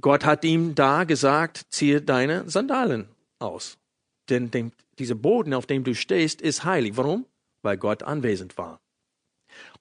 Gott 0.00 0.24
hat 0.24 0.44
ihm 0.44 0.74
da 0.74 1.04
gesagt, 1.04 1.66
ziehe 1.68 2.00
deine 2.00 2.48
Sandalen 2.48 3.08
aus. 3.38 3.78
Denn 4.28 4.50
dem, 4.50 4.72
dieser 4.98 5.14
Boden, 5.14 5.54
auf 5.54 5.66
dem 5.66 5.84
du 5.84 5.94
stehst, 5.94 6.40
ist 6.40 6.64
heilig. 6.64 6.96
Warum? 6.96 7.26
Weil 7.62 7.76
Gott 7.76 8.02
anwesend 8.02 8.58
war. 8.58 8.80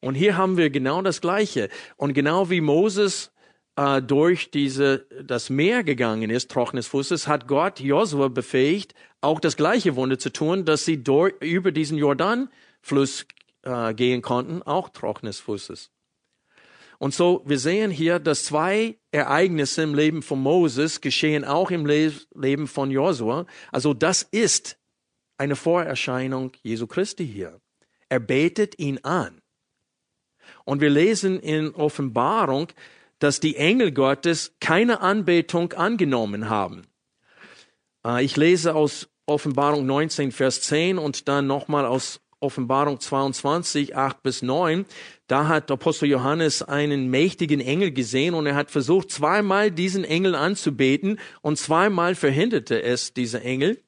Und 0.01 0.15
hier 0.15 0.37
haben 0.37 0.57
wir 0.57 0.69
genau 0.69 1.01
das 1.01 1.21
Gleiche. 1.21 1.69
Und 1.95 2.13
genau 2.13 2.49
wie 2.49 2.61
Moses 2.61 3.31
äh, 3.75 4.01
durch 4.01 4.51
diese, 4.51 5.05
das 5.23 5.49
Meer 5.49 5.83
gegangen 5.83 6.29
ist, 6.29 6.51
trockenes 6.51 6.87
Fußes, 6.87 7.27
hat 7.27 7.47
Gott 7.47 7.79
Josua 7.79 8.27
befähigt, 8.27 8.93
auch 9.21 9.39
das 9.39 9.55
gleiche 9.55 9.95
Wunder 9.95 10.19
zu 10.19 10.31
tun, 10.31 10.65
dass 10.65 10.85
sie 10.85 11.03
durch, 11.03 11.33
über 11.41 11.71
diesen 11.71 11.97
Jordanfluss 11.97 13.25
äh, 13.63 13.93
gehen 13.93 14.21
konnten, 14.21 14.61
auch 14.61 14.89
trockenes 14.89 15.39
Fußes. 15.39 15.89
Und 16.99 17.13
so, 17.13 17.41
wir 17.45 17.59
sehen 17.59 17.91
hier, 17.91 18.19
dass 18.19 18.45
zwei 18.45 18.97
Ereignisse 19.11 19.81
im 19.81 19.93
Leben 19.93 20.21
von 20.21 20.39
Moses 20.39 21.01
geschehen 21.01 21.43
auch 21.43 21.69
im 21.71 21.85
Le 21.85 22.13
Leben 22.33 22.67
von 22.67 22.91
Josua. 22.91 23.45
Also 23.71 23.93
das 23.93 24.23
ist 24.23 24.77
eine 25.37 25.55
Vorerscheinung 25.55 26.51
Jesu 26.61 26.87
Christi 26.87 27.27
hier. 27.27 27.59
Er 28.07 28.19
betet 28.19 28.79
ihn 28.79 28.99
an. 28.99 29.41
Und 30.63 30.79
wir 30.79 30.89
lesen 30.89 31.39
in 31.39 31.75
Offenbarung, 31.75 32.67
dass 33.23 33.39
die 33.39 33.55
Engel 33.55 33.93
Gottes 33.93 34.53
keine 34.59 34.99
Anbetung 34.99 35.71
angenommen 35.71 36.49
haben. 36.49 36.83
Äh, 38.05 38.25
ich 38.25 38.35
lese 38.35 38.75
aus 38.75 39.07
Offenbarung 39.25 39.85
19, 39.85 40.33
Vers 40.33 40.59
10 40.63 40.97
und 40.97 41.29
dann 41.29 41.47
nochmal 41.47 41.85
aus 41.85 42.19
Offenbarung 42.41 42.99
22, 42.99 43.95
8 43.95 44.21
bis 44.23 44.41
9. 44.41 44.85
Da 45.27 45.47
hat 45.47 45.71
Apostel 45.71 46.09
Johannes 46.09 46.63
einen 46.63 47.09
mächtigen 47.09 47.61
Engel 47.61 47.91
gesehen 47.91 48.33
und 48.33 48.45
er 48.45 48.55
hat 48.55 48.69
versucht, 48.69 49.09
zweimal 49.09 49.71
diesen 49.71 50.03
Engel 50.03 50.35
anzubeten 50.35 51.17
und 51.41 51.57
zweimal 51.57 52.15
verhinderte 52.15 52.83
es 52.83 53.13
dieser 53.13 53.41
Engel. 53.41 53.81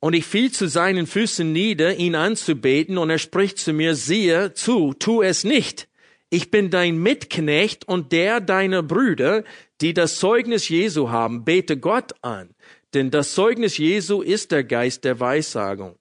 Und 0.00 0.14
ich 0.14 0.26
fiel 0.26 0.50
zu 0.50 0.66
seinen 0.66 1.06
Füßen 1.06 1.52
nieder, 1.52 1.94
ihn 1.94 2.16
anzubeten, 2.16 2.98
und 2.98 3.08
er 3.08 3.18
spricht 3.18 3.58
zu 3.58 3.72
mir, 3.72 3.94
siehe 3.94 4.52
zu, 4.52 4.94
tu 4.94 5.22
es 5.22 5.44
nicht 5.44 5.86
ich 6.32 6.50
bin 6.50 6.70
dein 6.70 6.96
Mitknecht 6.96 7.86
und 7.86 8.10
der 8.10 8.40
deiner 8.40 8.82
Brüder, 8.82 9.44
die 9.82 9.92
das 9.92 10.16
Zeugnis 10.16 10.70
Jesu 10.70 11.10
haben, 11.10 11.44
bete 11.44 11.76
Gott 11.76 12.14
an, 12.22 12.54
denn 12.94 13.10
das 13.10 13.34
Zeugnis 13.34 13.76
Jesu 13.76 14.22
ist 14.22 14.50
der 14.50 14.64
Geist 14.64 15.04
der 15.04 15.20
Weissagung. 15.20 15.96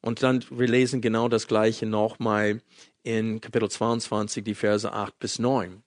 Und 0.00 0.22
dann, 0.22 0.42
wir 0.48 0.68
lesen 0.68 1.02
genau 1.02 1.28
das 1.28 1.48
Gleiche 1.48 1.84
nochmal 1.84 2.62
in 3.02 3.42
Kapitel 3.42 3.70
22, 3.70 4.42
die 4.42 4.54
Verse 4.54 4.90
8 4.90 5.18
bis 5.18 5.38
9. 5.38 5.82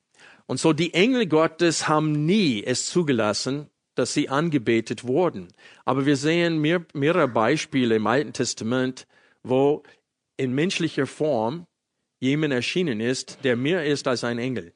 Und 0.46 0.60
so 0.60 0.72
die 0.72 0.94
Engel 0.94 1.26
Gottes 1.26 1.88
haben 1.88 2.26
nie 2.28 2.64
es 2.64 2.86
zugelassen, 2.86 3.68
dass 3.96 4.14
sie 4.14 4.30
angebetet 4.30 5.06
wurden. 5.06 5.48
Aber 5.86 6.06
wir 6.06 6.18
sehen 6.18 6.60
mehr, 6.60 6.86
mehrere 6.94 7.28
Beispiele 7.28 7.96
im 7.96 8.06
Alten 8.06 8.32
Testament, 8.32 9.08
wo 9.42 9.82
in 10.38 10.54
menschlicher 10.54 11.08
Form 11.08 11.66
jemand 12.20 12.54
erschienen 12.54 13.00
ist, 13.00 13.40
der 13.44 13.56
mehr 13.56 13.86
ist 13.86 14.08
als 14.08 14.24
ein 14.24 14.40
Engel. 14.40 14.74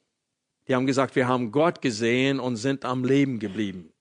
Die 0.67 0.75
haben 0.75 0.88
gesagt, 0.88 1.15
wir 1.15 1.27
haben 1.27 1.51
Gott 1.51 1.82
gesehen 1.82 2.39
und 2.39 2.56
sind 2.56 2.86
am 2.86 3.03
Leben 3.03 3.39
geblieben. 3.39 3.93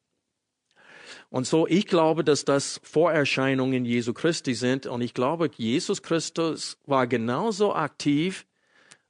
Und 1.29 1.47
so, 1.47 1.67
ich 1.67 1.87
glaube, 1.87 2.25
dass 2.25 2.45
das 2.45 2.79
Vorerscheinungen 2.85 3.85
Jesu 3.85 4.13
Christi 4.13 4.55
sind. 4.55 4.87
Und 4.87 5.01
ich 5.01 5.15
glaube, 5.15 5.51
Jesus 5.57 6.03
Christus 6.03 6.79
war 6.85 7.07
genauso 7.07 7.75
aktiv 7.75 8.47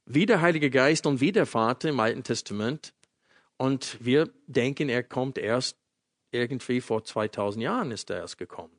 wie 0.05 0.25
der 0.25 0.41
Heilige 0.41 0.69
Geist 0.69 1.05
und 1.05 1.19
wie 1.19 1.31
der 1.31 1.45
Vater 1.45 1.89
im 1.89 1.99
Alten 1.99 2.23
Testament. 2.23 2.93
Und 3.57 3.97
wir 3.99 4.29
denken, 4.47 4.89
er 4.89 5.03
kommt 5.03 5.37
erst 5.37 5.77
irgendwie 6.31 6.81
vor 6.81 7.03
2000 7.03 7.63
Jahren 7.63 7.91
ist 7.91 8.09
er 8.09 8.17
erst 8.17 8.37
gekommen. 8.37 8.73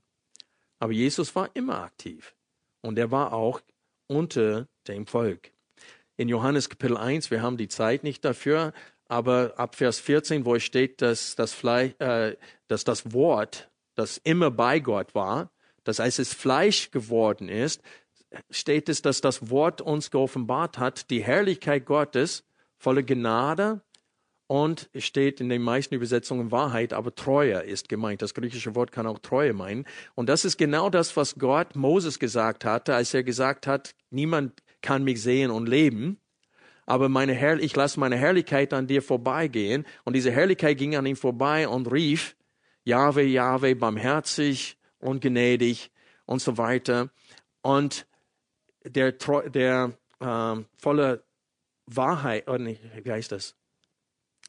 Aber 0.79 0.93
Jesus 0.93 1.35
war 1.37 1.51
immer 1.55 1.83
aktiv. 1.83 2.35
Und 2.81 2.99
er 2.99 3.11
war 3.11 3.33
auch 3.33 3.61
unter 4.07 4.69
dem 4.85 5.07
Volk. 5.07 5.51
In 6.17 6.29
Johannes 6.29 6.69
Kapitel 6.69 6.97
1, 6.97 7.31
wir 7.31 7.43
haben 7.43 7.57
die 7.57 7.69
Zeit 7.69 8.05
nicht 8.05 8.25
dafür, 8.25 8.73
aber 9.09 9.55
ab 9.57 9.75
Vers 9.75 9.99
14, 10.01 10.45
wo 10.45 10.55
es 10.55 10.63
steht, 10.63 11.03
dass 11.03 11.35
das, 11.35 11.53
Fleisch, 11.53 11.95
äh, 11.99 12.37
dass 12.69 12.85
das 12.85 13.13
Wort, 13.13 13.71
das 13.95 14.19
immer 14.19 14.51
bei 14.51 14.81
Gott 14.81 15.15
war, 15.15 15.51
dass 15.85 16.01
als 16.01 16.19
es 16.19 16.33
Fleisch 16.33 16.91
geworden 16.91 17.49
ist, 17.49 17.83
steht 18.51 18.89
es, 18.89 19.03
dass 19.03 19.21
das 19.21 19.51
Wort 19.51 19.81
uns 19.81 20.11
geoffenbart 20.11 20.79
hat, 20.79 21.11
die 21.11 21.23
Herrlichkeit 21.23 21.87
Gottes, 21.87 22.45
volle 22.77 23.05
Gnade 23.05 23.83
und 24.47 24.91
es 24.93 25.05
steht 25.05 25.41
in 25.41 25.49
den 25.49 25.63
meisten 25.63 25.95
Übersetzungen 25.95 26.51
Wahrheit, 26.51 26.93
aber 26.93 27.15
Treue 27.15 27.61
ist 27.61 27.89
gemeint. 27.89 28.21
Das 28.21 28.35
griechische 28.35 28.75
Wort 28.75 28.93
kann 28.93 29.07
auch 29.07 29.19
Treue 29.19 29.55
meinen. 29.55 29.87
Und 30.15 30.29
das 30.29 30.45
ist 30.45 30.59
genau 30.59 30.91
das, 30.91 31.17
was 31.17 31.37
Gott 31.37 31.77
Moses 31.77 32.19
gesagt 32.19 32.65
hatte, 32.65 32.95
als 32.95 33.15
er 33.15 33.23
gesagt 33.23 33.67
hat, 33.67 33.95
niemand 34.11 34.63
kann 34.85 35.03
mich 35.03 35.23
sehen 35.23 35.51
und 35.51 35.69
leben. 35.69 36.21
Aber 36.87 37.09
meine 37.09 37.33
Herr 37.33 37.59
ich 37.59 37.75
lasse 37.75 37.99
meine 37.99 38.17
Herrlichkeit 38.17 38.73
an 38.73 38.87
dir 38.87 39.03
vorbeigehen. 39.03 39.87
Und 40.05 40.15
diese 40.15 40.31
Herrlichkeit 40.31 40.77
ging 40.79 40.95
an 40.95 41.07
ihm 41.07 41.17
vorbei 41.17 41.67
und 41.67 41.91
rief, 41.91 42.37
Jahwe, 42.85 43.23
Jahwe, 43.23 43.75
barmherzig 43.75 44.77
und 44.99 45.23
gnädig 45.23 45.91
und 46.27 46.43
so 46.43 46.59
weiter. 46.59 47.11
Und 47.63 48.07
der, 48.85 49.13
der 49.13 49.93
äh, 50.21 50.57
volle 50.77 51.25
Wahrheit, 51.87 52.47
oder 52.47 52.59
nicht, 52.59 52.83
wie 53.03 53.11
heißt 53.11 53.33
das? 53.33 53.57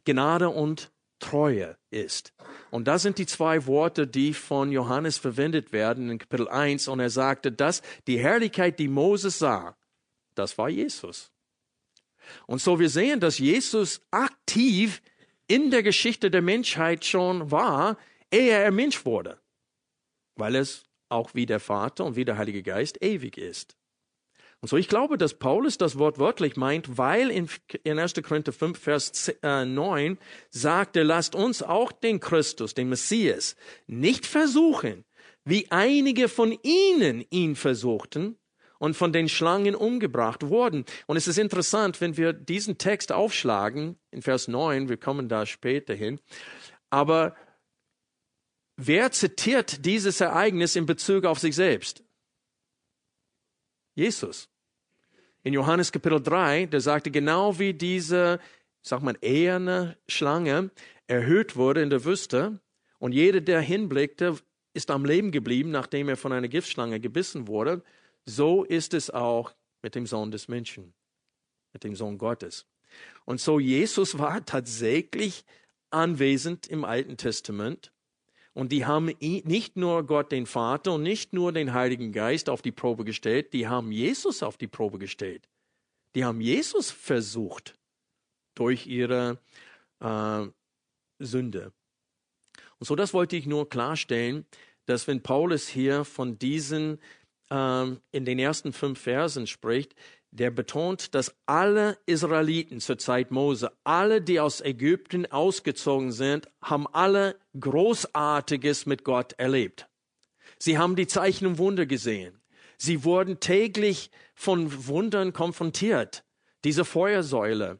Gnade 0.04 0.50
und 0.50 0.92
Treue 1.20 1.78
ist. 1.90 2.34
Und 2.72 2.90
das 2.90 3.02
sind 3.02 3.18
die 3.18 3.26
zwei 3.26 3.66
Worte, 3.68 4.06
die 4.06 4.34
von 4.34 4.72
Johannes 4.72 5.18
verwendet 5.18 5.72
werden 5.72 6.10
in 6.10 6.18
Kapitel 6.18 6.50
1. 6.50 6.90
Und 6.90 7.00
er 7.00 7.10
sagte, 7.10 7.54
dass 7.54 7.82
die 8.08 8.20
Herrlichkeit, 8.20 8.80
die 8.80 8.90
Moses 8.90 9.40
sah, 9.40 9.78
das 10.36 10.58
war 10.58 10.70
Jesus. 10.70 11.32
Und 12.48 12.62
so 12.62 12.80
wir 12.80 12.90
sehen, 12.90 13.20
dass 13.20 13.38
Jesus 13.38 14.02
aktiv 14.12 15.02
in 15.48 15.72
der 15.72 15.84
Geschichte 15.84 16.32
der 16.32 16.42
Menschheit 16.42 17.06
schon 17.06 17.52
war, 17.52 17.98
ehe 18.32 18.52
er 18.52 18.72
Mensch 18.72 19.06
wurde, 19.06 19.40
weil 20.36 20.56
es 20.56 20.86
auch 21.10 21.36
wie 21.36 21.46
der 21.46 21.60
Vater 21.60 22.06
und 22.06 22.16
wie 22.16 22.26
der 22.26 22.38
Heilige 22.38 22.64
Geist 22.64 23.02
ewig 23.04 23.38
ist. 23.38 23.76
Und 24.62 24.70
so 24.70 24.78
ich 24.78 24.88
glaube, 24.88 25.18
dass 25.18 25.38
Paulus 25.38 25.78
das 25.78 26.00
Wort 26.00 26.18
wörtlich 26.18 26.56
meint, 26.56 26.98
weil 26.98 27.30
in, 27.30 27.50
1. 28.00 28.14
Korinther 28.24 28.52
5, 28.52 28.80
Vers 28.80 29.32
9 29.44 30.14
äh, 30.14 30.18
sagte, 30.50 31.04
lasst 31.04 31.36
uns 31.36 31.62
auch 31.62 31.92
den 31.92 32.20
Christus, 32.20 32.74
den 32.74 32.90
Messias, 32.90 33.56
nicht 33.86 34.26
versuchen, 34.26 35.06
wie 35.44 35.70
einige 35.70 36.30
von 36.30 36.58
ihnen 36.64 37.24
ihn 37.30 37.56
versuchten 37.56 38.40
und 38.80 38.96
von 38.96 39.14
den 39.14 39.30
Schlangen 39.30 39.76
umgebracht 39.76 40.48
wurden. 40.48 40.86
Und 41.08 41.18
es 41.18 41.28
ist 41.28 41.38
interessant, 41.38 42.02
wenn 42.02 42.18
wir 42.18 42.34
diesen 42.34 42.78
Text 42.78 43.12
aufschlagen, 43.12 43.98
in 44.12 44.22
Vers 44.22 44.48
9, 44.48 44.90
wir 44.90 44.98
kommen 44.98 45.30
da 45.30 45.46
später 45.46 45.94
hin, 45.94 46.20
aber 46.90 47.36
wer 48.78 49.12
zitiert 49.12 49.86
dieses 49.86 50.22
Ereignis 50.22 50.76
in 50.76 50.86
Bezug 50.86 51.26
auf 51.26 51.40
sich 51.40 51.56
selbst? 51.56 52.04
Jesus. 53.96 54.50
In 55.44 55.54
Johannes 55.54 55.92
Kapitel 55.92 56.22
3, 56.22 56.66
der 56.66 56.82
sagte, 56.82 57.12
genau 57.12 57.60
wie 57.60 57.74
diese, 57.74 58.40
sag 58.82 59.02
mal, 59.02 59.18
eherne 59.22 59.98
Schlange 60.08 60.72
erhöht 61.08 61.56
wurde 61.56 61.82
in 61.82 61.90
der 61.90 62.04
Wüste 62.04 62.60
und 63.00 63.12
jeder, 63.12 63.42
der 63.42 63.62
hinblickte, 63.62 64.38
ist 64.74 64.92
am 64.92 65.06
Leben 65.06 65.32
geblieben, 65.32 65.72
nachdem 65.72 66.10
er 66.10 66.18
von 66.18 66.34
einer 66.34 66.48
Giftschlange 66.48 67.00
gebissen 67.00 67.48
wurde, 67.48 67.84
so 68.26 68.64
ist 68.64 68.94
es 68.94 69.10
auch 69.10 69.54
mit 69.82 69.96
dem 69.96 70.06
Sohn 70.06 70.32
des 70.32 70.48
Menschen, 70.48 70.94
mit 71.74 71.84
dem 71.84 71.96
Sohn 71.96 72.18
Gottes. 72.18 72.66
Und 73.26 73.40
so 73.40 73.60
Jesus 73.60 74.18
war 74.18 74.46
tatsächlich 74.46 75.46
anwesend 75.90 76.68
im 76.68 76.84
Alten 76.84 77.18
Testament 77.18 77.92
und 78.56 78.72
die 78.72 78.86
haben 78.86 79.12
nicht 79.20 79.76
nur 79.76 80.08
Gott 80.08 80.32
den 80.32 80.46
Vater 80.46 80.94
und 80.94 81.04
nicht 81.04 81.34
nur 81.34 81.52
den 81.52 81.74
Heiligen 81.74 82.14
Geist 82.14 82.50
auf 82.50 82.62
die 82.62 82.72
Probe 82.72 83.04
gestellt, 83.04 83.52
die 83.52 83.68
haben 83.68 83.92
Jesus 83.92 84.44
auf 84.44 84.56
die 84.56 84.68
Probe 84.68 84.98
gestellt. 84.98 85.50
Die 86.16 86.24
haben 86.24 86.40
Jesus 86.40 86.90
versucht 86.90 87.76
durch 88.56 88.88
ihre 88.88 89.40
äh, 90.00 90.46
Sünde. 91.20 91.74
Und 92.80 92.88
so 92.88 92.96
das 92.96 93.14
wollte 93.14 93.36
ich 93.36 93.46
nur 93.46 93.70
klarstellen, 93.70 94.46
dass 94.86 95.06
wenn 95.06 95.22
Paulus 95.22 95.68
hier 95.68 96.06
von 96.06 96.40
diesen 96.40 97.00
ähm, 97.50 98.02
in 98.12 98.26
den 98.26 98.40
ersten 98.40 98.74
fünf 98.74 99.02
Versen 99.02 99.48
spricht, 99.48 99.96
der 100.32 100.52
betont, 100.52 101.16
dass 101.16 101.36
alle 101.46 101.98
Israeliten 102.06 102.82
zur 102.82 102.98
Zeit 102.98 103.32
Mose, 103.32 103.72
alle, 103.84 104.22
die 104.22 104.40
aus 104.40 104.62
Ägypten 104.62 105.26
ausgezogen 105.26 106.12
sind, 106.12 106.50
haben 106.62 106.88
alle 106.88 107.40
Großartiges 107.58 108.86
mit 108.86 109.04
Gott 109.04 109.34
erlebt. 109.34 109.88
Sie 110.60 110.78
haben 110.78 110.96
die 110.96 111.08
Zeichen 111.08 111.48
und 111.48 111.58
Wunder 111.58 111.86
gesehen. 111.86 112.42
Sie 112.78 113.06
wurden 113.06 113.40
täglich 113.40 114.12
von 114.34 114.88
Wundern 114.88 115.32
konfrontiert. 115.32 116.26
Diese 116.66 116.84
Feuersäule 116.84 117.80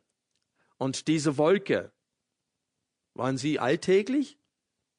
und 0.78 1.08
diese 1.08 1.38
Wolke. 1.38 1.92
Waren 3.14 3.38
sie 3.38 3.60
alltäglich? 3.60 4.38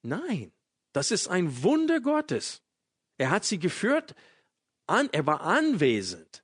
Nein. 0.02 0.52
Das 0.92 1.10
ist 1.10 1.28
ein 1.28 1.62
Wunder 1.62 2.00
Gottes. 2.00 2.62
Er 3.18 3.30
hat 3.30 3.44
sie 3.44 3.58
geführt, 3.58 4.14
an, 4.86 5.08
er 5.12 5.26
war 5.26 5.40
anwesend. 5.42 6.42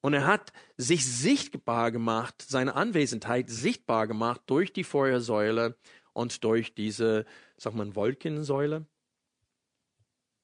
Und 0.00 0.14
er 0.14 0.26
hat 0.26 0.52
sich 0.76 1.06
sichtbar 1.06 1.92
gemacht, 1.92 2.44
seine 2.46 2.74
Anwesenheit 2.74 3.48
sichtbar 3.48 4.08
gemacht 4.08 4.42
durch 4.46 4.72
die 4.72 4.84
Feuersäule 4.84 5.76
und 6.12 6.42
durch 6.44 6.74
diese, 6.74 7.24
sag 7.56 7.74
mal, 7.74 7.94
Wolkensäule. 7.94 8.84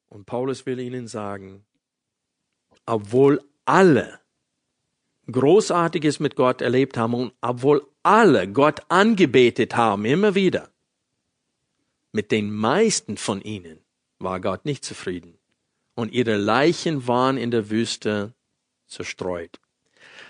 Und 0.09 0.27
Paulus 0.27 0.65
will 0.65 0.79
ihnen 0.79 1.09
sagen, 1.09 1.67
obwohl 2.87 3.43
alle 3.65 4.21
Großartiges 5.31 6.21
mit 6.21 6.37
Gott 6.37 6.63
erlebt 6.63 6.97
haben 6.97 7.15
und 7.15 7.33
obwohl 7.41 7.87
alle 8.03 8.51
Gott 8.51 8.81
angebetet 8.89 9.77
haben, 9.77 10.07
immer 10.07 10.35
wieder, 10.35 10.71
mit 12.13 12.33
den 12.33 12.51
meisten 12.51 13.19
von 13.19 13.43
ihnen 13.43 13.81
war 14.19 14.41
Gott 14.41 14.65
nicht 14.65 14.85
zufrieden. 14.85 15.38
Und 15.99 16.13
ihre 16.13 16.37
Leichen 16.37 17.09
waren 17.09 17.37
in 17.37 17.51
der 17.51 17.71
Wüste 17.71 18.33
zerstreut. 18.87 19.59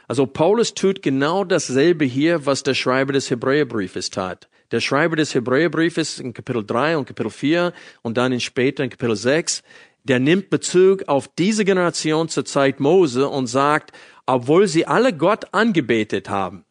Also 0.06 0.24
Paulus 0.26 0.72
tut 0.72 1.02
genau 1.02 1.44
dasselbe 1.44 2.06
hier, 2.06 2.46
was 2.46 2.62
der 2.62 2.72
Schreiber 2.72 3.12
des 3.12 3.28
Hebräerbriefes 3.28 4.08
tat. 4.08 4.48
Der 4.70 4.80
Schreiber 4.80 5.16
des 5.16 5.34
Hebräerbriefes 5.34 6.20
in 6.20 6.32
Kapitel 6.32 6.64
3 6.64 6.96
und 6.96 7.04
Kapitel 7.04 7.28
4 7.28 7.74
und 8.00 8.16
dann 8.16 8.32
in 8.32 8.40
später 8.40 8.82
in 8.82 8.88
Kapitel 8.88 9.14
6, 9.14 9.62
der 10.04 10.18
nimmt 10.20 10.48
Bezug 10.48 11.06
auf 11.06 11.28
diese 11.38 11.66
Generation 11.66 12.30
zur 12.30 12.46
Zeit 12.46 12.80
Mose 12.80 13.28
und 13.28 13.46
sagt, 13.46 13.92
obwohl 14.24 14.68
sie 14.68 14.86
alle 14.86 15.14
Gott 15.14 15.52
angebetet 15.52 16.30
haben, 16.30 16.64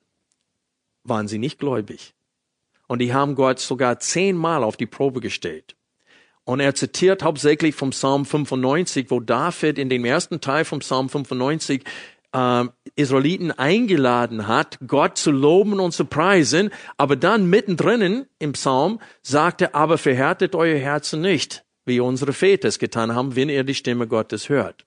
waren 1.03 1.27
sie 1.27 1.37
nicht 1.37 1.59
gläubig. 1.59 2.15
Und 2.87 2.97
die 2.97 3.13
haben 3.13 3.35
Gott 3.35 3.59
sogar 3.59 3.99
zehnmal 3.99 4.63
auf 4.63 4.75
die 4.75 4.87
Probe 4.87 5.21
gestellt. 5.21 5.75
Und 6.47 6.61
er 6.61 6.73
zitiert 6.75 7.23
hauptsächlich 7.23 7.75
vom 7.75 7.89
Psalm 7.89 8.23
95, 8.23 9.11
wo 9.11 9.19
David 9.19 9.77
in 9.77 9.89
dem 9.89 10.05
ersten 10.05 10.39
Teil 10.39 10.63
vom 10.63 10.79
Psalm 10.79 11.09
95 11.09 11.83
äh, 12.31 12.63
Israeliten 12.95 13.51
eingeladen 13.51 14.47
hat, 14.47 14.77
Gott 14.87 15.17
zu 15.17 15.31
loben 15.31 15.81
und 15.81 15.91
zu 15.91 16.05
preisen. 16.05 16.69
Aber 16.95 17.17
dann 17.17 17.49
mittendrin 17.49 18.27
im 18.39 18.53
Psalm 18.53 19.01
sagt 19.21 19.61
er, 19.61 19.75
aber 19.75 19.97
verhärtet 19.97 20.55
euer 20.55 20.79
Herzen 20.79 21.19
nicht, 21.19 21.65
wie 21.83 21.99
unsere 21.99 22.31
Väter 22.31 22.69
es 22.69 22.79
getan 22.79 23.13
haben, 23.13 23.35
wenn 23.35 23.49
ihr 23.49 23.65
die 23.65 23.75
Stimme 23.75 24.07
Gottes 24.07 24.47
hört. 24.47 24.85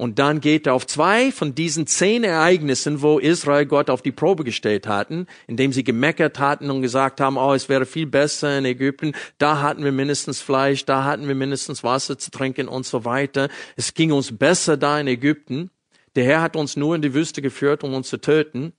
Und 0.00 0.18
dann 0.18 0.40
geht 0.40 0.66
er 0.66 0.72
auf 0.72 0.86
zwei 0.86 1.30
von 1.30 1.54
diesen 1.54 1.86
zehn 1.86 2.24
Ereignissen, 2.24 3.02
wo 3.02 3.18
Israel 3.18 3.66
Gott 3.66 3.90
auf 3.90 4.00
die 4.00 4.12
Probe 4.12 4.44
gestellt 4.44 4.86
hatten, 4.86 5.26
indem 5.46 5.74
sie 5.74 5.84
gemeckert 5.84 6.38
hatten 6.38 6.70
und 6.70 6.80
gesagt 6.80 7.20
haben, 7.20 7.36
oh, 7.36 7.52
es 7.52 7.68
wäre 7.68 7.84
viel 7.84 8.06
besser 8.06 8.56
in 8.56 8.64
Ägypten, 8.64 9.12
da 9.36 9.60
hatten 9.60 9.84
wir 9.84 9.92
mindestens 9.92 10.40
Fleisch, 10.40 10.86
da 10.86 11.04
hatten 11.04 11.28
wir 11.28 11.34
mindestens 11.34 11.84
Wasser 11.84 12.16
zu 12.16 12.30
trinken 12.30 12.66
und 12.66 12.86
so 12.86 13.04
weiter. 13.04 13.50
Es 13.76 13.92
ging 13.92 14.10
uns 14.10 14.38
besser 14.38 14.78
da 14.78 14.98
in 14.98 15.06
Ägypten. 15.06 15.68
Der 16.16 16.24
Herr 16.24 16.40
hat 16.40 16.56
uns 16.56 16.78
nur 16.78 16.94
in 16.94 17.02
die 17.02 17.12
Wüste 17.12 17.42
geführt, 17.42 17.84
um 17.84 17.92
uns 17.92 18.08
zu 18.08 18.22
töten. 18.22 18.72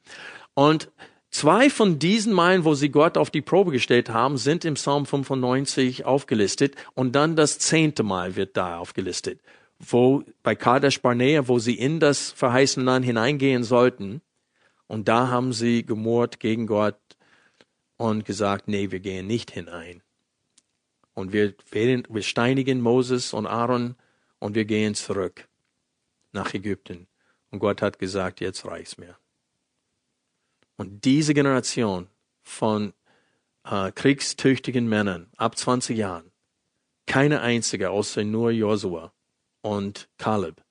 Und 0.56 0.90
zwei 1.30 1.70
von 1.70 2.00
diesen 2.00 2.34
Malen, 2.34 2.66
wo 2.66 2.74
sie 2.74 2.90
Gott 2.90 3.16
auf 3.16 3.30
die 3.30 3.42
Probe 3.42 3.70
gestellt 3.70 4.10
haben, 4.10 4.38
sind 4.38 4.66
im 4.66 4.74
Psalm 4.74 5.06
95 5.06 6.04
aufgelistet. 6.04 6.74
Und 6.96 7.16
dann 7.16 7.36
das 7.36 7.60
zehnte 7.60 8.02
Mal 8.02 8.36
wird 8.36 8.58
da 8.58 8.80
aufgelistet 8.80 9.40
wo 9.89 10.24
bei 10.44 10.56
Kadesh 10.56 11.02
Barnea, 11.02 11.48
wo 11.48 11.60
sie 11.60 11.76
in 11.76 12.00
das 12.00 12.32
verheißene 12.32 12.86
Land 12.86 13.06
hineingehen 13.06 13.63
sollten. 13.63 14.22
Und 14.88 15.08
da 15.08 15.30
haben 15.30 15.54
sie 15.54 15.86
gemurrt 15.86 16.39
gegen 16.39 16.67
Gott 16.67 17.00
und 17.98 18.26
gesagt, 18.26 18.67
nee, 18.67 18.91
wir 18.91 19.00
gehen 19.00 19.28
nicht 19.28 19.52
hinein. 19.52 20.02
Und 21.13 21.34
wir, 21.34 21.54
wir 21.72 22.24
steinigen 22.24 22.82
Moses 22.82 23.34
und 23.34 23.46
Aaron 23.46 23.96
und 24.39 24.56
wir 24.56 24.65
gehen 24.65 24.96
zurück 24.96 25.48
nach 26.32 26.54
Ägypten. 26.54 27.08
Und 27.50 27.60
Gott 27.60 27.82
hat 27.82 28.00
gesagt, 28.00 28.39
jetzt 28.39 28.65
reicht's 28.65 28.98
mir. 28.98 29.17
Und 30.78 31.06
diese 31.06 31.34
Generation 31.34 32.08
von 32.41 32.94
äh, 33.63 33.92
kriegstüchtigen 33.92 34.88
Männern 34.88 35.29
ab 35.38 35.58
20 35.58 35.98
Jahren, 35.98 36.32
keine 37.06 37.42
einzige 37.42 37.92
außer 37.92 38.23
nur 38.23 38.52
Josua, 38.52 39.13
und 39.62 40.10
Kaleb 40.18 40.62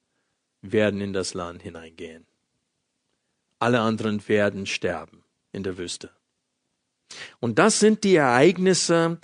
werden 0.63 1.01
in 1.01 1.13
das 1.13 1.35
Land 1.35 1.63
hineingehen. 1.63 2.27
Alle 3.59 3.81
anderen 3.81 4.27
werden 4.29 4.67
sterben 4.67 5.25
in 5.53 5.63
der 5.63 5.79
Wüste. 5.79 6.11
Und 7.41 7.59
das 7.59 7.81
sind 7.81 8.05
die 8.05 8.17
Ereignisse, 8.17 9.19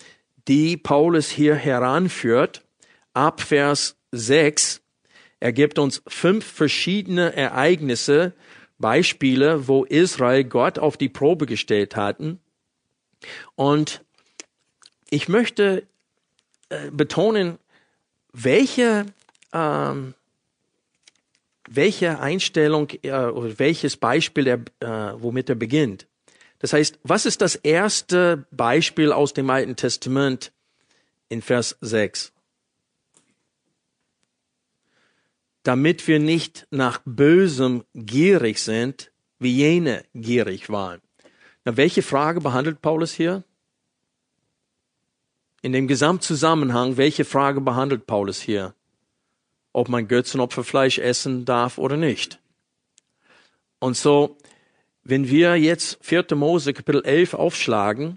die 0.48 0.76
Paulus 0.76 1.30
hier 1.30 1.54
heranführt. 1.54 2.64
Ab 3.12 3.40
Vers 3.40 3.96
6. 4.12 4.82
Er 5.40 5.52
gibt 5.52 5.78
uns 5.78 6.02
fünf 6.06 6.44
verschiedene 6.44 7.34
Ereignisse, 7.34 8.34
Beispiele, 8.78 9.68
wo 9.68 9.84
Israel 9.84 10.44
Gott 10.44 10.78
auf 10.78 10.96
die 10.96 11.08
Probe 11.08 11.46
gestellt 11.46 11.96
hatten. 11.96 12.40
Und 13.54 14.04
ich 15.08 15.28
möchte 15.28 15.86
äh, 16.68 16.90
betonen, 16.90 17.58
welche 18.32 19.06
ähm, 19.56 20.14
welche 21.68 22.20
Einstellung 22.20 22.88
äh, 23.02 23.10
oder 23.10 23.58
welches 23.58 23.96
Beispiel 23.96 24.46
er, 24.46 24.60
äh, 24.80 25.14
womit 25.20 25.48
er 25.48 25.54
beginnt. 25.54 26.06
Das 26.58 26.72
heißt, 26.72 26.98
was 27.02 27.26
ist 27.26 27.40
das 27.40 27.56
erste 27.56 28.46
Beispiel 28.50 29.12
aus 29.12 29.32
dem 29.32 29.50
Alten 29.50 29.76
Testament, 29.76 30.52
in 31.28 31.42
Vers 31.42 31.76
6. 31.80 32.32
Damit 35.62 36.06
wir 36.06 36.20
nicht 36.20 36.66
nach 36.70 37.00
Bösem 37.04 37.84
gierig 37.94 38.62
sind, 38.62 39.10
wie 39.38 39.52
jene 39.52 40.04
gierig 40.14 40.70
waren. 40.70 41.00
Na, 41.64 41.76
welche 41.76 42.02
Frage 42.02 42.40
behandelt 42.40 42.80
Paulus 42.80 43.12
hier? 43.12 43.42
In 45.62 45.72
dem 45.72 45.88
Gesamtzusammenhang, 45.88 46.96
welche 46.96 47.24
Frage 47.24 47.60
behandelt 47.60 48.06
Paulus 48.06 48.40
hier? 48.40 48.75
Ob 49.76 49.90
man 49.90 50.08
Götzenopferfleisch 50.08 50.98
essen 50.98 51.44
darf 51.44 51.76
oder 51.76 51.98
nicht. 51.98 52.38
Und 53.78 53.94
so, 53.94 54.38
wenn 55.04 55.28
wir 55.28 55.56
jetzt 55.56 55.98
4. 56.00 56.28
Mose 56.34 56.72
Kapitel 56.72 57.04
11 57.04 57.34
aufschlagen, 57.34 58.16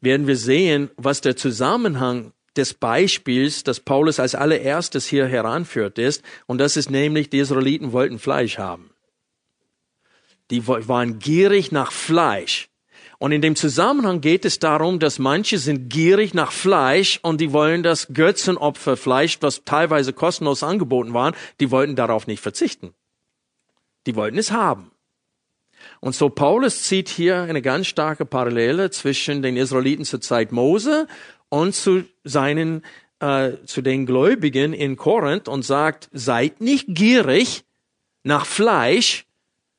werden 0.00 0.26
wir 0.26 0.36
sehen, 0.36 0.90
was 0.96 1.20
der 1.20 1.36
Zusammenhang 1.36 2.32
des 2.56 2.74
Beispiels, 2.74 3.62
das 3.62 3.78
Paulus 3.78 4.18
als 4.18 4.34
allererstes 4.34 5.06
hier 5.06 5.28
heranführt, 5.28 5.96
ist. 6.00 6.24
Und 6.46 6.58
das 6.58 6.76
ist 6.76 6.90
nämlich, 6.90 7.30
die 7.30 7.38
Israeliten 7.38 7.92
wollten 7.92 8.18
Fleisch 8.18 8.58
haben. 8.58 8.90
Die 10.50 10.66
waren 10.66 11.20
gierig 11.20 11.70
nach 11.70 11.92
Fleisch. 11.92 12.68
Und 13.24 13.32
in 13.32 13.40
dem 13.40 13.56
Zusammenhang 13.56 14.20
geht 14.20 14.44
es 14.44 14.58
darum, 14.58 14.98
dass 14.98 15.18
manche 15.18 15.56
sind 15.56 15.88
gierig 15.88 16.34
nach 16.34 16.52
Fleisch 16.52 17.20
und 17.22 17.40
die 17.40 17.54
wollen 17.54 17.82
das 17.82 18.08
Götzenopferfleisch, 18.12 19.38
was 19.40 19.64
teilweise 19.64 20.12
kostenlos 20.12 20.62
angeboten 20.62 21.14
war, 21.14 21.32
die 21.58 21.70
wollten 21.70 21.96
darauf 21.96 22.26
nicht 22.26 22.42
verzichten. 22.42 22.92
Die 24.06 24.14
wollten 24.14 24.36
es 24.36 24.52
haben. 24.52 24.90
Und 26.00 26.14
so 26.14 26.28
Paulus 26.28 26.82
zieht 26.82 27.08
hier 27.08 27.40
eine 27.40 27.62
ganz 27.62 27.86
starke 27.86 28.26
Parallele 28.26 28.90
zwischen 28.90 29.40
den 29.40 29.56
Israeliten 29.56 30.04
zur 30.04 30.20
Zeit 30.20 30.52
Mose 30.52 31.06
und 31.48 31.74
zu 31.74 32.04
seinen 32.24 32.82
äh, 33.20 33.52
zu 33.64 33.80
den 33.80 34.04
Gläubigen 34.04 34.74
in 34.74 34.96
Korinth 34.96 35.48
und 35.48 35.62
sagt: 35.62 36.10
Seid 36.12 36.60
nicht 36.60 36.88
gierig 36.88 37.64
nach 38.22 38.44
Fleisch, 38.44 39.24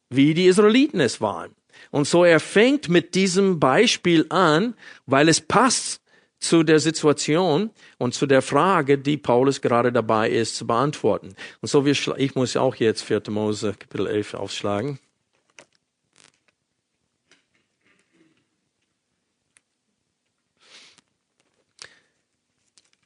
wie 0.09 0.33
die 0.33 0.47
Israeliten 0.47 0.99
es 0.99 1.21
waren. 1.21 1.55
Und 1.95 2.05
so 2.05 2.25
er 2.25 2.41
fängt 2.41 2.89
mit 2.89 3.15
diesem 3.15 3.57
Beispiel 3.57 4.25
an, 4.27 4.75
weil 5.05 5.29
es 5.29 5.39
passt 5.39 6.01
zu 6.39 6.63
der 6.63 6.81
Situation 6.81 7.69
und 7.99 8.13
zu 8.13 8.25
der 8.25 8.41
Frage, 8.41 8.97
die 8.97 9.15
Paulus 9.15 9.61
gerade 9.61 9.93
dabei 9.93 10.29
ist 10.29 10.57
zu 10.57 10.67
beantworten. 10.67 11.33
Und 11.61 11.69
so 11.69 11.85
wir, 11.85 11.95
ich 12.17 12.35
muss 12.35 12.57
auch 12.57 12.75
jetzt 12.75 13.01
4. 13.01 13.21
Mose 13.29 13.75
Kapitel 13.79 14.07
11 14.07 14.33
aufschlagen. 14.33 14.99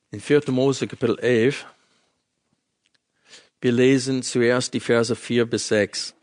In 0.09 0.19
4. 0.19 0.41
Mose 0.47 0.87
Kapitel 0.87 1.19
11, 1.19 1.67
wir 3.61 3.71
lesen 3.71 4.23
zuerst 4.23 4.73
die 4.73 4.79
Verse 4.79 5.15
4 5.15 5.45
bis 5.45 5.67
6. 5.67 6.15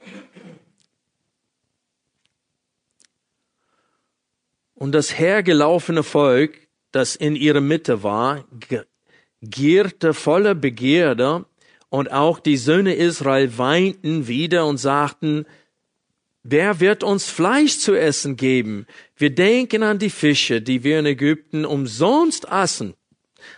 Und 4.77 4.93
das 4.93 5.19
hergelaufene 5.19 6.05
Volk, 6.05 6.69
das 6.93 7.17
in 7.17 7.35
ihrer 7.35 7.61
Mitte 7.61 8.05
war, 8.05 8.45
gierte 9.43 10.15
voller 10.15 10.55
Begierde, 10.55 11.45
und 11.89 12.13
auch 12.13 12.41
die 12.41 12.57
Söhne 12.57 12.95
Israel 12.95 13.59
weinten 13.59 14.29
wieder 14.29 14.67
und 14.67 14.79
sagten, 14.79 15.47
Wer 16.43 16.79
wird 16.79 17.03
uns 17.03 17.29
Fleisch 17.29 17.79
zu 17.79 17.95
essen 17.95 18.37
geben? 18.37 18.87
Wir 19.17 19.31
denken 19.31 19.83
an 19.83 19.99
die 19.99 20.11
Fische, 20.11 20.61
die 20.61 20.85
wir 20.85 21.01
in 21.01 21.07
Ägypten 21.07 21.65
umsonst 21.65 22.49
aßen 22.49 22.95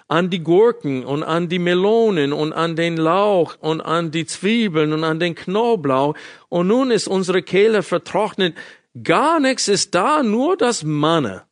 an 0.09 0.31
die 0.31 0.43
Gurken 0.43 1.05
und 1.05 1.23
an 1.23 1.49
die 1.49 1.59
Melonen 1.59 2.33
und 2.33 2.53
an 2.53 2.77
den 2.77 2.97
Lauch 2.97 3.57
und 3.61 3.81
an 3.81 4.11
die 4.11 4.27
Zwiebeln 4.27 4.93
und 4.93 5.05
an 5.05 5.21
den 5.21 5.35
Knoblauch. 5.35 6.15
Und 6.49 6.69
nun 6.69 6.91
ist 6.91 7.09
unsere 7.09 7.43
Kehle 7.43 7.83
vertrocknet. 7.83 8.55
Gar 9.03 9.41
nichts 9.41 9.69
ist 9.69 9.95
da, 9.95 10.23
nur 10.23 10.57
das 10.57 10.83
Manne. 10.83 11.47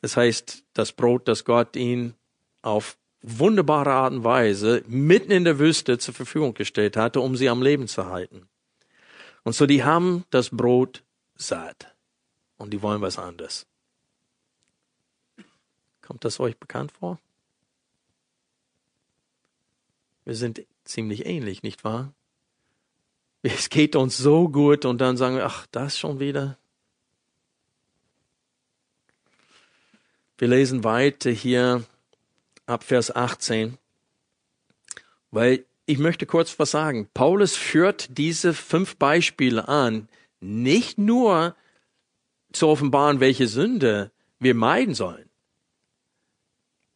Das 0.00 0.16
heißt, 0.16 0.64
das 0.74 0.92
Brot, 0.92 1.28
das 1.28 1.44
Gott 1.44 1.76
ihn 1.76 2.14
auf 2.62 2.98
wunderbare 3.22 3.92
Art 3.92 4.12
und 4.12 4.24
Weise 4.24 4.84
mitten 4.86 5.30
in 5.30 5.44
der 5.44 5.58
Wüste 5.58 5.98
zur 5.98 6.14
Verfügung 6.14 6.54
gestellt 6.54 6.96
hatte, 6.96 7.20
um 7.20 7.36
sie 7.36 7.48
am 7.48 7.62
Leben 7.62 7.88
zu 7.88 8.06
halten. 8.06 8.48
Und 9.42 9.54
so, 9.54 9.66
die 9.66 9.84
haben 9.84 10.24
das 10.30 10.50
Brot 10.50 11.02
satt. 11.34 11.94
Und 12.56 12.70
die 12.70 12.82
wollen 12.82 13.00
was 13.00 13.18
anderes. 13.18 13.66
Kommt 16.02 16.24
das 16.24 16.40
euch 16.40 16.56
bekannt 16.56 16.92
vor? 16.92 17.18
Wir 20.24 20.34
sind 20.34 20.64
ziemlich 20.84 21.26
ähnlich, 21.26 21.62
nicht 21.62 21.84
wahr? 21.84 22.12
Es 23.42 23.68
geht 23.68 23.94
uns 23.94 24.16
so 24.16 24.48
gut 24.48 24.84
und 24.84 25.00
dann 25.00 25.16
sagen 25.16 25.36
wir, 25.36 25.46
ach, 25.46 25.66
das 25.70 25.98
schon 25.98 26.18
wieder. 26.18 26.58
Wir 30.38 30.48
lesen 30.48 30.84
weiter 30.84 31.30
hier 31.30 31.84
ab 32.66 32.84
Vers 32.84 33.14
18, 33.14 33.78
weil 35.30 35.64
ich 35.86 35.98
möchte 35.98 36.26
kurz 36.26 36.58
was 36.58 36.70
sagen. 36.70 37.08
Paulus 37.14 37.56
führt 37.56 38.18
diese 38.18 38.54
fünf 38.54 38.96
Beispiele 38.96 39.68
an, 39.68 40.08
nicht 40.40 40.98
nur 40.98 41.56
zu 42.52 42.68
offenbaren, 42.68 43.20
welche 43.20 43.48
Sünde 43.48 44.12
wir 44.38 44.54
meiden 44.54 44.94
sollen, 44.94 45.28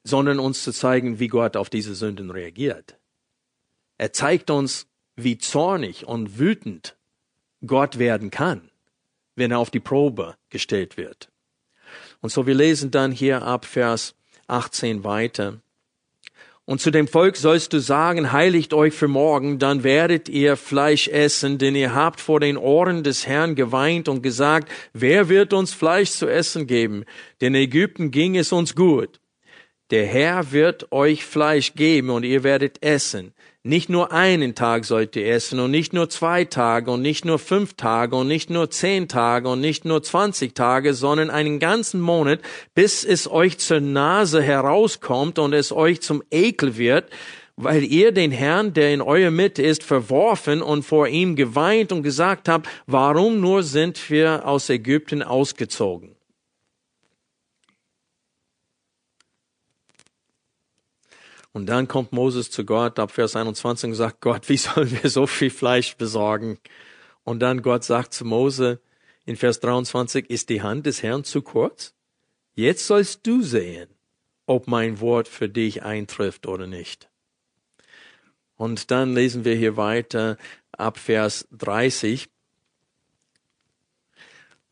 sondern 0.04 0.38
uns 0.38 0.62
zu 0.62 0.72
zeigen, 0.72 1.18
wie 1.18 1.28
Gott 1.28 1.56
auf 1.56 1.70
diese 1.70 1.94
Sünden 1.94 2.30
reagiert. 2.30 2.96
Er 3.98 4.12
zeigt 4.12 4.50
uns, 4.50 4.86
wie 5.24 5.38
zornig 5.38 6.06
und 6.06 6.38
wütend 6.38 6.96
Gott 7.66 7.98
werden 7.98 8.30
kann, 8.30 8.70
wenn 9.36 9.50
er 9.50 9.58
auf 9.58 9.70
die 9.70 9.80
Probe 9.80 10.36
gestellt 10.50 10.96
wird. 10.96 11.28
Und 12.20 12.30
so 12.30 12.46
wir 12.46 12.54
lesen 12.54 12.90
dann 12.90 13.12
hier 13.12 13.42
ab 13.42 13.64
Vers 13.64 14.14
18 14.46 15.04
weiter. 15.04 15.58
Und 16.64 16.80
zu 16.80 16.92
dem 16.92 17.08
Volk 17.08 17.36
sollst 17.36 17.72
du 17.72 17.80
sagen, 17.80 18.30
heiligt 18.30 18.72
euch 18.72 18.94
für 18.94 19.08
morgen, 19.08 19.58
dann 19.58 19.82
werdet 19.82 20.28
ihr 20.28 20.56
Fleisch 20.56 21.08
essen, 21.08 21.58
denn 21.58 21.74
ihr 21.74 21.94
habt 21.94 22.20
vor 22.20 22.38
den 22.38 22.56
Ohren 22.56 23.02
des 23.02 23.26
Herrn 23.26 23.56
geweint 23.56 24.08
und 24.08 24.22
gesagt, 24.22 24.70
wer 24.92 25.28
wird 25.28 25.52
uns 25.52 25.72
Fleisch 25.72 26.10
zu 26.10 26.28
essen 26.28 26.68
geben? 26.68 27.04
Denn 27.40 27.56
Ägypten 27.56 28.12
ging 28.12 28.36
es 28.36 28.52
uns 28.52 28.76
gut. 28.76 29.18
Der 29.90 30.06
Herr 30.06 30.52
wird 30.52 30.92
euch 30.92 31.24
Fleisch 31.24 31.74
geben 31.74 32.10
und 32.10 32.22
ihr 32.22 32.44
werdet 32.44 32.82
essen. 32.82 33.34
Nicht 33.64 33.88
nur 33.88 34.10
einen 34.10 34.56
Tag 34.56 34.84
sollt 34.84 35.14
ihr 35.14 35.28
essen 35.28 35.60
und 35.60 35.70
nicht 35.70 35.92
nur 35.92 36.08
zwei 36.08 36.44
Tage 36.44 36.90
und 36.90 37.00
nicht 37.00 37.24
nur 37.24 37.38
fünf 37.38 37.74
Tage 37.74 38.16
und 38.16 38.26
nicht 38.26 38.50
nur 38.50 38.70
zehn 38.70 39.06
Tage 39.06 39.48
und 39.48 39.60
nicht 39.60 39.84
nur 39.84 40.02
zwanzig 40.02 40.56
Tage, 40.56 40.94
sondern 40.94 41.30
einen 41.30 41.60
ganzen 41.60 42.00
Monat, 42.00 42.40
bis 42.74 43.04
es 43.04 43.30
euch 43.30 43.58
zur 43.58 43.78
Nase 43.78 44.42
herauskommt 44.42 45.38
und 45.38 45.52
es 45.52 45.70
euch 45.70 46.00
zum 46.00 46.24
Ekel 46.32 46.76
wird, 46.76 47.08
weil 47.54 47.84
ihr 47.84 48.10
den 48.10 48.32
Herrn, 48.32 48.74
der 48.74 48.92
in 48.92 49.00
eurer 49.00 49.30
Mitte 49.30 49.62
ist, 49.62 49.84
verworfen 49.84 50.60
und 50.60 50.82
vor 50.82 51.06
ihm 51.06 51.36
geweint 51.36 51.92
und 51.92 52.02
gesagt 52.02 52.48
habt, 52.48 52.68
warum 52.88 53.40
nur 53.40 53.62
sind 53.62 54.10
wir 54.10 54.44
aus 54.44 54.70
Ägypten 54.70 55.22
ausgezogen? 55.22 56.16
Und 61.52 61.66
dann 61.66 61.86
kommt 61.86 62.12
Moses 62.12 62.50
zu 62.50 62.64
Gott 62.64 62.98
ab 62.98 63.10
Vers 63.10 63.36
21 63.36 63.90
und 63.90 63.94
sagt, 63.94 64.20
Gott, 64.20 64.48
wie 64.48 64.56
sollen 64.56 64.90
wir 65.02 65.10
so 65.10 65.26
viel 65.26 65.50
Fleisch 65.50 65.96
besorgen? 65.96 66.58
Und 67.24 67.40
dann 67.40 67.62
Gott 67.62 67.84
sagt 67.84 68.14
zu 68.14 68.24
Mose 68.24 68.80
in 69.24 69.36
Vers 69.36 69.60
23, 69.60 70.28
ist 70.30 70.48
die 70.48 70.62
Hand 70.62 70.86
des 70.86 71.02
Herrn 71.02 71.24
zu 71.24 71.42
kurz? 71.42 71.94
Jetzt 72.54 72.86
sollst 72.86 73.26
du 73.26 73.42
sehen, 73.42 73.88
ob 74.46 74.66
mein 74.66 75.00
Wort 75.00 75.28
für 75.28 75.48
dich 75.48 75.82
eintrifft 75.82 76.46
oder 76.46 76.66
nicht. 76.66 77.08
Und 78.56 78.90
dann 78.90 79.14
lesen 79.14 79.44
wir 79.44 79.54
hier 79.54 79.76
weiter 79.76 80.36
ab 80.72 80.98
Vers 80.98 81.48
30. 81.52 82.28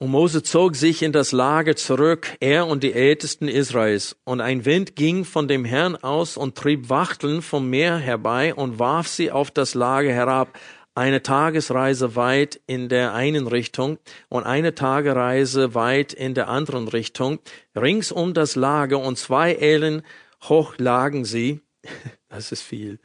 Und 0.03 0.13
Mose 0.13 0.43
zog 0.43 0.77
sich 0.77 1.03
in 1.03 1.13
das 1.13 1.31
Lager 1.31 1.77
zurück, 1.77 2.35
er 2.41 2.67
und 2.67 2.83
die 2.83 2.95
Ältesten 2.95 3.49
Israels. 3.49 4.17
Und 4.25 4.41
ein 4.41 4.65
Wind 4.65 4.97
ging 4.97 5.27
von 5.27 5.47
dem 5.47 5.67
Herrn 5.67 5.95
aus 5.95 6.39
und 6.39 6.57
trieb 6.57 6.89
Wachteln 6.89 7.43
vom 7.43 7.69
Meer 7.69 7.99
herbei 7.99 8.55
und 8.55 8.79
warf 8.79 9.09
sie 9.09 9.31
auf 9.31 9.51
das 9.51 9.75
Lager 9.75 10.11
herab, 10.11 10.59
eine 10.95 11.23
Tagesreise 11.23 12.17
weit 12.17 12.63
in 12.67 12.89
der 12.89 13.13
einen 13.13 13.47
Richtung 13.47 13.99
und 14.31 14.45
eine 14.45 14.75
Tagereise 14.75 15.75
weit 15.75 16.15
in 16.15 16.33
der 16.33 16.49
anderen 16.49 16.89
Richtung, 16.89 17.39
rings 17.77 18.11
um 18.11 18.33
das 18.33 18.57
Lager 18.57 19.01
und 19.01 19.19
zwei 19.19 19.53
Ellen 19.53 20.01
hoch 20.45 20.77
lagen 20.79 21.27
sie, 21.27 21.61
das 22.31 22.53
ist 22.53 22.63
viel, 22.63 23.01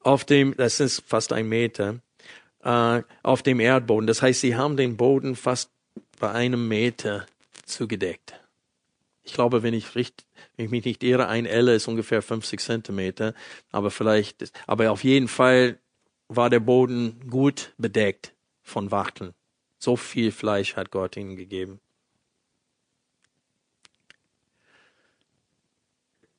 auf 0.00 0.26
dem, 0.26 0.54
das 0.54 0.80
ist 0.80 1.02
fast 1.06 1.32
ein 1.32 1.48
Meter, 1.48 2.00
äh, 2.62 3.00
auf 3.22 3.42
dem 3.42 3.58
Erdboden. 3.58 4.06
Das 4.06 4.20
heißt, 4.20 4.42
sie 4.42 4.54
haben 4.54 4.76
den 4.76 4.98
Boden 4.98 5.34
fast 5.34 5.70
bei 6.18 6.30
einem 6.32 6.68
Meter 6.68 7.26
zugedeckt. 7.64 8.40
Ich 9.22 9.32
glaube, 9.32 9.62
wenn 9.62 9.74
ich, 9.74 9.94
richt, 9.96 10.24
wenn 10.56 10.66
ich 10.66 10.70
mich 10.70 10.84
nicht 10.84 11.02
irre, 11.02 11.26
ein 11.26 11.46
Elle 11.46 11.74
ist 11.74 11.88
ungefähr 11.88 12.22
50 12.22 12.60
Zentimeter. 12.60 13.34
Aber 13.72 13.90
vielleicht, 13.90 14.52
aber 14.66 14.90
auf 14.92 15.02
jeden 15.02 15.28
Fall 15.28 15.78
war 16.28 16.48
der 16.48 16.60
Boden 16.60 17.28
gut 17.28 17.74
bedeckt 17.76 18.34
von 18.62 18.90
Wachteln. 18.90 19.34
So 19.78 19.96
viel 19.96 20.30
Fleisch 20.30 20.76
hat 20.76 20.90
Gott 20.90 21.16
ihnen 21.16 21.36
gegeben. 21.36 21.80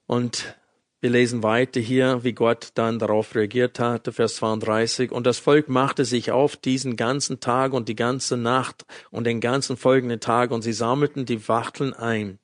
Und 0.06 0.56
wir 1.00 1.12
lesen 1.12 1.44
weiter 1.44 1.80
hier, 1.80 2.24
wie 2.24 2.34
Gott 2.34 2.70
dann 2.74 2.98
darauf 2.98 3.36
reagiert 3.36 3.80
hatte, 3.80 4.12
Vers 4.12 4.38
32. 4.38 5.12
Und 5.12 5.28
das 5.28 5.38
Volk 5.38 5.70
machte 5.70 6.06
sich 6.06 6.32
auf 6.32 6.58
diesen 6.58 6.96
ganzen 6.96 7.40
Tag 7.40 7.74
und 7.74 7.88
die 7.88 7.96
ganze 7.96 8.36
Nacht 8.36 8.86
und 9.12 9.26
den 9.26 9.40
ganzen 9.40 9.78
folgenden 9.78 10.20
Tag 10.20 10.50
und 10.50 10.64
sie 10.64 10.74
sammelten 10.74 11.26
die 11.26 11.48
Wachteln 11.48 11.94
ein. 11.94 12.40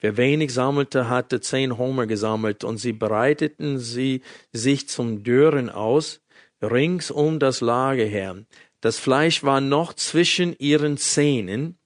Wer 0.00 0.16
wenig 0.16 0.52
sammelte, 0.52 1.08
hatte 1.08 1.40
zehn 1.40 1.78
Homer 1.78 2.06
gesammelt 2.06 2.64
und 2.64 2.78
sie 2.78 2.92
bereiteten 2.92 3.78
sie 3.78 4.22
sich 4.52 4.88
zum 4.88 5.22
Dürren 5.22 5.70
aus, 5.70 6.20
rings 6.60 7.12
um 7.12 7.38
das 7.38 7.60
Lager 7.60 8.04
her. 8.04 8.36
Das 8.80 8.98
Fleisch 8.98 9.44
war 9.44 9.60
noch 9.60 9.94
zwischen 9.94 10.54
ihren 10.58 10.96
Zähnen, 10.96 11.78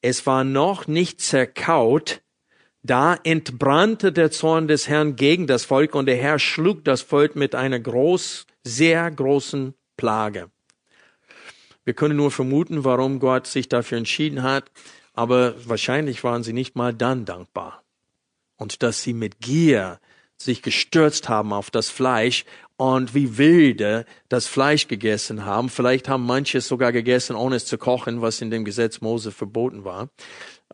es 0.00 0.26
war 0.26 0.42
noch 0.42 0.88
nicht 0.88 1.20
zerkaut, 1.20 2.20
da 2.82 3.14
entbrannte 3.22 4.12
der 4.12 4.30
Zorn 4.30 4.66
des 4.66 4.88
Herrn 4.88 5.16
gegen 5.16 5.46
das 5.46 5.64
Volk 5.64 5.94
und 5.94 6.06
der 6.06 6.16
Herr 6.16 6.38
schlug 6.38 6.84
das 6.84 7.02
Volk 7.02 7.36
mit 7.36 7.54
einer 7.54 7.78
groß, 7.78 8.46
sehr 8.64 9.10
großen 9.10 9.74
Plage. 9.96 10.50
Wir 11.84 11.94
können 11.94 12.16
nur 12.16 12.30
vermuten, 12.30 12.84
warum 12.84 13.18
Gott 13.18 13.46
sich 13.46 13.68
dafür 13.68 13.98
entschieden 13.98 14.42
hat, 14.42 14.70
aber 15.14 15.54
wahrscheinlich 15.66 16.24
waren 16.24 16.42
sie 16.42 16.52
nicht 16.52 16.76
mal 16.76 16.94
dann 16.94 17.24
dankbar. 17.24 17.82
Und 18.56 18.82
dass 18.82 19.02
sie 19.02 19.12
mit 19.12 19.40
Gier 19.40 19.98
sich 20.36 20.62
gestürzt 20.62 21.28
haben 21.28 21.52
auf 21.52 21.70
das 21.70 21.88
Fleisch 21.88 22.44
und 22.76 23.14
wie 23.14 23.38
wilde 23.38 24.06
das 24.28 24.46
Fleisch 24.46 24.88
gegessen 24.88 25.44
haben. 25.44 25.68
Vielleicht 25.68 26.08
haben 26.08 26.26
manche 26.26 26.58
es 26.58 26.68
sogar 26.68 26.92
gegessen, 26.92 27.36
ohne 27.36 27.56
es 27.56 27.66
zu 27.66 27.78
kochen, 27.78 28.22
was 28.22 28.40
in 28.40 28.50
dem 28.50 28.64
Gesetz 28.64 29.00
Mose 29.00 29.30
verboten 29.30 29.84
war. 29.84 30.08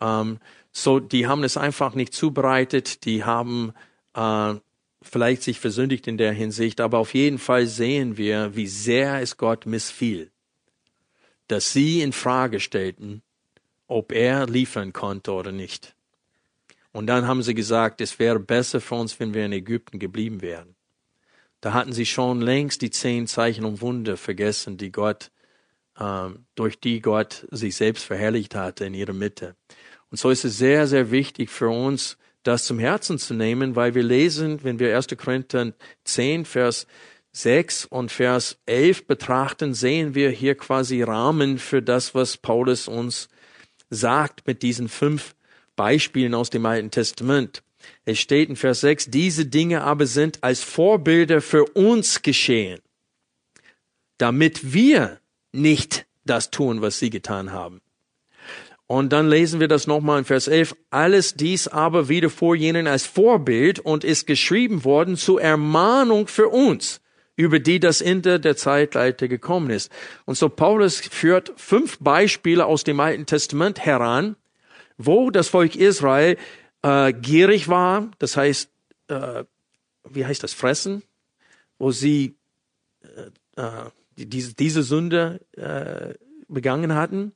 Ähm, 0.01 0.39
so, 0.83 1.01
die 1.01 1.26
haben 1.26 1.45
es 1.45 1.57
einfach 1.57 1.95
nicht 1.95 2.14
zubereitet, 2.14 3.05
die 3.05 3.24
haben 3.24 3.72
äh, 4.14 4.55
vielleicht 5.03 5.43
sich 5.43 5.61
versündigt 5.61 6.07
in 6.07 6.18
der 6.18 6.33
Hinsicht, 6.33 6.81
aber 6.81 6.99
auf 6.99 7.14
jeden 7.14 7.39
Fall 7.39 7.66
sehen 7.66 8.16
wir, 8.16 8.55
wie 8.55 8.66
sehr 8.66 9.20
es 9.20 9.37
Gott 9.37 9.66
missfiel, 9.66 10.31
dass 11.49 11.72
sie 11.72 12.03
in 12.03 12.12
Frage 12.12 12.61
stellten, 12.61 13.22
ob 13.87 14.12
er 14.12 14.47
liefern 14.47 14.93
konnte 14.93 15.33
oder 15.33 15.53
nicht. 15.53 15.95
Und 16.93 17.07
dann 17.07 17.26
haben 17.26 17.43
sie 17.43 17.55
gesagt, 17.55 18.01
es 18.01 18.18
wäre 18.18 18.41
besser 18.41 18.81
für 18.81 18.97
uns, 18.97 19.18
wenn 19.20 19.35
wir 19.35 19.47
in 19.47 19.53
Ägypten 19.53 19.99
geblieben 19.99 20.43
wären. 20.43 20.74
Da 21.61 21.72
hatten 21.72 21.93
sie 21.93 22.07
schon 22.07 22.41
längst 22.41 22.83
die 22.83 22.91
zehn 22.91 23.26
Zeichen 23.26 23.64
und 23.64 23.81
Wunder 23.81 24.16
vergessen, 24.16 24.76
die 24.76 24.93
Gott, 24.93 25.31
äh, 25.97 26.29
durch 26.55 26.81
die 26.81 27.01
Gott 27.01 27.47
sich 27.51 27.76
selbst 27.76 28.05
verherrlicht 28.05 28.55
hatte 28.55 28.85
in 28.85 28.95
ihrer 28.95 29.12
Mitte. 29.12 29.57
Und 30.11 30.19
so 30.19 30.31
ist 30.31 30.45
es 30.45 30.59
sehr, 30.59 30.87
sehr 30.87 31.11
wichtig 31.11 31.51
für 31.51 31.69
uns, 31.69 32.17
das 32.43 32.65
zum 32.65 32.79
Herzen 32.79 33.19
zu 33.19 33.35
nehmen, 33.35 33.77
weil 33.77 33.95
wir 33.95 34.03
lesen, 34.03 34.63
wenn 34.65 34.79
wir 34.79 34.97
1. 34.97 35.09
Korinther 35.19 35.75
10, 36.05 36.45
Vers 36.45 36.87
6 37.33 37.85
und 37.85 38.11
Vers 38.11 38.59
11 38.67 39.07
betrachten, 39.07 39.75
sehen 39.75 40.15
wir 40.15 40.31
hier 40.31 40.55
quasi 40.55 41.03
Rahmen 41.03 41.59
für 41.59 41.83
das, 41.83 42.15
was 42.15 42.37
Paulus 42.37 42.89
uns 42.89 43.29
sagt 43.91 44.47
mit 44.47 44.63
diesen 44.63 44.89
fünf 44.89 45.35
Beispielen 45.77 46.35
aus 46.35 46.51
dem 46.51 46.65
Alten 46.67 46.91
Testament. 46.91 47.63
Es 48.05 48.19
steht 48.19 48.49
in 48.49 48.57
Vers 48.57 48.81
6, 48.81 49.11
diese 49.11 49.47
Dinge 49.47 49.83
aber 49.83 50.07
sind 50.07 50.43
als 50.43 50.63
Vorbilder 50.63 51.41
für 51.41 51.65
uns 51.65 52.23
geschehen, 52.23 52.81
damit 54.17 54.73
wir 54.73 55.21
nicht 55.53 56.07
das 56.25 56.51
tun, 56.51 56.83
was 56.83 56.99
sie 56.99 57.11
getan 57.11 57.53
haben. 57.53 57.81
Und 58.89 59.12
dann 59.12 59.28
lesen 59.28 59.61
wir 59.61 59.68
das 59.68 59.86
nochmal 59.86 60.20
in 60.20 60.24
Vers 60.24 60.49
11. 60.49 60.74
Alles 60.89 61.34
dies 61.34 61.68
aber 61.68 62.09
wieder 62.09 62.30
vor 62.30 62.57
jenen 62.57 62.86
als 62.86 63.07
Vorbild 63.07 63.78
und 63.80 64.03
ist 64.03 64.26
geschrieben 64.26 64.82
worden 64.82 65.18
zur 65.18 65.43
Ermahnung 65.43 66.26
für 66.26 66.49
uns, 66.49 67.03
über 67.36 67.59
die 67.59 67.80
das 67.80 68.01
Ende 68.01 68.41
der 68.41 68.57
Zeitleiter 68.57 69.28
gekommen 69.28 69.68
ist. 69.68 69.93
Und 70.24 70.39
so 70.39 70.49
Paulus 70.49 71.01
führt 71.01 71.53
fünf 71.57 71.99
Beispiele 71.99 72.64
aus 72.64 72.82
dem 72.82 72.99
Alten 72.99 73.26
Testament 73.26 73.84
heran, 73.84 74.36
wo 74.97 75.30
das 75.30 75.49
Volk 75.49 75.76
Israel 75.76 76.39
äh, 76.80 77.12
gierig 77.12 77.68
war, 77.68 78.11
das 78.18 78.39
heißt, 78.39 78.70
äh, 79.09 79.45
wie 80.09 80.24
heißt 80.24 80.43
das, 80.43 80.55
fressen, 80.55 81.03
wo 81.78 81.91
sie 81.91 82.36
äh, 83.03 83.61
äh 83.62 83.91
diese, 84.16 84.55
diese 84.55 84.82
Sünde 84.82 85.41
äh, 85.57 86.14
begangen 86.49 86.97
hatten 86.97 87.34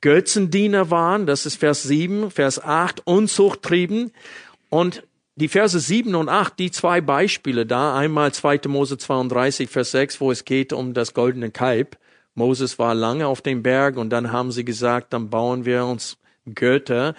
Götzendiener 0.00 0.90
waren, 0.90 1.26
das 1.26 1.46
ist 1.46 1.56
Vers 1.56 1.82
7, 1.82 2.30
Vers 2.30 2.62
8, 2.62 3.06
Unzucht 3.06 3.62
trieben. 3.62 4.12
Und 4.68 5.02
die 5.36 5.48
Verse 5.48 5.78
7 5.78 6.14
und 6.14 6.28
8, 6.28 6.58
die 6.58 6.70
zwei 6.70 7.00
Beispiele 7.00 7.64
da, 7.64 7.96
einmal 7.96 8.32
2. 8.32 8.62
Mose 8.68 8.98
32, 8.98 9.68
Vers 9.68 9.92
6, 9.92 10.20
wo 10.20 10.30
es 10.30 10.44
geht 10.44 10.72
um 10.72 10.94
das 10.94 11.14
goldene 11.14 11.50
Kalb. 11.50 11.96
Moses 12.34 12.78
war 12.78 12.94
lange 12.94 13.26
auf 13.26 13.40
dem 13.40 13.62
Berg 13.62 13.96
und 13.96 14.10
dann 14.10 14.32
haben 14.32 14.52
sie 14.52 14.64
gesagt, 14.64 15.12
dann 15.12 15.30
bauen 15.30 15.64
wir 15.64 15.84
uns 15.84 16.18
Götter, 16.54 17.14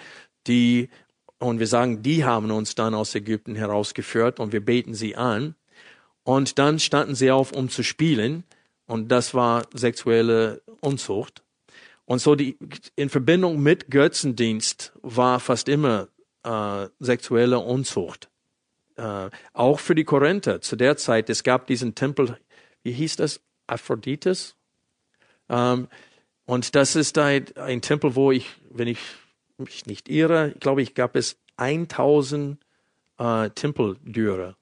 die, 0.46 0.88
und 1.38 1.58
wir 1.58 1.66
sagen, 1.66 2.02
die 2.02 2.24
haben 2.24 2.50
uns 2.50 2.74
dann 2.74 2.94
aus 2.94 3.14
Ägypten 3.14 3.54
herausgeführt 3.54 4.40
und 4.40 4.52
wir 4.52 4.64
beten 4.64 4.94
sie 4.94 5.16
an. 5.16 5.54
Und 6.22 6.58
dann 6.58 6.78
standen 6.78 7.14
sie 7.14 7.30
auf, 7.30 7.52
um 7.52 7.68
zu 7.68 7.82
spielen. 7.82 8.44
Und 8.86 9.08
das 9.08 9.34
war 9.34 9.66
sexuelle 9.72 10.62
Unzucht. 10.80 11.42
Und 12.10 12.18
so 12.18 12.34
die 12.34 12.58
in 12.96 13.08
Verbindung 13.08 13.62
mit 13.62 13.88
Götzendienst 13.88 14.92
war 15.00 15.38
fast 15.38 15.68
immer 15.68 16.08
äh, 16.42 16.88
sexuelle 16.98 17.60
Unzucht. 17.60 18.28
Äh, 18.96 19.30
auch 19.52 19.78
für 19.78 19.94
die 19.94 20.02
Korinther 20.02 20.60
zu 20.60 20.74
der 20.74 20.96
Zeit. 20.96 21.30
Es 21.30 21.44
gab 21.44 21.68
diesen 21.68 21.94
Tempel, 21.94 22.36
wie 22.82 22.90
hieß 22.90 23.14
das? 23.14 23.40
Aphrodites. 23.68 24.56
Ähm, 25.48 25.86
und 26.46 26.74
das 26.74 26.96
ist 26.96 27.16
ein, 27.16 27.44
ein 27.54 27.80
Tempel, 27.80 28.16
wo 28.16 28.32
ich, 28.32 28.56
wenn 28.70 28.88
ich 28.88 28.98
mich 29.56 29.86
nicht 29.86 30.08
irre, 30.08 30.52
glaube 30.58 30.82
ich, 30.82 30.96
gab 30.96 31.14
es 31.14 31.38
1000 31.58 32.58
äh, 33.18 33.50
Tempeldüre. 33.50 34.56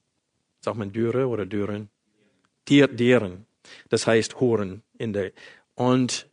Sagt 0.61 0.76
man 0.76 0.92
Düre 0.92 1.26
oder 1.26 1.46
Düren? 1.46 1.88
Dier, 2.68 2.88
Dieren. 2.88 3.46
Das 3.88 4.07
heißt 4.07 4.38
Huren 4.38 4.82
in 4.99 5.14
der. 5.14 5.32
Und 5.74 6.28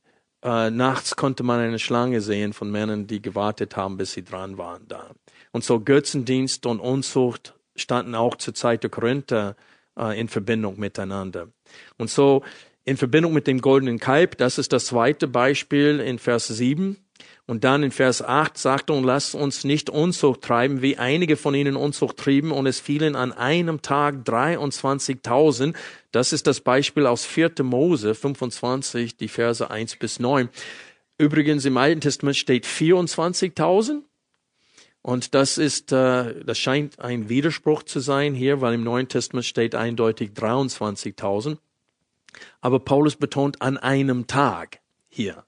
äh, 0.46 0.70
nachts 0.70 1.16
konnte 1.16 1.41
man 1.41 1.60
eine 1.60 1.80
Schlange 1.80 2.22
sehen 2.22 2.54
von 2.54 2.70
Männern, 2.70 3.08
die 3.08 3.22
gewartet 3.22 3.76
haben, 3.76 3.98
bis 3.98 4.14
sie 4.14 4.24
dran 4.24 4.60
waren 4.60 4.88
da. 4.88 5.10
Und 5.52 5.64
so 5.64 5.80
Götzendienst 5.80 6.68
und 6.68 6.80
Unzucht 6.80 7.56
standen 7.76 8.14
auch 8.14 8.36
zur 8.36 8.54
Zeit 8.54 8.84
der 8.84 8.91
Korinther 8.91 9.56
äh, 9.98 10.20
in 10.20 10.28
Verbindung 10.28 10.80
miteinander. 10.80 11.48
Und 11.98 12.12
so 12.12 12.43
in 12.84 12.96
Verbindung 12.96 13.34
mit 13.34 13.48
dem 13.48 13.60
goldenen 13.60 13.98
Kalb, 13.98 14.38
das 14.38 14.60
ist 14.60 14.72
das 14.72 14.86
zweite 14.86 15.28
Beispiel 15.28 16.00
in 16.00 16.20
Vers 16.20 16.48
7. 16.48 16.98
Und 17.48 17.64
dann 17.64 17.84
in 17.84 17.91
Vers 17.91 18.24
8 18.24 18.58
sagt 18.58 18.89
er, 18.89 18.96
und 18.96 19.04
lasst 19.04 19.36
uns 19.36 19.64
nicht 19.64 19.91
Unzucht 19.91 20.41
treiben, 20.41 20.82
wie 20.82 20.98
einige 20.98 21.38
von 21.38 21.54
ihnen 21.54 21.76
Unzucht 21.76 22.18
trieben, 22.18 22.52
und 22.52 22.66
es 22.66 22.80
fielen 22.80 23.16
an 23.16 23.32
einem 23.32 23.84
Tag 23.84 24.16
23.000. 24.26 25.76
Das 26.12 26.34
ist 26.34 26.48
das 26.48 26.62
Beispiel 26.62 27.06
aus 27.06 27.24
4. 27.24 27.52
Mose 27.62 28.16
25, 28.16 29.18
die 29.18 29.28
Verse 29.28 29.70
1 29.70 29.98
bis 29.98 30.20
9. 30.20 30.50
Übrigens 31.20 31.66
im 31.66 31.78
Alten 31.78 32.02
Testament 32.02 32.36
steht 32.36 32.66
24.000. 32.66 34.02
Und 35.04 35.36
das 35.36 35.60
ist, 35.60 35.91
äh, 35.91 36.43
das 36.43 36.58
scheint 36.58 37.00
ein 37.00 37.30
Widerspruch 37.30 37.84
zu 37.84 38.00
sein 38.00 38.34
hier, 38.34 38.62
weil 38.62 38.74
im 38.74 38.84
Neuen 38.84 39.08
Testament 39.08 39.46
steht 39.46 39.76
eindeutig 39.76 40.32
23.000. 40.32 41.58
Aber 42.60 42.80
Paulus 42.80 43.16
betont 43.16 43.62
an 43.62 43.78
einem 43.78 44.26
Tag 44.26 44.80
hier 45.10 45.46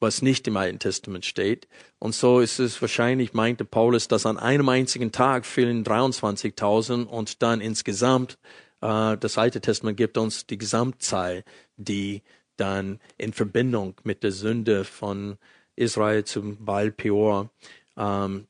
was 0.00 0.22
nicht 0.22 0.48
im 0.48 0.56
Alten 0.56 0.78
Testament 0.78 1.24
steht. 1.24 1.68
Und 1.98 2.14
so 2.14 2.40
ist 2.40 2.58
es 2.58 2.80
wahrscheinlich, 2.80 3.34
meinte 3.34 3.64
Paulus, 3.64 4.08
dass 4.08 4.26
an 4.26 4.38
einem 4.38 4.68
einzigen 4.68 5.12
Tag 5.12 5.46
fehlen 5.46 5.84
23.000 5.84 7.04
und 7.04 7.42
dann 7.42 7.60
insgesamt, 7.60 8.38
äh, 8.80 9.16
das 9.16 9.38
Alte 9.38 9.60
Testament 9.60 9.98
gibt 9.98 10.16
uns 10.18 10.46
die 10.46 10.58
Gesamtzahl, 10.58 11.44
die 11.76 12.22
dann 12.56 12.98
in 13.18 13.32
Verbindung 13.32 13.94
mit 14.02 14.22
der 14.22 14.32
Sünde 14.32 14.84
von 14.84 15.38
Israel 15.76 16.24
zum 16.24 16.64
Baal 16.64 16.90
Peor, 16.90 17.50
ähm, 17.96 18.46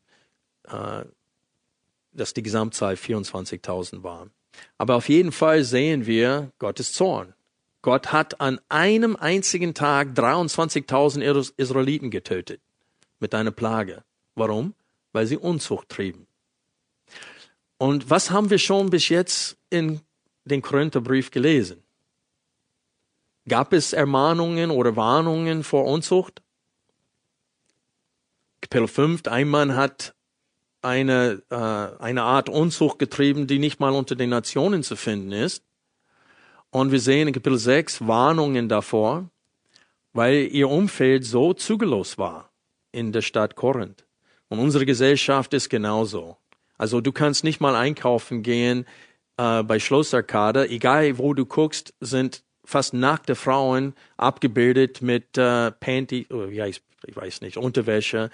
äh, 0.65 1.05
dass 2.13 2.35
die 2.35 2.43
Gesamtzahl 2.43 2.95
24.000 2.95 4.03
war. 4.03 4.29
Aber 4.79 4.97
auf 4.97 5.09
jeden 5.09 5.33
Fall 5.33 5.65
sehen 5.65 6.07
wir 6.07 6.53
Gottes 6.59 6.93
Zorn. 6.93 7.35
Gott 7.83 8.13
hat 8.13 8.41
an 8.41 8.61
einem 8.69 9.17
einzigen 9.17 9.75
Tag 9.75 10.09
23.000 10.09 11.53
Israeliten 11.57 12.11
getötet 12.11 12.61
mit 13.19 13.35
einer 13.35 13.51
Plage. 13.51 14.05
Warum? 14.35 14.75
weil 15.13 15.27
sie 15.27 15.37
Unzucht 15.37 15.89
trieben. 15.89 16.27
Und 17.79 18.11
was 18.11 18.31
haben 18.31 18.51
wir 18.51 18.59
schon 18.59 18.91
bis 18.91 19.09
jetzt 19.09 19.57
in 19.71 20.01
den 20.45 20.63
Korintherbrief 20.63 21.31
gelesen? 21.31 21.83
Gab 23.49 23.73
es 23.73 23.93
Ermahnungen 23.93 24.71
oder 24.71 24.97
Warnungen 24.97 25.65
vor 25.65 25.87
Unzucht? 25.87 26.43
Kapitel 28.61 28.87
5, 28.87 29.27
ein 29.27 29.49
Mann 29.49 29.75
hat 29.75 30.15
eine, 30.83 31.43
äh, 31.51 32.03
eine 32.03 32.23
Art 32.23 32.49
Unzucht 32.49 32.99
getrieben, 32.99 33.47
die 33.47 33.59
nicht 33.59 33.81
mal 33.81 33.93
unter 33.93 34.15
den 34.15 34.31
Nationen 34.31 34.83
zu 34.83 34.97
finden 34.97 35.33
ist. 35.33 35.65
Und 36.71 36.93
wir 36.93 37.01
sehen 37.01 37.27
in 37.27 37.35
Kapitel 37.35 37.59
6 37.59 38.07
Warnungen 38.07 38.69
davor, 38.69 39.29
weil 40.13 40.49
ihr 40.53 40.69
Umfeld 40.69 41.25
so 41.25 41.53
zügellos 41.53 42.17
war 42.17 42.51
in 42.93 43.13
der 43.13 43.23
Stadt 43.23 43.57
Korinth. 43.57 44.05
Und 44.49 44.61
unsere 44.61 44.87
Gesellschaft 44.87 45.53
ist 45.53 45.69
genauso. 45.69 46.37
Also 46.79 47.01
du 47.01 47.13
kannst 47.13 47.45
nicht 47.45 47.61
mal 47.61 47.75
einkaufen 47.75 48.43
gehen 48.43 48.87
äh, 49.37 49.63
bei 49.65 49.79
Schlossarkade. 49.79 50.69
Egal 50.71 51.19
wo 51.19 51.35
du 51.35 51.45
guckst, 51.45 51.93
sind 52.01 52.43
fast 52.65 52.95
nackte 52.95 53.35
Frauen 53.35 53.95
abgebildet 54.17 55.03
mit 55.03 55.37
äh, 55.37 55.73
Panty, 55.73 56.27
oh, 56.31 56.45
ja, 56.45 56.67
ich, 56.67 56.83
weiß 57.13 57.41
nicht, 57.41 57.57
Unterwäsche. 57.57 58.31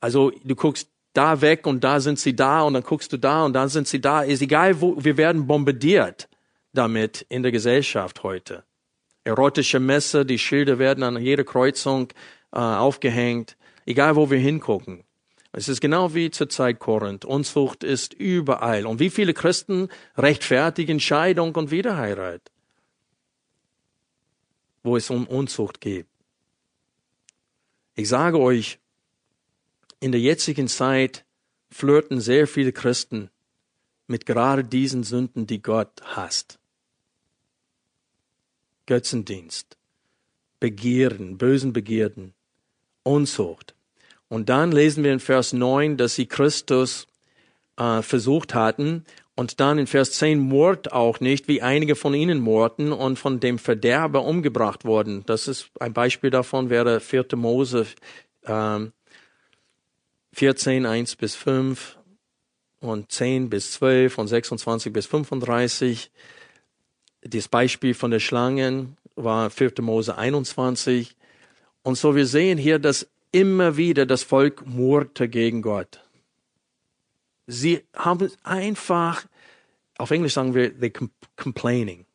Also 0.00 0.32
du 0.44 0.56
guckst 0.56 0.88
da 1.12 1.40
weg 1.40 1.66
und 1.66 1.84
da 1.84 2.00
sind 2.00 2.18
sie 2.18 2.34
da 2.34 2.62
und 2.62 2.74
dann 2.74 2.82
guckst 2.82 3.12
du 3.12 3.16
da 3.16 3.44
und 3.44 3.52
dann 3.52 3.68
sind 3.68 3.86
sie 3.86 4.00
da. 4.00 4.22
Ist 4.22 4.42
egal 4.42 4.80
wo, 4.80 4.96
wir 5.02 5.16
werden 5.16 5.46
bombardiert 5.46 6.28
damit 6.76 7.26
in 7.28 7.42
der 7.42 7.52
Gesellschaft 7.52 8.22
heute. 8.22 8.64
Erotische 9.24 9.80
Messe, 9.80 10.24
die 10.24 10.38
Schilder 10.38 10.78
werden 10.78 11.02
an 11.02 11.20
jeder 11.20 11.44
Kreuzung 11.44 12.12
äh, 12.52 12.58
aufgehängt, 12.58 13.56
egal 13.84 14.14
wo 14.16 14.30
wir 14.30 14.38
hingucken. 14.38 15.02
Es 15.52 15.68
ist 15.68 15.80
genau 15.80 16.14
wie 16.14 16.30
zur 16.30 16.48
Zeit 16.48 16.78
Korinth. 16.78 17.24
Unzucht 17.24 17.82
ist 17.82 18.12
überall. 18.12 18.84
Und 18.84 19.00
wie 19.00 19.10
viele 19.10 19.32
Christen 19.32 19.88
rechtfertigen 20.16 21.00
Scheidung 21.00 21.54
und 21.54 21.70
Wiederheirat, 21.70 22.52
wo 24.82 24.96
es 24.96 25.08
um 25.08 25.26
Unzucht 25.26 25.80
geht. 25.80 26.06
Ich 27.94 28.08
sage 28.08 28.38
euch, 28.38 28.78
in 29.98 30.12
der 30.12 30.20
jetzigen 30.20 30.68
Zeit 30.68 31.24
flirten 31.70 32.20
sehr 32.20 32.46
viele 32.46 32.72
Christen 32.72 33.30
mit 34.06 34.26
gerade 34.26 34.62
diesen 34.62 35.04
Sünden, 35.04 35.46
die 35.46 35.62
Gott 35.62 36.02
hasst. 36.04 36.58
Götzendienst, 38.86 39.76
Begierden, 40.60 41.38
bösen 41.38 41.72
Begierden, 41.72 42.34
Unzucht. 43.02 43.74
Und 44.28 44.48
dann 44.48 44.72
lesen 44.72 45.04
wir 45.04 45.12
in 45.12 45.20
Vers 45.20 45.52
9, 45.52 45.96
dass 45.96 46.14
sie 46.14 46.26
Christus 46.26 47.06
äh, 47.76 48.02
versucht 48.02 48.54
hatten. 48.54 49.04
Und 49.34 49.60
dann 49.60 49.78
in 49.78 49.86
Vers 49.86 50.12
10 50.12 50.38
Mord 50.38 50.92
auch 50.92 51.20
nicht, 51.20 51.46
wie 51.46 51.60
einige 51.60 51.94
von 51.94 52.14
ihnen 52.14 52.40
morden 52.40 52.90
und 52.90 53.18
von 53.18 53.38
dem 53.38 53.58
Verderber 53.58 54.24
umgebracht 54.24 54.84
wurden. 54.84 55.24
Das 55.26 55.46
ist 55.46 55.70
ein 55.78 55.92
Beispiel 55.92 56.30
davon, 56.30 56.70
wäre 56.70 57.00
4. 57.00 57.26
Mose 57.36 57.86
ähm, 58.46 58.92
14, 60.32 60.86
1 60.86 61.16
bis 61.16 61.34
5 61.34 61.98
und 62.80 63.12
10 63.12 63.50
bis 63.50 63.72
12 63.72 64.18
und 64.18 64.28
26 64.28 64.92
bis 64.92 65.06
35. 65.06 66.10
Das 67.28 67.48
Beispiel 67.48 67.94
von 67.94 68.10
der 68.10 68.20
Schlangen 68.20 68.96
war 69.16 69.50
4. 69.50 69.72
Mose 69.80 70.16
21. 70.16 71.16
Und 71.82 71.96
so 71.96 72.14
wir 72.14 72.26
sehen 72.26 72.58
hier, 72.58 72.78
dass 72.78 73.08
immer 73.32 73.76
wieder 73.76 74.06
das 74.06 74.22
Volk 74.22 74.66
murrte 74.66 75.28
gegen 75.28 75.62
Gott. 75.62 76.00
Sie 77.46 77.84
haben 77.94 78.30
einfach, 78.42 79.26
auf 79.98 80.10
Englisch 80.10 80.34
sagen 80.34 80.54
wir, 80.54 80.78
they 80.78 80.92
complaining. 81.36 82.06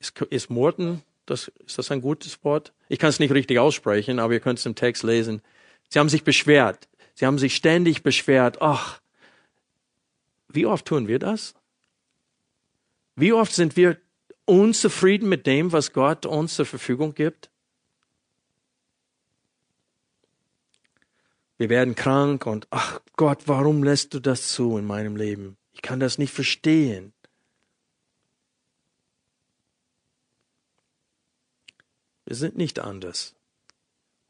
Ist, 0.00 0.20
ist 0.22 0.50
murten, 0.50 1.02
das, 1.26 1.48
ist 1.66 1.78
das 1.78 1.90
ein 1.90 2.00
gutes 2.00 2.42
Wort? 2.44 2.72
Ich 2.88 2.98
kann 2.98 3.10
es 3.10 3.20
nicht 3.20 3.32
richtig 3.32 3.58
aussprechen, 3.58 4.18
aber 4.18 4.32
ihr 4.32 4.40
könnt 4.40 4.58
es 4.58 4.66
im 4.66 4.74
Text 4.74 5.02
lesen. 5.02 5.42
Sie 5.88 5.98
haben 5.98 6.08
sich 6.08 6.24
beschwert. 6.24 6.88
Sie 7.14 7.26
haben 7.26 7.38
sich 7.38 7.54
ständig 7.54 8.02
beschwert. 8.02 8.60
Ach, 8.60 9.00
wie 10.48 10.66
oft 10.66 10.86
tun 10.86 11.08
wir 11.08 11.18
das? 11.18 11.54
Wie 13.14 13.32
oft 13.32 13.52
sind 13.52 13.76
wir 13.76 13.98
unzufrieden 14.52 15.28
mit 15.28 15.46
dem, 15.46 15.72
was 15.72 15.92
Gott 15.92 16.26
uns 16.26 16.54
zur 16.54 16.66
Verfügung 16.66 17.14
gibt? 17.14 17.50
Wir 21.56 21.70
werden 21.70 21.94
krank 21.94 22.44
und 22.46 22.66
ach 22.70 23.00
Gott, 23.16 23.42
warum 23.46 23.82
lässt 23.82 24.14
du 24.14 24.20
das 24.20 24.48
zu 24.48 24.76
in 24.76 24.84
meinem 24.84 25.16
Leben? 25.16 25.56
Ich 25.72 25.80
kann 25.80 26.00
das 26.00 26.18
nicht 26.18 26.32
verstehen. 26.32 27.14
Wir 32.26 32.36
sind 32.36 32.56
nicht 32.56 32.78
anders. 32.78 33.34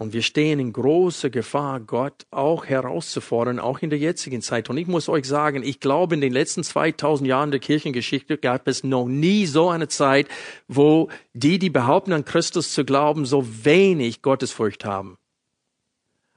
Und 0.02 0.12
wir 0.12 0.22
stehen 0.22 0.58
in 0.58 0.72
großer 0.72 1.30
Gefahr, 1.30 1.78
Gott 1.78 2.26
auch 2.32 2.66
herauszufordern, 2.66 3.60
auch 3.60 3.78
in 3.78 3.90
der 3.90 4.00
jetzigen 4.00 4.42
Zeit. 4.42 4.68
Und 4.68 4.76
ich 4.76 4.88
muss 4.88 5.08
euch 5.08 5.26
sagen, 5.26 5.62
ich 5.62 5.78
glaube, 5.78 6.16
in 6.16 6.20
den 6.20 6.32
letzten 6.32 6.64
2000 6.64 7.28
Jahren 7.28 7.52
der 7.52 7.60
Kirchengeschichte 7.60 8.36
gab 8.36 8.66
es 8.66 8.82
noch 8.82 9.06
nie 9.06 9.46
so 9.46 9.70
eine 9.70 9.86
Zeit, 9.86 10.26
wo 10.66 11.08
die, 11.34 11.60
die 11.60 11.70
behaupten, 11.70 12.12
an 12.12 12.24
Christus 12.24 12.72
zu 12.72 12.84
glauben, 12.84 13.26
so 13.26 13.46
wenig 13.64 14.22
Gottesfurcht 14.22 14.84
haben. 14.84 15.18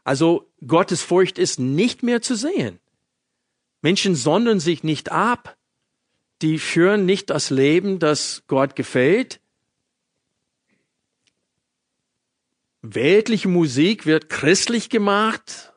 Also 0.03 0.47
Gottesfurcht 0.67 1.39
ist 1.39 1.59
nicht 1.59 2.03
mehr 2.03 2.21
zu 2.21 2.35
sehen. 2.35 2.79
Menschen 3.81 4.13
sondern 4.13 4.59
sich 4.59 4.83
nicht 4.83 5.11
ab. 5.11 5.57
Die 6.43 6.59
führen 6.59 7.07
nicht 7.07 7.31
das 7.31 7.49
Leben, 7.49 7.97
das 7.97 8.43
Gott 8.45 8.75
gefällt. 8.75 9.39
Weltliche 12.93 13.47
Musik 13.47 14.05
wird 14.05 14.29
christlich 14.29 14.89
gemacht. 14.89 15.73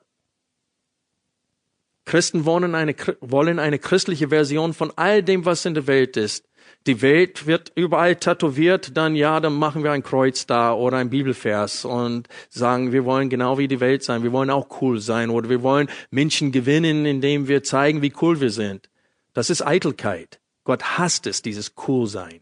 Christen 2.04 2.44
wollen 2.44 2.74
eine, 2.74 2.94
wollen 3.20 3.58
eine 3.58 3.78
christliche 3.78 4.28
Version 4.28 4.74
von 4.74 4.92
all 4.96 5.22
dem, 5.22 5.44
was 5.44 5.64
in 5.64 5.74
der 5.74 5.86
Welt 5.86 6.16
ist. 6.16 6.44
Die 6.86 7.02
Welt 7.02 7.46
wird 7.46 7.72
überall 7.74 8.16
tätowiert, 8.16 8.96
dann 8.96 9.14
ja, 9.14 9.40
dann 9.40 9.54
machen 9.54 9.84
wir 9.84 9.92
ein 9.92 10.02
Kreuz 10.02 10.46
da 10.46 10.72
oder 10.72 10.96
ein 10.98 11.10
Bibelvers 11.10 11.84
und 11.84 12.28
sagen, 12.48 12.92
wir 12.92 13.04
wollen 13.04 13.28
genau 13.28 13.58
wie 13.58 13.68
die 13.68 13.80
Welt 13.80 14.02
sein, 14.02 14.22
wir 14.22 14.32
wollen 14.32 14.50
auch 14.50 14.80
cool 14.80 15.00
sein 15.00 15.28
oder 15.30 15.48
wir 15.48 15.62
wollen 15.62 15.88
Menschen 16.10 16.52
gewinnen, 16.52 17.04
indem 17.04 17.48
wir 17.48 17.62
zeigen, 17.62 18.00
wie 18.00 18.12
cool 18.22 18.40
wir 18.40 18.50
sind. 18.50 18.88
Das 19.34 19.50
ist 19.50 19.66
Eitelkeit. 19.66 20.40
Gott 20.64 20.82
hasst 20.98 21.26
es, 21.26 21.42
dieses 21.42 21.74
Coolsein. 21.74 22.40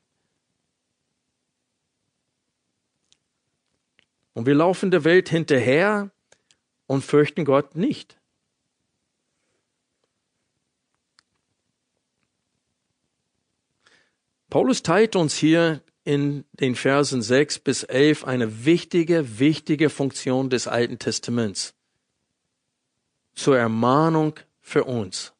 Und 4.37 4.45
wir 4.45 4.55
laufen 4.55 4.91
der 4.91 5.05
Welt 5.05 5.30
hinterher 5.30 6.11
und 6.87 7.03
fürchten 7.03 7.47
Gott 7.47 7.74
nicht. 7.74 8.20
Paulus 14.51 14.82
teilt 14.82 15.16
uns 15.16 15.34
hier 15.34 15.80
in 16.05 16.45
den 16.53 16.74
Versen 16.74 17.22
6 17.22 17.61
bis 17.61 17.82
11 17.82 18.24
eine 18.24 18.66
wichtige, 18.66 19.39
wichtige 19.39 19.89
Funktion 19.89 20.51
des 20.51 20.68
Alten 20.68 20.99
Testaments 20.99 21.74
zur 23.34 23.57
Ermahnung 23.57 24.34
für 24.61 24.84
uns. 24.84 25.32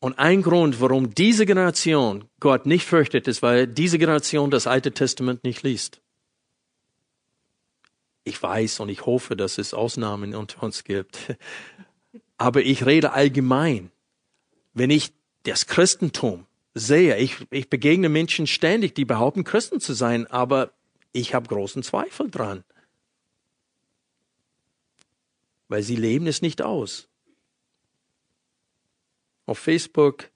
Und 0.00 0.18
ein 0.18 0.40
Grund, 0.40 0.80
warum 0.80 1.14
diese 1.14 1.44
Generation 1.44 2.30
Gott 2.40 2.64
nicht 2.64 2.86
fürchtet, 2.86 3.28
ist, 3.28 3.42
weil 3.42 3.66
diese 3.66 3.98
Generation 3.98 4.50
das 4.50 4.66
Alte 4.66 4.92
Testament 4.92 5.44
nicht 5.44 5.62
liest. 5.62 6.01
Ich 8.24 8.40
weiß 8.40 8.80
und 8.80 8.88
ich 8.88 9.04
hoffe, 9.06 9.36
dass 9.36 9.58
es 9.58 9.74
Ausnahmen 9.74 10.34
unter 10.34 10.62
uns 10.62 10.84
gibt. 10.84 11.36
Aber 12.36 12.62
ich 12.62 12.86
rede 12.86 13.12
allgemein. 13.12 13.90
Wenn 14.74 14.90
ich 14.90 15.12
das 15.42 15.66
Christentum 15.66 16.46
sehe, 16.74 17.18
ich, 17.18 17.46
ich 17.50 17.68
begegne 17.68 18.08
Menschen 18.08 18.46
ständig, 18.46 18.94
die 18.94 19.04
behaupten, 19.04 19.44
Christen 19.44 19.80
zu 19.80 19.92
sein, 19.92 20.26
aber 20.28 20.72
ich 21.12 21.34
habe 21.34 21.48
großen 21.48 21.82
Zweifel 21.82 22.30
dran. 22.30 22.64
Weil 25.68 25.82
sie 25.82 25.96
leben 25.96 26.26
es 26.26 26.42
nicht 26.42 26.62
aus. 26.62 27.08
Auf 29.46 29.58
Facebook, 29.58 30.30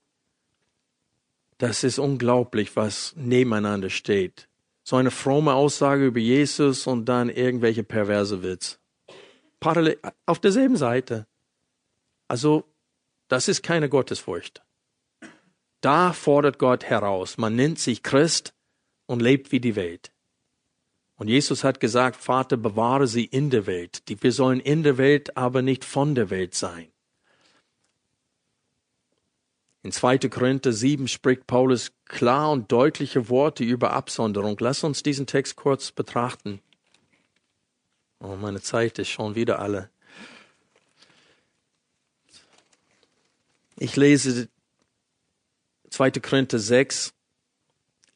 das 1.57 1.83
ist 1.83 1.99
unglaublich, 1.99 2.75
was 2.75 3.13
nebeneinander 3.15 3.89
steht 3.89 4.46
so 4.87 4.95
eine 4.95 5.11
fromme 5.11 5.53
Aussage 5.53 6.05
über 6.05 6.21
Jesus 6.21 6.87
und 6.87 7.07
dann 7.07 7.27
irgendwelche 7.27 7.83
perverse 7.83 8.41
Witz. 8.41 8.79
Parallel, 9.59 9.99
auf 10.25 10.39
derselben 10.39 10.77
Seite. 10.77 11.27
Also, 12.29 12.63
das 13.27 13.49
ist 13.49 13.63
keine 13.63 13.89
Gottesfurcht. 13.89 14.63
Da 15.81 16.13
fordert 16.13 16.57
Gott 16.57 16.85
heraus. 16.85 17.37
Man 17.37 17.57
nennt 17.57 17.79
sich 17.79 18.01
Christ 18.01 18.53
und 19.07 19.21
lebt 19.21 19.51
wie 19.51 19.59
die 19.59 19.75
Welt. 19.75 20.13
Und 21.17 21.27
Jesus 21.27 21.65
hat 21.65 21.81
gesagt, 21.81 22.15
Vater, 22.15 22.55
bewahre 22.55 23.07
sie 23.07 23.25
in 23.25 23.49
der 23.49 23.65
Welt. 23.65 24.03
Wir 24.07 24.31
sollen 24.31 24.61
in 24.61 24.83
der 24.83 24.97
Welt, 24.97 25.35
aber 25.35 25.61
nicht 25.61 25.83
von 25.83 26.15
der 26.15 26.29
Welt 26.29 26.55
sein. 26.55 26.93
In 29.87 29.93
2. 29.93 30.17
Korinther 30.27 30.73
7 30.73 31.07
spricht 31.07 31.47
Paulus 31.47 31.93
klar 32.03 32.51
und 32.51 32.69
deutliche 32.73 33.29
Worte 33.29 33.63
über 33.63 33.93
Absonderung. 33.93 34.57
Lass 34.59 34.83
uns 34.83 35.01
diesen 35.01 35.27
Text 35.27 35.55
kurz 35.55 35.93
betrachten. 35.93 36.59
Oh, 38.19 38.35
meine 38.35 38.59
Zeit 38.61 38.99
ist 38.99 39.07
schon 39.07 39.35
wieder 39.35 39.59
alle. 39.59 39.89
Ich 43.77 43.95
lese 43.95 44.49
2. 45.89 46.11
Korinther 46.19 46.59
6, 46.59 47.13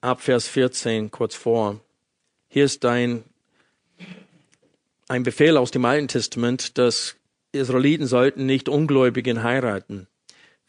ab 0.01 0.19
Vers 0.19 0.49
14 0.49 1.09
kurz 1.09 1.35
vor. 1.35 1.79
Hier 2.49 2.65
ist 2.65 2.83
ein, 2.83 3.23
ein 5.07 5.23
Befehl 5.23 5.55
aus 5.55 5.71
dem 5.71 5.85
Alten 5.85 6.09
Testament, 6.09 6.77
dass 6.77 7.15
Israeliten 7.53 8.07
sollten 8.07 8.45
nicht 8.45 8.67
Ungläubigen 8.67 9.41
heiraten. 9.41 10.09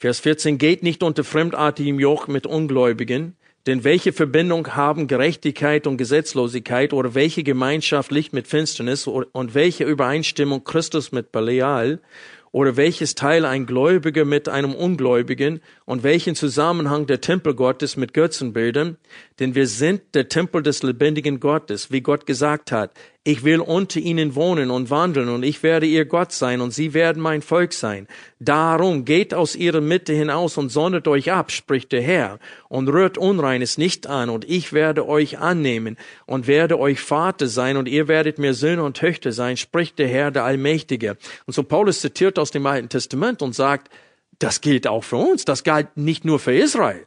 Vers 0.03 0.19
14, 0.19 0.59
geht 0.59 0.83
nicht 0.83 1.05
unter 1.05 1.23
fremdartigem 1.23 2.01
Joch 2.01 2.27
mit 2.27 2.45
Ungläubigen, 2.45 3.37
denn 3.69 3.85
welche 3.85 4.13
Verbindung 4.13 4.75
haben 4.75 5.07
Gerechtigkeit 5.07 5.87
und 5.87 5.97
Gesetzlosigkeit 5.97 6.93
oder 6.93 7.15
welche 7.15 7.45
Gemeinschaft 7.45 8.11
Licht 8.11 8.33
mit 8.33 8.49
Finsternis 8.49 9.07
und 9.07 9.55
welche 9.55 9.85
Übereinstimmung 9.85 10.65
Christus 10.65 11.13
mit 11.13 11.31
Belial 11.31 12.01
oder 12.51 12.77
welches 12.77 13.15
Teil 13.15 13.45
ein 13.45 13.65
Gläubiger 13.65 14.25
mit 14.25 14.49
einem 14.49 14.75
Ungläubigen 14.75 15.61
und 15.85 16.03
welchen 16.03 16.35
Zusammenhang 16.35 17.07
der 17.07 17.21
Tempel 17.21 17.55
Gottes 17.55 17.97
mit 17.97 18.13
Götzenbildern? 18.13 18.97
Denn 19.39 19.55
wir 19.55 19.69
sind 19.69 20.03
der 20.15 20.29
Tempel 20.29 20.65
des 20.65 20.83
lebendigen 20.83 21.39
Gottes, 21.39 21.93
wie 21.93 22.01
Gott 22.01 22.27
gesagt 22.27 22.73
hat. 22.73 22.91
Ich 23.25 23.45
will 23.45 23.61
unter 23.61 24.01
ihnen 24.01 24.35
wohnen 24.35 24.73
und 24.73 24.91
wandeln 24.91 25.29
und 25.29 25.45
ich 25.45 25.63
werde 25.63 25.87
ihr 25.87 26.07
Gott 26.07 26.33
sein 26.33 26.61
und 26.61 26.73
sie 26.73 26.93
werden 26.93 27.23
mein 27.23 27.41
Volk 27.41 27.73
sein. 27.73 28.09
Darum 28.41 29.05
geht 29.05 29.33
aus 29.33 29.55
ihrer 29.55 29.81
Mitte 29.81 30.13
hinaus 30.13 30.59
und 30.59 30.71
sonnet 30.71 31.07
euch 31.07 31.31
ab, 31.31 31.53
spricht 31.53 31.93
der 31.93 32.03
Herr, 32.03 32.41
und 32.69 32.89
rührt 32.89 33.19
Unreines 33.19 33.79
nicht 33.79 34.09
an 34.09 34.29
und 34.29 34.45
ich 34.51 34.73
werde 34.73 35.07
euch 35.07 35.39
annehmen 35.39 35.99
und 36.27 36.49
werde 36.49 36.81
euch 36.81 36.99
Vater 36.99 37.47
sein 37.47 37.77
und 37.77 37.87
ihr 37.87 38.09
werdet 38.09 38.41
mir 38.41 38.55
Söhne 38.55 38.83
und 38.83 38.97
Töchter 38.97 39.31
sein, 39.31 39.57
spricht 39.57 40.01
der 40.01 40.09
Herr, 40.09 40.33
der 40.33 40.43
Allmächtige. 40.43 41.17
Und 41.47 41.55
so 41.55 41.63
Paulus 41.63 42.01
zitiert 42.01 42.41
aus 42.41 42.51
dem 42.51 42.67
Alten 42.67 42.89
Testament 42.89 43.41
und 43.41 43.55
sagt, 43.55 43.89
das 44.41 44.61
gilt 44.61 44.89
auch 44.89 45.05
für 45.05 45.19
uns, 45.19 45.45
das 45.45 45.63
galt 45.63 45.97
nicht 45.97 46.25
nur 46.25 46.41
für 46.41 46.57
Israel, 46.57 47.07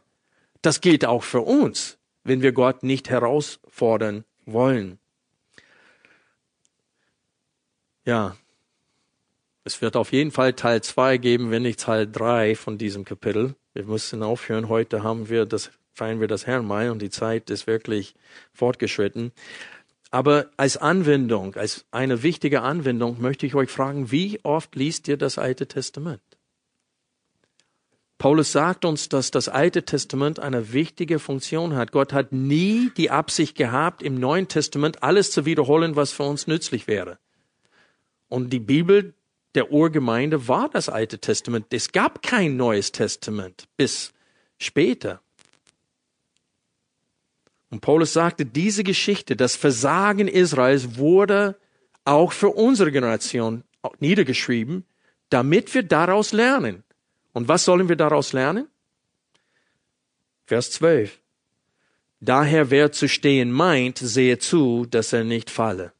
das 0.62 0.80
gilt 0.80 1.04
auch 1.04 1.24
für 1.24 1.42
uns, 1.42 1.98
wenn 2.24 2.40
wir 2.40 2.52
Gott 2.52 2.84
nicht 2.84 3.10
herausfordern 3.10 4.24
wollen. 4.46 4.98
Ja, 8.06 8.36
es 9.64 9.82
wird 9.82 9.96
auf 9.96 10.12
jeden 10.12 10.30
Fall 10.30 10.52
Teil 10.52 10.80
zwei 10.80 11.18
geben, 11.18 11.50
wenn 11.50 11.62
nicht 11.62 11.80
Teil 11.80 12.06
drei 12.06 12.54
von 12.54 12.78
diesem 12.78 13.04
Kapitel. 13.04 13.56
Wir 13.74 13.82
müssen 13.82 14.22
aufhören. 14.22 14.68
Heute 14.68 15.02
haben 15.02 15.28
wir 15.28 15.44
das, 15.44 15.72
feiern 15.92 16.20
wir 16.20 16.28
das 16.28 16.46
Herrnmal 16.46 16.90
und 16.90 17.02
die 17.02 17.10
Zeit 17.10 17.50
ist 17.50 17.66
wirklich 17.66 18.14
fortgeschritten. 18.52 19.32
Aber 20.12 20.50
als 20.56 20.76
Anwendung, 20.76 21.56
als 21.56 21.84
eine 21.90 22.22
wichtige 22.22 22.62
Anwendung 22.62 23.20
möchte 23.20 23.44
ich 23.44 23.56
euch 23.56 23.70
fragen, 23.70 24.12
wie 24.12 24.38
oft 24.44 24.76
liest 24.76 25.08
ihr 25.08 25.16
das 25.16 25.36
Alte 25.36 25.66
Testament? 25.66 26.22
Paulus 28.18 28.52
sagt 28.52 28.84
uns, 28.84 29.08
dass 29.08 29.32
das 29.32 29.48
Alte 29.48 29.82
Testament 29.82 30.38
eine 30.38 30.72
wichtige 30.72 31.18
Funktion 31.18 31.74
hat. 31.74 31.90
Gott 31.90 32.12
hat 32.12 32.30
nie 32.30 32.90
die 32.96 33.10
Absicht 33.10 33.56
gehabt, 33.56 34.00
im 34.00 34.14
Neuen 34.14 34.46
Testament 34.46 35.02
alles 35.02 35.32
zu 35.32 35.44
wiederholen, 35.44 35.96
was 35.96 36.12
für 36.12 36.22
uns 36.22 36.46
nützlich 36.46 36.86
wäre. 36.86 37.18
Und 38.28 38.52
die 38.52 38.60
Bibel 38.60 39.14
der 39.54 39.72
Urgemeinde 39.72 40.48
war 40.48 40.68
das 40.68 40.88
Alte 40.88 41.18
Testament. 41.18 41.66
Es 41.70 41.92
gab 41.92 42.22
kein 42.22 42.56
Neues 42.56 42.92
Testament 42.92 43.68
bis 43.76 44.12
später. 44.58 45.20
Und 47.70 47.80
Paulus 47.80 48.12
sagte, 48.12 48.46
diese 48.46 48.84
Geschichte, 48.84 49.34
das 49.36 49.56
Versagen 49.56 50.28
Israels 50.28 50.96
wurde 50.96 51.58
auch 52.04 52.32
für 52.32 52.50
unsere 52.50 52.92
Generation 52.92 53.64
niedergeschrieben, 53.98 54.84
damit 55.30 55.74
wir 55.74 55.82
daraus 55.82 56.32
lernen. 56.32 56.84
Und 57.32 57.48
was 57.48 57.64
sollen 57.64 57.88
wir 57.88 57.96
daraus 57.96 58.32
lernen? 58.32 58.68
Vers 60.46 60.70
12. 60.72 61.18
Daher 62.20 62.70
wer 62.70 62.92
zu 62.92 63.08
stehen 63.08 63.50
meint, 63.52 63.98
sehe 63.98 64.38
zu, 64.38 64.86
dass 64.86 65.12
er 65.12 65.24
nicht 65.24 65.50
falle. 65.50 65.92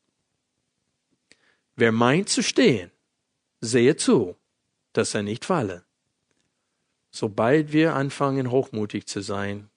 Wer 1.77 1.93
meint 1.93 2.31
zu 2.31 2.43
stehen, 2.43 2.91
sehe 3.61 3.97
zu, 3.97 4.37
dass 4.95 5.14
er 5.14 5.22
nicht 5.22 5.45
falle. 5.45 5.85
Sobald 7.11 7.72
wir 7.72 7.95
anfangen, 7.95 8.51
hochmutig 8.51 9.07
zu 9.07 9.20
sein 9.20 9.68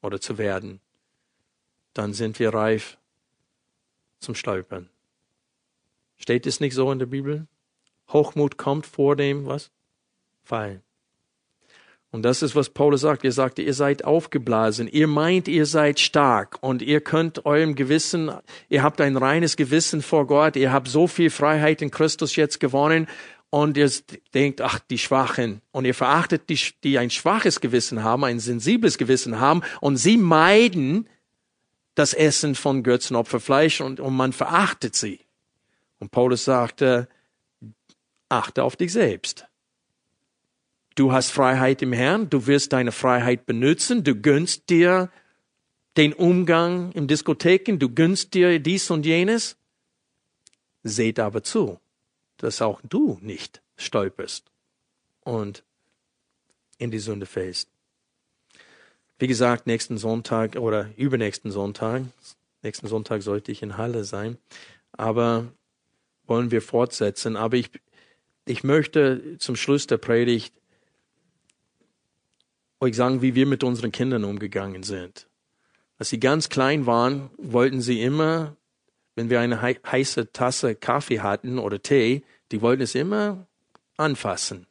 oder 0.00 0.20
zu 0.20 0.38
werden, 0.38 0.80
dann 1.92 2.14
sind 2.14 2.38
wir 2.38 2.54
reif 2.54 2.98
zum 4.20 4.36
Stolpern. 4.36 4.88
Steht 6.16 6.46
es 6.46 6.60
nicht 6.60 6.74
so 6.74 6.90
in 6.92 7.00
der 7.00 7.06
Bibel? 7.06 7.46
Hochmut 8.08 8.56
kommt 8.56 8.86
vor 8.86 9.16
dem, 9.16 9.46
was? 9.46 9.70
Fallen. 10.42 10.82
Und 12.10 12.22
das 12.22 12.42
ist, 12.42 12.56
was 12.56 12.70
Paulus 12.70 13.02
sagt. 13.02 13.24
Er 13.24 13.32
sagte, 13.32 13.60
ihr 13.60 13.74
seid 13.74 14.04
aufgeblasen. 14.04 14.88
Ihr 14.88 15.06
meint, 15.06 15.46
ihr 15.46 15.66
seid 15.66 16.00
stark 16.00 16.56
und 16.62 16.80
ihr 16.80 17.02
könnt 17.02 17.44
eurem 17.44 17.74
Gewissen, 17.74 18.30
ihr 18.70 18.82
habt 18.82 19.00
ein 19.00 19.16
reines 19.16 19.56
Gewissen 19.56 20.00
vor 20.00 20.26
Gott. 20.26 20.56
Ihr 20.56 20.72
habt 20.72 20.88
so 20.88 21.06
viel 21.06 21.28
Freiheit 21.28 21.82
in 21.82 21.90
Christus 21.90 22.36
jetzt 22.36 22.60
gewonnen 22.60 23.08
und 23.50 23.76
ihr 23.76 23.90
denkt, 24.32 24.60
ach, 24.62 24.78
die 24.78 24.98
Schwachen. 24.98 25.60
Und 25.70 25.84
ihr 25.84 25.94
verachtet 25.94 26.48
die, 26.48 26.58
die 26.82 26.98
ein 26.98 27.10
schwaches 27.10 27.60
Gewissen 27.60 28.02
haben, 28.02 28.24
ein 28.24 28.40
sensibles 28.40 28.96
Gewissen 28.96 29.38
haben 29.40 29.62
und 29.80 29.96
sie 29.96 30.16
meiden 30.16 31.08
das 31.94 32.14
Essen 32.14 32.54
von 32.54 32.84
Götzenopferfleisch 32.84 33.80
und, 33.80 34.00
und 34.00 34.14
man 34.14 34.32
verachtet 34.32 34.94
sie. 34.94 35.20
Und 35.98 36.10
Paulus 36.10 36.44
sagte, 36.44 37.08
achte 38.28 38.62
auf 38.62 38.76
dich 38.76 38.92
selbst. 38.92 39.47
Du 40.98 41.12
hast 41.12 41.30
Freiheit 41.30 41.80
im 41.80 41.92
Herrn, 41.92 42.28
du 42.28 42.48
wirst 42.48 42.72
deine 42.72 42.90
Freiheit 42.90 43.46
benutzen, 43.46 44.02
du 44.02 44.16
gönnst 44.16 44.68
dir 44.68 45.12
den 45.96 46.12
Umgang 46.12 46.90
im 46.90 47.06
Diskotheken, 47.06 47.78
du 47.78 47.88
gönnst 47.88 48.34
dir 48.34 48.58
dies 48.58 48.90
und 48.90 49.06
jenes. 49.06 49.56
Seht 50.82 51.20
aber 51.20 51.44
zu, 51.44 51.78
dass 52.38 52.60
auch 52.60 52.80
du 52.82 53.16
nicht 53.22 53.62
stolperst 53.76 54.50
und 55.20 55.62
in 56.78 56.90
die 56.90 56.98
Sünde 56.98 57.26
fällst. 57.26 57.70
Wie 59.20 59.28
gesagt, 59.28 59.68
nächsten 59.68 59.98
Sonntag 59.98 60.56
oder 60.56 60.90
übernächsten 60.96 61.52
Sonntag, 61.52 62.06
nächsten 62.62 62.88
Sonntag 62.88 63.22
sollte 63.22 63.52
ich 63.52 63.62
in 63.62 63.76
Halle 63.76 64.02
sein, 64.02 64.36
aber 64.90 65.46
wollen 66.26 66.50
wir 66.50 66.60
fortsetzen. 66.60 67.36
Aber 67.36 67.56
ich, 67.56 67.70
ich 68.46 68.64
möchte 68.64 69.38
zum 69.38 69.54
Schluss 69.54 69.86
der 69.86 69.98
Predigt 69.98 70.52
euch 72.80 72.96
sagen, 72.96 73.22
wie 73.22 73.34
wir 73.34 73.46
mit 73.46 73.64
unseren 73.64 73.92
Kindern 73.92 74.24
umgegangen 74.24 74.82
sind. 74.82 75.28
Als 75.98 76.10
sie 76.10 76.20
ganz 76.20 76.48
klein 76.48 76.86
waren, 76.86 77.30
wollten 77.36 77.80
sie 77.80 78.02
immer, 78.02 78.56
wenn 79.16 79.30
wir 79.30 79.40
eine 79.40 79.60
heiße 79.60 80.32
Tasse 80.32 80.74
Kaffee 80.74 81.20
hatten 81.20 81.58
oder 81.58 81.82
Tee, 81.82 82.22
die 82.52 82.62
wollten 82.62 82.82
es 82.82 82.94
immer 82.94 83.46
anfassen. 83.96 84.66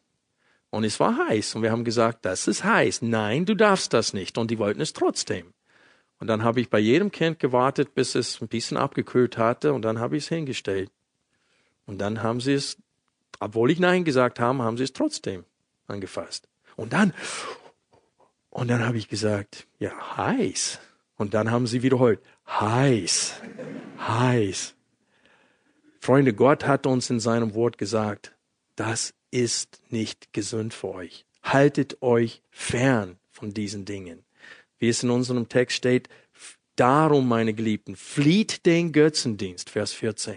Und 0.69 0.83
es 0.83 0.99
war 0.99 1.27
heiß. 1.29 1.55
Und 1.55 1.63
wir 1.63 1.71
haben 1.71 1.83
gesagt, 1.83 2.25
das 2.25 2.47
ist 2.47 2.63
heiß. 2.63 3.01
Nein, 3.01 3.45
du 3.45 3.55
darfst 3.55 3.93
das 3.93 4.13
nicht. 4.13 4.37
Und 4.37 4.51
die 4.51 4.59
wollten 4.59 4.81
es 4.81 4.93
trotzdem. 4.93 5.53
Und 6.19 6.27
dann 6.27 6.43
habe 6.43 6.61
ich 6.61 6.69
bei 6.69 6.79
jedem 6.79 7.11
Kind 7.11 7.39
gewartet, 7.39 7.93
bis 7.93 8.15
es 8.15 8.41
ein 8.41 8.47
bisschen 8.47 8.77
abgekühlt 8.77 9.37
hatte. 9.37 9.73
Und 9.73 9.83
dann 9.83 9.99
habe 9.99 10.17
ich 10.17 10.23
es 10.23 10.29
hingestellt. 10.29 10.91
Und 11.85 11.99
dann 11.99 12.21
haben 12.21 12.41
sie 12.41 12.53
es, 12.53 12.77
obwohl 13.39 13.71
ich 13.71 13.79
Nein 13.79 14.03
gesagt 14.03 14.39
habe, 14.39 14.63
haben 14.63 14.77
sie 14.77 14.83
es 14.83 14.93
trotzdem 14.93 15.45
angefasst. 15.87 16.47
Und 16.75 16.93
dann, 16.93 17.13
und 18.57 18.69
dann 18.69 18.83
habe 18.83 18.97
ich 18.97 19.07
gesagt, 19.07 19.67
ja, 19.77 20.17
heiß. 20.17 20.79
Und 21.15 21.35
dann 21.35 21.51
haben 21.51 21.67
sie 21.67 21.83
wiederholt, 21.83 22.19
heiß, 22.47 23.35
heiß. 23.99 24.73
Freunde, 25.99 26.33
Gott 26.33 26.65
hat 26.65 26.87
uns 26.87 27.11
in 27.11 27.19
seinem 27.19 27.53
Wort 27.53 27.77
gesagt, 27.77 28.35
das 28.75 29.13
ist 29.29 29.79
nicht 29.89 30.33
gesund 30.33 30.73
für 30.73 30.87
euch. 30.87 31.23
Haltet 31.43 32.01
euch 32.01 32.41
fern 32.49 33.19
von 33.29 33.53
diesen 33.53 33.85
Dingen. 33.85 34.23
Wie 34.79 34.89
es 34.89 35.03
in 35.03 35.11
unserem 35.11 35.49
Text 35.49 35.77
steht, 35.77 36.09
darum, 36.75 37.27
meine 37.27 37.53
Geliebten, 37.53 37.95
flieht 37.95 38.65
den 38.65 38.91
Götzendienst, 38.91 39.69
Vers 39.69 39.93
14. 39.93 40.35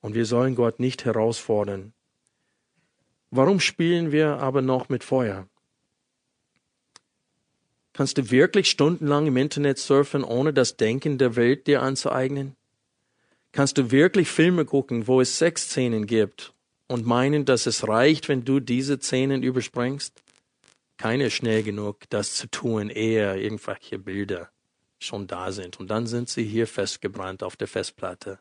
Und 0.00 0.14
wir 0.14 0.24
sollen 0.24 0.54
Gott 0.54 0.78
nicht 0.78 1.04
herausfordern. 1.04 1.92
Warum 3.32 3.58
spielen 3.58 4.12
wir 4.12 4.38
aber 4.38 4.62
noch 4.62 4.88
mit 4.88 5.02
Feuer? 5.02 5.48
Kannst 8.00 8.16
du 8.16 8.30
wirklich 8.30 8.70
stundenlang 8.70 9.26
im 9.26 9.36
Internet 9.36 9.76
surfen, 9.76 10.24
ohne 10.24 10.54
das 10.54 10.78
Denken 10.78 11.18
der 11.18 11.36
Welt 11.36 11.66
dir 11.66 11.82
anzueignen? 11.82 12.56
Kannst 13.52 13.76
du 13.76 13.90
wirklich 13.90 14.26
Filme 14.26 14.64
gucken, 14.64 15.06
wo 15.06 15.20
es 15.20 15.36
Sexszenen 15.36 16.06
gibt 16.06 16.54
und 16.88 17.04
meinen, 17.04 17.44
dass 17.44 17.66
es 17.66 17.86
reicht, 17.86 18.30
wenn 18.30 18.42
du 18.42 18.58
diese 18.58 18.98
Szenen 18.98 19.42
überspringst? 19.42 20.14
Keiner 20.96 21.26
ist 21.26 21.34
schnell 21.34 21.62
genug, 21.62 22.08
das 22.08 22.36
zu 22.36 22.50
tun, 22.50 22.88
ehe 22.88 23.38
irgendwelche 23.38 23.98
Bilder 23.98 24.48
schon 24.98 25.26
da 25.26 25.52
sind. 25.52 25.78
Und 25.78 25.88
dann 25.88 26.06
sind 26.06 26.30
sie 26.30 26.44
hier 26.44 26.66
festgebrannt 26.66 27.42
auf 27.42 27.56
der 27.56 27.68
Festplatte. 27.68 28.38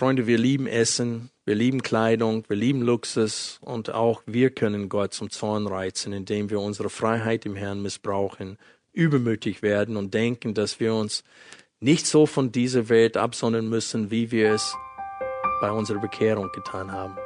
Freunde, 0.00 0.26
wir 0.26 0.38
lieben 0.38 0.66
Essen, 0.66 1.28
wir 1.44 1.54
lieben 1.54 1.82
Kleidung, 1.82 2.44
wir 2.48 2.56
lieben 2.56 2.80
Luxus 2.80 3.58
und 3.60 3.92
auch 3.92 4.22
wir 4.24 4.48
können 4.48 4.88
Gott 4.88 5.12
zum 5.12 5.28
Zorn 5.28 5.66
reizen, 5.66 6.14
indem 6.14 6.48
wir 6.48 6.58
unsere 6.58 6.88
Freiheit 6.88 7.44
im 7.44 7.54
Herrn 7.54 7.82
missbrauchen, 7.82 8.56
übermütig 8.94 9.60
werden 9.60 9.98
und 9.98 10.14
denken, 10.14 10.54
dass 10.54 10.80
wir 10.80 10.94
uns 10.94 11.22
nicht 11.80 12.06
so 12.06 12.24
von 12.24 12.50
dieser 12.50 12.88
Welt 12.88 13.18
absondern 13.18 13.68
müssen, 13.68 14.10
wie 14.10 14.30
wir 14.30 14.54
es 14.54 14.74
bei 15.60 15.70
unserer 15.70 16.00
Bekehrung 16.00 16.50
getan 16.54 16.90
haben. 16.90 17.18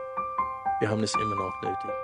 Wir 0.81 0.91
haben 0.91 1.05
es 1.05 1.15
immer 1.15 1.37
noch 1.37 1.63
nötig. 1.63 2.04